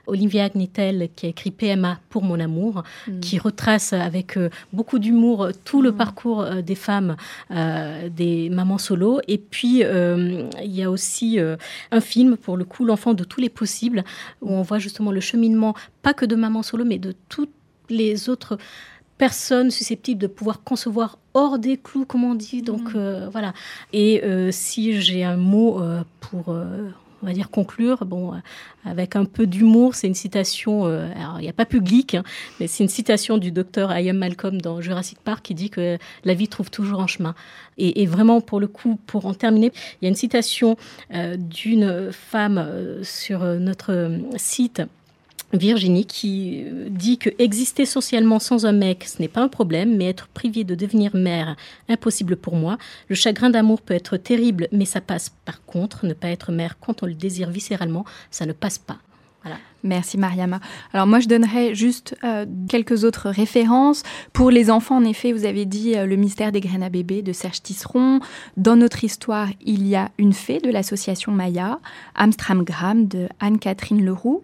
Olivia 0.07 0.45
Agnitel 0.45 1.09
qui 1.15 1.27
a 1.27 1.29
écrit 1.29 1.51
PMA 1.51 1.99
pour 2.09 2.23
mon 2.23 2.41
amour, 2.41 2.83
hmm. 3.09 3.21
qui 3.21 3.39
retrace 3.39 3.93
avec 3.93 4.39
beaucoup 4.73 4.99
d'humour 4.99 5.49
tout 5.65 5.83
le 5.83 5.93
parcours 5.93 6.47
des 6.63 6.75
femmes, 6.75 7.17
des 7.51 8.49
mamans 8.51 8.79
solo. 8.79 9.21
Et 9.29 9.39
puis 9.39 9.81
il 9.81 10.51
y 10.75 10.83
a 10.83 10.91
aussi 10.91 11.39
un 11.91 12.01
film 12.01 12.37
pour 12.37 12.57
le 12.57 12.65
coup, 12.65 12.85
L'enfant 12.85 13.15
de 13.15 13.25
tous 13.25 13.41
les 13.41 13.49
possibles, 13.49 14.05
où 14.41 14.53
on 14.53 14.63
voit 14.63 14.79
justement 14.79 15.11
le 15.11 15.21
cheminement 15.21 15.75
pas 16.05 16.13
que 16.13 16.27
de 16.27 16.37
maman 16.37 16.54
solo, 16.63 16.85
mais 16.85 16.99
de 16.99 17.15
toutes 17.29 17.53
les 17.91 18.29
autres 18.29 18.59
personnes 19.19 19.71
susceptibles 19.71 20.21
de 20.21 20.27
pouvoir 20.27 20.63
concevoir 20.63 21.19
hors 21.35 21.59
des 21.59 21.77
clous, 21.77 22.05
comme 22.05 22.25
on 22.25 22.35
dit. 22.35 22.63
Donc 22.63 22.95
mm. 22.95 22.97
euh, 22.97 23.29
voilà. 23.31 23.53
Et 23.93 24.23
euh, 24.25 24.51
si 24.53 25.01
j'ai 25.01 25.25
un 25.25 25.37
mot 25.37 25.81
euh, 25.81 26.03
pour, 26.21 26.49
on 26.49 27.27
va 27.27 27.33
dire, 27.33 27.51
conclure, 27.51 28.05
bon, 28.05 28.33
avec 28.85 29.17
un 29.17 29.25
peu 29.25 29.47
d'humour, 29.47 29.95
c'est 29.95 30.07
une 30.07 30.15
citation, 30.15 30.85
alors 30.85 31.37
il 31.39 31.43
n'y 31.43 31.49
a 31.49 31.55
pas 31.55 31.65
public, 31.65 32.17
hein, 32.17 32.23
mais 32.61 32.67
c'est 32.67 32.85
une 32.85 32.91
citation 32.91 33.39
du 33.39 33.51
docteur 33.51 33.97
Ian 33.97 34.15
Malcolm 34.15 34.61
dans 34.61 34.81
Jurassic 34.81 35.19
Park 35.21 35.43
qui 35.43 35.55
dit 35.55 35.71
que 35.71 35.97
la 36.25 36.35
vie 36.35 36.49
trouve 36.49 36.71
toujours 36.71 37.01
un 37.01 37.07
chemin. 37.07 37.35
Et, 37.79 38.03
et 38.03 38.07
vraiment, 38.07 38.41
pour 38.41 38.61
le 38.61 38.67
coup, 38.67 38.99
pour 39.07 39.27
en 39.27 39.35
terminer, 39.35 39.73
il 40.01 40.05
y 40.05 40.07
a 40.07 40.11
une 40.11 40.15
citation 40.17 40.77
d'une 41.39 42.13
femme 42.13 42.69
sur 43.03 43.43
notre 43.43 44.19
site 44.37 44.83
Virginie 45.57 46.07
qui 46.07 46.65
euh, 46.65 46.89
dit 46.91 47.19
que 47.19 47.31
exister 47.39 47.87
socialement 47.87 48.39
sans 48.39 48.67
un 48.67 48.73
mec, 48.73 49.05
ce 49.05 49.21
n'est 49.21 49.29
pas 49.29 49.41
un 49.41 49.49
problème, 49.49 49.97
mais 49.97 50.09
être 50.09 50.29
privé 50.29 50.65
de 50.65 50.75
devenir 50.75 51.15
mère, 51.15 51.57
impossible 51.89 52.37
pour 52.37 52.57
moi. 52.57 52.79
Le 53.09 53.15
chagrin 53.15 53.51
d'amour 53.51 53.81
peut 53.81 53.95
être 53.95 54.17
terrible, 54.17 54.69
mais 54.73 54.85
ça 54.85 55.01
passe. 55.01 55.31
Par 55.45 55.65
contre, 55.65 56.07
ne 56.07 56.15
pas 56.15 56.29
être 56.29 56.53
mère 56.53 56.79
quand 56.81 57.03
on 57.03 57.07
le 57.07 57.15
désire 57.15 57.51
viscéralement, 57.51 58.05
ça 58.31 58.47
ne 58.47 58.53
passe 58.53 58.79
pas. 58.79 58.99
Voilà. 59.43 59.59
Merci 59.85 60.17
Mariama. 60.17 60.61
Alors 60.95 61.07
moi 61.07 61.21
je 61.21 61.29
donnerais 61.29 61.75
juste 61.75 62.17
euh, 62.25 62.47
quelques 62.71 63.05
autres 63.05 63.29
références. 63.29 64.03
Pour 64.33 64.51
les 64.51 64.71
enfants, 64.71 64.97
en 64.97 65.05
effet, 65.05 65.31
vous 65.31 65.45
avez 65.45 65.67
dit 65.67 65.95
euh, 65.95 66.07
Le 66.07 66.17
mystère 66.17 66.53
des 66.53 66.63
graines 66.63 66.83
à 66.83 66.89
bébé 66.89 67.21
de 67.21 67.35
Serge 67.35 67.61
Tisseron. 67.61 68.21
Dans 68.57 68.77
notre 68.77 69.05
histoire, 69.05 69.49
il 69.61 69.87
y 69.87 69.95
a 69.95 70.09
Une 70.17 70.33
fée 70.33 70.59
de 70.59 70.71
l'association 70.71 71.33
Maya, 71.33 71.81
Amstramgram 72.15 73.07
de 73.07 73.29
Anne-Catherine 73.41 74.03
Leroux. 74.03 74.43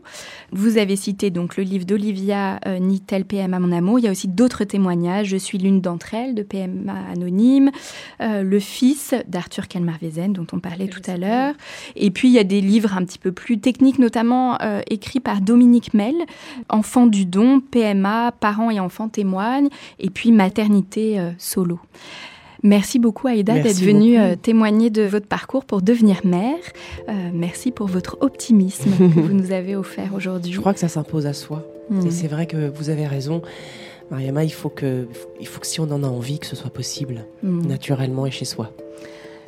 Vous 0.53 0.77
avez 0.77 0.95
cité 0.97 1.31
donc 1.31 1.57
le 1.57 1.63
livre 1.63 1.87
d'Olivia 1.87 2.61
euh, 2.67 2.79
Nitel 2.79 3.25
PMA 3.25 3.59
Mon 3.61 3.73
Amour. 3.73 3.99
Il 3.99 4.05
y 4.05 4.09
a 4.09 4.11
aussi 4.11 4.29
d'autres 4.29 4.65
témoignages. 4.65 5.29
Je 5.29 5.39
suis 5.39 5.57
l'une 5.57 5.81
d'entre 5.81 6.13
elles 6.13 6.35
de 6.35 6.43
PMA 6.43 6.93
Anonyme. 7.11 7.71
le 8.21 8.61
fils 8.61 9.15
d'Arthur 9.27 9.69
Kelmarvezen 9.69 10.35
dont 10.35 10.47
on 10.53 10.61
parlait 10.61 10.89
tout 10.89 11.03
à 11.07 11.17
l'heure. 11.17 11.55
Et 11.97 12.11
puis 12.11 12.29
il 12.29 12.35
y 12.35 12.39
a 12.39 12.45
des 12.45 12.61
livres 12.61 12.95
un 12.95 13.05
petit 13.07 13.19
peu 13.19 13.33
plus 13.33 13.59
techniques, 13.59 13.99
notamment 13.99 14.59
écrits 14.91 15.21
par 15.21 15.30
Dominique 15.41 15.95
Mel, 15.95 16.15
Enfant 16.69 17.07
du 17.07 17.27
don, 17.27 17.61
PMA, 17.61 18.33
parents 18.33 18.71
et 18.71 18.81
enfants 18.81 19.09
témoignent, 19.09 19.69
et 19.99 20.11
puis 20.11 20.33
maternité 20.33 21.21
euh, 21.21 21.31
solo. 21.39 21.79
Merci 22.63 22.99
beaucoup 22.99 23.27
Aïda 23.27 23.59
d'être 23.59 23.81
venue 23.81 24.19
euh, 24.19 24.37
témoigner 24.37 24.91
de 24.91 25.03
votre 25.03 25.27
parcours 25.27 25.65
pour 25.65 25.81
devenir 25.81 26.21
mère. 26.25 26.59
Euh, 27.09 27.31
merci 27.33 27.71
pour 27.71 27.87
votre 27.87 28.19
optimisme 28.21 28.91
que 28.91 29.21
vous 29.21 29.33
nous 29.33 29.53
avez 29.53 29.77
offert 29.77 30.15
aujourd'hui. 30.15 30.53
Je 30.55 30.61
crois 30.61 30.75
que 30.75 30.81
ça 30.81 30.89
s'impose 30.89 31.27
à 31.27 31.33
soi. 31.33 31.65
Hmm. 31.89 32.07
Et 32.07 32.11
c'est 32.11 32.29
vrai 32.29 32.47
que 32.47 32.69
vous 32.69 32.91
avez 32.91 33.07
raison. 33.07 33.43
Mariama, 34.11 34.45
il 34.45 34.53
faut, 34.53 34.69
que, 34.69 35.07
il 35.41 35.47
faut 35.47 35.61
que 35.61 35.67
si 35.67 35.81
on 35.81 35.91
en 35.91 36.03
a 36.03 36.07
envie, 36.07 36.39
que 36.39 36.47
ce 36.47 36.57
soit 36.57 36.71
possible, 36.71 37.25
hmm. 37.43 37.67
naturellement 37.67 38.27
et 38.27 38.31
chez 38.31 38.45
soi. 38.45 38.73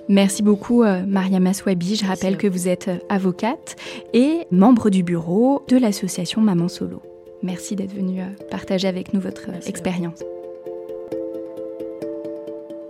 Merci 0.09 0.43
beaucoup 0.43 0.83
euh, 0.83 1.05
Mariama 1.07 1.55
Swabi. 1.55 1.97
Je 1.97 2.07
rappelle 2.07 2.37
que 2.37 2.47
vous 2.47 2.69
êtes 2.69 2.89
euh, 2.89 2.99
avocate 3.09 3.77
et 4.13 4.47
membre 4.51 4.91
du 4.91 5.03
bureau 5.03 5.63
de 5.69 5.77
l'association 5.77 6.41
Maman 6.41 6.69
Solo. 6.69 7.03
Merci 7.43 7.77
d'être 7.77 7.95
venue 7.95 8.21
euh, 8.21 8.27
partager 8.51 8.89
avec 8.89 9.15
nous 9.15 9.21
votre 9.21 9.51
expérience. 9.67 10.23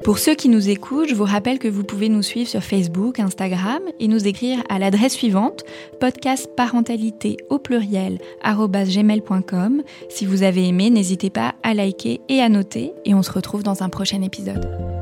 Pour 0.04 0.18
ceux 0.18 0.34
qui 0.34 0.48
nous 0.48 0.68
écoutent, 0.68 1.08
je 1.08 1.14
vous 1.14 1.24
rappelle 1.24 1.60
que 1.60 1.68
vous 1.68 1.84
pouvez 1.84 2.08
nous 2.08 2.22
suivre 2.22 2.48
sur 2.48 2.62
Facebook, 2.62 3.20
Instagram 3.20 3.80
et 4.00 4.08
nous 4.08 4.26
écrire 4.26 4.58
à 4.68 4.80
l'adresse 4.80 5.12
suivante 5.12 5.62
podcastparentalité 6.00 7.36
au 7.50 7.60
pluriel 7.60 8.18
gmail.com. 8.44 9.82
Si 10.08 10.26
vous 10.26 10.42
avez 10.42 10.66
aimé, 10.66 10.90
n'hésitez 10.90 11.30
pas 11.30 11.54
à 11.62 11.72
liker 11.72 12.20
et 12.28 12.40
à 12.40 12.48
noter 12.48 12.94
et 13.04 13.14
on 13.14 13.22
se 13.22 13.30
retrouve 13.30 13.62
dans 13.62 13.84
un 13.84 13.88
prochain 13.90 14.22
épisode. 14.22 15.01